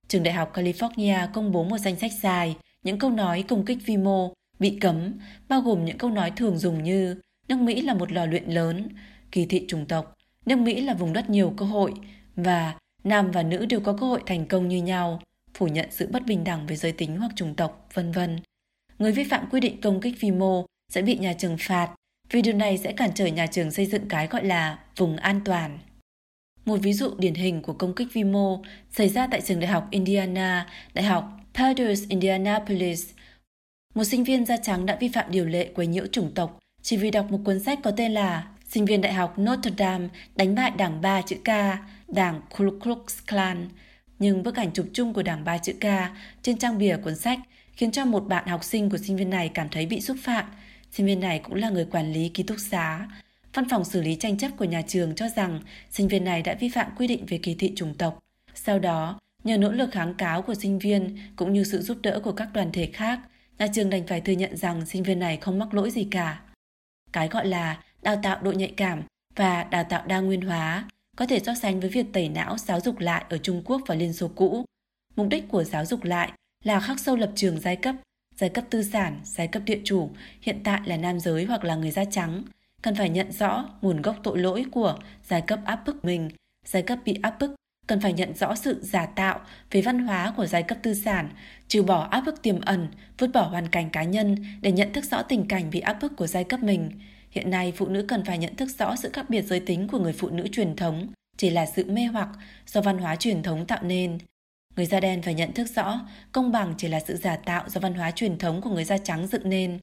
[0.09, 3.79] trường đại học California công bố một danh sách dài những câu nói công kích
[3.87, 5.13] vi mô bị cấm,
[5.49, 8.89] bao gồm những câu nói thường dùng như nước Mỹ là một lò luyện lớn,
[9.33, 11.93] kỳ thị chủng tộc, nước Mỹ là vùng đất nhiều cơ hội
[12.37, 15.21] và nam và nữ đều có cơ hội thành công như nhau,
[15.55, 18.39] phủ nhận sự bất bình đẳng về giới tính hoặc chủng tộc, vân vân.
[19.03, 21.89] Người vi phạm quy định công kích vi mô sẽ bị nhà trường phạt
[22.31, 25.41] vì điều này sẽ cản trở nhà trường xây dựng cái gọi là vùng an
[25.45, 25.79] toàn.
[26.65, 29.71] Một ví dụ điển hình của công kích vi mô xảy ra tại trường đại
[29.71, 31.25] học Indiana, đại học
[31.55, 33.11] Purdue Indianapolis.
[33.95, 36.97] Một sinh viên da trắng đã vi phạm điều lệ quấy nhiễu chủng tộc chỉ
[36.97, 40.55] vì đọc một cuốn sách có tên là Sinh viên đại học Notre Dame đánh
[40.55, 41.49] bại đảng ba chữ K,
[42.09, 43.69] đảng Ku Klux Klan.
[44.19, 45.87] Nhưng bức ảnh chụp chung của đảng ba chữ K
[46.43, 47.39] trên trang bìa cuốn sách
[47.73, 50.45] khiến cho một bạn học sinh của sinh viên này cảm thấy bị xúc phạm.
[50.91, 53.09] Sinh viên này cũng là người quản lý ký túc xá.
[53.55, 55.61] Văn phòng xử lý tranh chấp của nhà trường cho rằng
[55.91, 58.23] sinh viên này đã vi phạm quy định về kỳ thị chủng tộc.
[58.55, 62.21] Sau đó, nhờ nỗ lực kháng cáo của sinh viên cũng như sự giúp đỡ
[62.25, 63.21] của các đoàn thể khác,
[63.59, 66.41] nhà trường đành phải thừa nhận rằng sinh viên này không mắc lỗi gì cả.
[67.13, 69.03] Cái gọi là đào tạo độ nhạy cảm
[69.37, 72.81] và đào tạo đa nguyên hóa có thể so sánh với việc tẩy não giáo
[72.81, 74.65] dục lại ở Trung Quốc và Liên Xô cũ.
[75.17, 77.95] Mục đích của giáo dục lại là khắc sâu lập trường giai cấp,
[78.37, 80.11] giai cấp tư sản, giai cấp địa chủ,
[80.41, 82.43] hiện tại là nam giới hoặc là người da trắng,
[82.83, 84.99] cần phải nhận rõ nguồn gốc tội lỗi của
[85.29, 86.31] giai cấp áp bức mình,
[86.67, 87.55] giai cấp bị áp bức
[87.87, 89.41] cần phải nhận rõ sự giả tạo
[89.71, 91.29] về văn hóa của giai cấp tư sản,
[91.69, 92.89] trừ bỏ áp bức tiềm ẩn,
[93.19, 96.17] vứt bỏ hoàn cảnh cá nhân để nhận thức rõ tình cảnh bị áp bức
[96.17, 96.91] của giai cấp mình.
[97.31, 99.99] Hiện nay, phụ nữ cần phải nhận thức rõ sự khác biệt giới tính của
[99.99, 101.07] người phụ nữ truyền thống,
[101.37, 102.29] chỉ là sự mê hoặc
[102.67, 104.19] do văn hóa truyền thống tạo nên.
[104.77, 106.01] Người da đen phải nhận thức rõ,
[106.33, 108.99] công bằng chỉ là sự giả tạo do văn hóa truyền thống của người da
[108.99, 109.79] trắng dựng nên.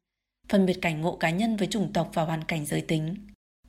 [0.49, 3.15] Phân biệt cảnh ngộ cá nhân với chủng tộc và hoàn cảnh giới tính.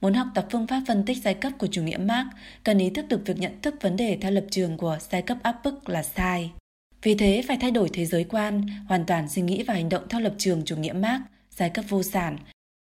[0.00, 2.26] Muốn học tập phương pháp phân tích giai cấp của chủ nghĩa Marx,
[2.64, 5.38] cần ý thức được việc nhận thức vấn đề theo lập trường của giai cấp
[5.42, 6.50] áp bức là sai.
[7.02, 10.08] Vì thế phải thay đổi thế giới quan, hoàn toàn suy nghĩ và hành động
[10.08, 12.38] theo lập trường chủ nghĩa Marx, giai cấp vô sản.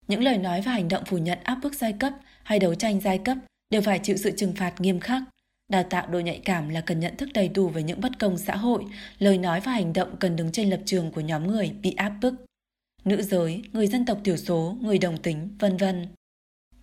[0.07, 2.13] Những lời nói và hành động phủ nhận áp bức giai cấp
[2.43, 3.37] hay đấu tranh giai cấp
[3.69, 5.23] đều phải chịu sự trừng phạt nghiêm khắc.
[5.71, 8.37] Đào tạo độ nhạy cảm là cần nhận thức đầy đủ về những bất công
[8.37, 8.85] xã hội,
[9.19, 12.13] lời nói và hành động cần đứng trên lập trường của nhóm người bị áp
[12.21, 12.33] bức.
[13.05, 16.07] Nữ giới, người dân tộc thiểu số, người đồng tính, vân vân.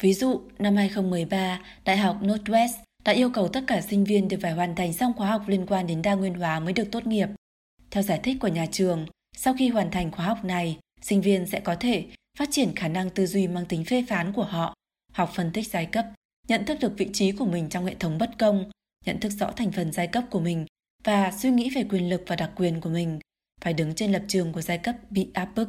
[0.00, 2.72] Ví dụ, năm 2013, Đại học Northwest
[3.04, 5.66] đã yêu cầu tất cả sinh viên đều phải hoàn thành xong khóa học liên
[5.66, 7.28] quan đến đa nguyên hóa mới được tốt nghiệp.
[7.90, 9.06] Theo giải thích của nhà trường,
[9.36, 12.04] sau khi hoàn thành khóa học này, sinh viên sẽ có thể
[12.38, 14.74] phát triển khả năng tư duy mang tính phê phán của họ,
[15.12, 16.06] học phân tích giai cấp,
[16.48, 18.70] nhận thức được vị trí của mình trong hệ thống bất công,
[19.06, 20.66] nhận thức rõ thành phần giai cấp của mình
[21.04, 23.18] và suy nghĩ về quyền lực và đặc quyền của mình,
[23.60, 25.68] phải đứng trên lập trường của giai cấp bị áp bức.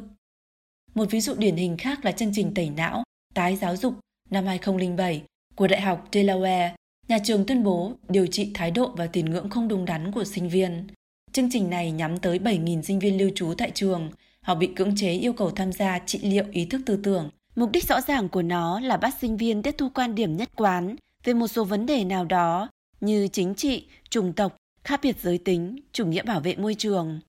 [0.94, 3.02] Một ví dụ điển hình khác là chương trình tẩy não,
[3.34, 3.94] tái giáo dục
[4.30, 5.22] năm 2007
[5.54, 6.70] của Đại học Delaware,
[7.08, 10.24] nhà trường tuyên bố điều trị thái độ và tiền ngưỡng không đúng đắn của
[10.24, 10.86] sinh viên.
[11.32, 14.10] Chương trình này nhắm tới 7.000 sinh viên lưu trú tại trường.
[14.40, 17.30] Họ bị cưỡng chế yêu cầu tham gia trị liệu ý thức tư tưởng.
[17.56, 20.48] Mục đích rõ ràng của nó là bắt sinh viên tiếp thu quan điểm nhất
[20.56, 22.68] quán về một số vấn đề nào đó
[23.00, 27.20] như chính trị, chủng tộc, khác biệt giới tính, chủ nghĩa bảo vệ môi trường.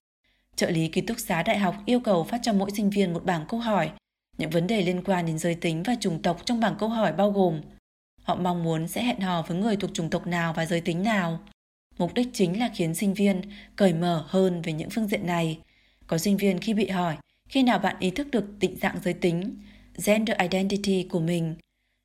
[0.56, 3.24] Trợ lý ký túc xá đại học yêu cầu phát cho mỗi sinh viên một
[3.24, 3.90] bảng câu hỏi
[4.38, 7.12] những vấn đề liên quan đến giới tính và chủng tộc trong bảng câu hỏi
[7.12, 7.60] bao gồm
[8.22, 11.02] họ mong muốn sẽ hẹn hò với người thuộc chủng tộc nào và giới tính
[11.02, 11.40] nào.
[11.98, 13.42] Mục đích chính là khiến sinh viên
[13.76, 15.58] cởi mở hơn về những phương diện này.
[16.06, 17.16] Có sinh viên khi bị hỏi
[17.48, 19.56] khi nào bạn ý thức được định dạng giới tính,
[20.04, 21.54] gender identity của mình.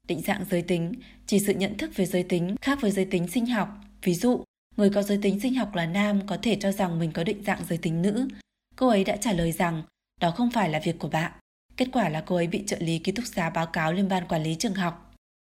[0.07, 0.93] Định dạng giới tính
[1.27, 3.69] chỉ sự nhận thức về giới tính khác với giới tính sinh học.
[4.03, 4.43] Ví dụ,
[4.77, 7.43] người có giới tính sinh học là nam có thể cho rằng mình có định
[7.43, 8.27] dạng giới tính nữ.
[8.75, 9.83] Cô ấy đã trả lời rằng
[10.21, 11.31] đó không phải là việc của bạn.
[11.77, 14.27] Kết quả là cô ấy bị trợ lý ký túc xá báo cáo lên ban
[14.27, 15.13] quản lý trường học.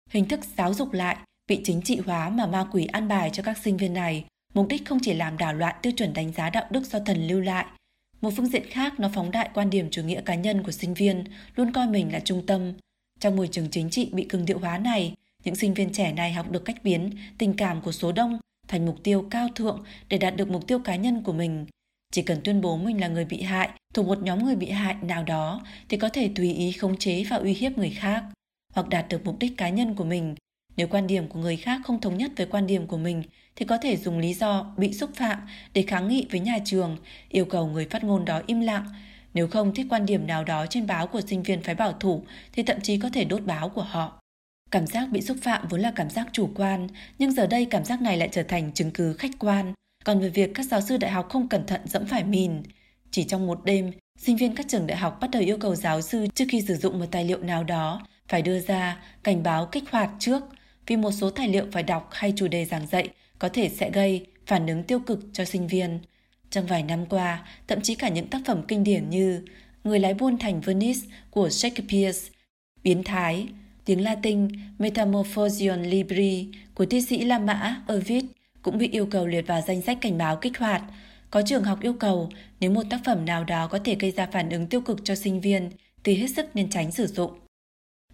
[0.10, 1.18] Hình thức giáo dục lại
[1.50, 4.68] bị chính trị hóa mà ma quỷ an bài cho các sinh viên này, mục
[4.68, 7.40] đích không chỉ làm đảo loạn tiêu chuẩn đánh giá đạo đức do thần lưu
[7.40, 7.66] lại.
[8.24, 10.94] Một phương diện khác nó phóng đại quan điểm chủ nghĩa cá nhân của sinh
[10.94, 11.24] viên,
[11.56, 12.74] luôn coi mình là trung tâm.
[13.20, 15.14] Trong môi trường chính trị bị cường điệu hóa này,
[15.44, 18.86] những sinh viên trẻ này học được cách biến tình cảm của số đông thành
[18.86, 21.66] mục tiêu cao thượng để đạt được mục tiêu cá nhân của mình.
[22.12, 24.96] Chỉ cần tuyên bố mình là người bị hại, thuộc một nhóm người bị hại
[25.02, 28.24] nào đó thì có thể tùy ý khống chế và uy hiếp người khác,
[28.74, 30.36] hoặc đạt được mục đích cá nhân của mình.
[30.78, 33.24] Nếu quan điểm của người khác không thống nhất với quan điểm của mình
[33.56, 35.38] thì có thể dùng lý do bị xúc phạm
[35.74, 36.98] để kháng nghị với nhà trường,
[37.30, 38.86] yêu cầu người phát ngôn đó im lặng.
[39.34, 42.24] Nếu không thích quan điểm nào đó trên báo của sinh viên phái bảo thủ
[42.54, 44.20] thì thậm chí có thể đốt báo của họ.
[44.72, 46.88] Cảm giác bị xúc phạm vốn là cảm giác chủ quan,
[47.20, 49.74] nhưng giờ đây cảm giác này lại trở thành chứng cứ khách quan.
[50.06, 52.64] Còn về việc các giáo sư đại học không cẩn thận dẫm phải mìn,
[53.12, 56.02] chỉ trong một đêm, sinh viên các trường đại học bắt đầu yêu cầu giáo
[56.02, 59.66] sư trước khi sử dụng một tài liệu nào đó phải đưa ra cảnh báo
[59.66, 60.44] kích hoạt trước
[60.88, 63.92] vì một số tài liệu phải đọc hay chủ đề giảng dạy có thể sẽ
[63.92, 66.00] gây phản ứng tiêu cực cho sinh viên.
[66.50, 69.42] Trong vài năm qua, thậm chí cả những tác phẩm kinh điển như
[69.84, 71.00] Người lái buôn thành Venice
[71.30, 72.20] của Shakespeare,
[72.84, 73.48] Biến Thái,
[73.86, 74.48] tiếng Latin
[74.80, 78.24] Metamorphosion Libri của thi sĩ La Mã Ovid
[78.62, 80.82] cũng bị yêu cầu liệt vào danh sách cảnh báo kích hoạt.
[81.32, 82.30] Có trường học yêu cầu
[82.60, 85.16] nếu một tác phẩm nào đó có thể gây ra phản ứng tiêu cực cho
[85.16, 85.70] sinh viên
[86.04, 87.43] thì hết sức nên tránh sử dụng.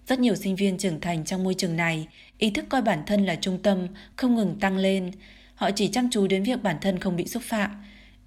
[0.09, 2.07] Rất nhiều sinh viên trưởng thành trong môi trường này,
[2.37, 5.11] ý thức coi bản thân là trung tâm không ngừng tăng lên.
[5.55, 7.71] Họ chỉ chăm chú đến việc bản thân không bị xúc phạm.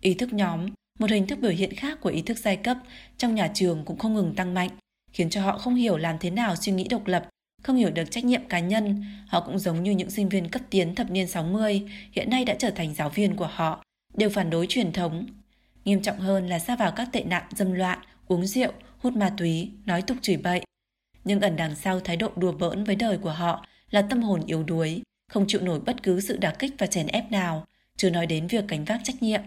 [0.01, 0.67] Ý thức nhóm,
[0.99, 2.77] một hình thức biểu hiện khác của ý thức giai cấp
[3.19, 4.71] trong nhà trường cũng không ngừng tăng mạnh,
[5.13, 7.29] khiến cho họ không hiểu làm thế nào suy nghĩ độc lập,
[7.63, 9.05] không hiểu được trách nhiệm cá nhân.
[9.27, 11.83] Họ cũng giống như những sinh viên cấp tiến thập niên 60,
[12.13, 13.85] hiện nay đã trở thành giáo viên của họ,
[14.15, 15.27] đều phản đối truyền thống.
[15.85, 17.99] Nghiêm trọng hơn là xa vào các tệ nạn dâm loạn,
[18.29, 20.63] uống rượu, hút ma túy, nói tục chửi bậy.
[21.24, 24.40] Nhưng ẩn đằng sau thái độ đùa bỡn với đời của họ là tâm hồn
[24.47, 27.66] yếu đuối, không chịu nổi bất cứ sự đả kích và chèn ép nào,
[27.97, 29.40] chưa nói đến việc gánh vác trách nhiệm.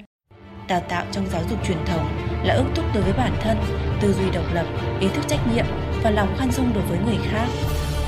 [0.68, 2.06] Đào tạo trong giáo dục truyền thống
[2.43, 3.57] là ước thúc đối với bản thân,
[4.02, 4.65] tư duy độc lập,
[5.02, 5.65] ý thức trách nhiệm
[6.03, 7.47] và lòng khoan dung đối với người khác.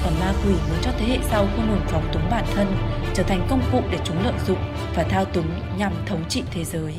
[0.04, 2.68] Còn ma quỷ muốn cho thế hệ sau không ngừng phóng túng bản thân,
[3.14, 4.60] trở thành công cụ để chúng lợi dụng
[4.96, 6.94] và thao túng nhằm thống trị thế giới.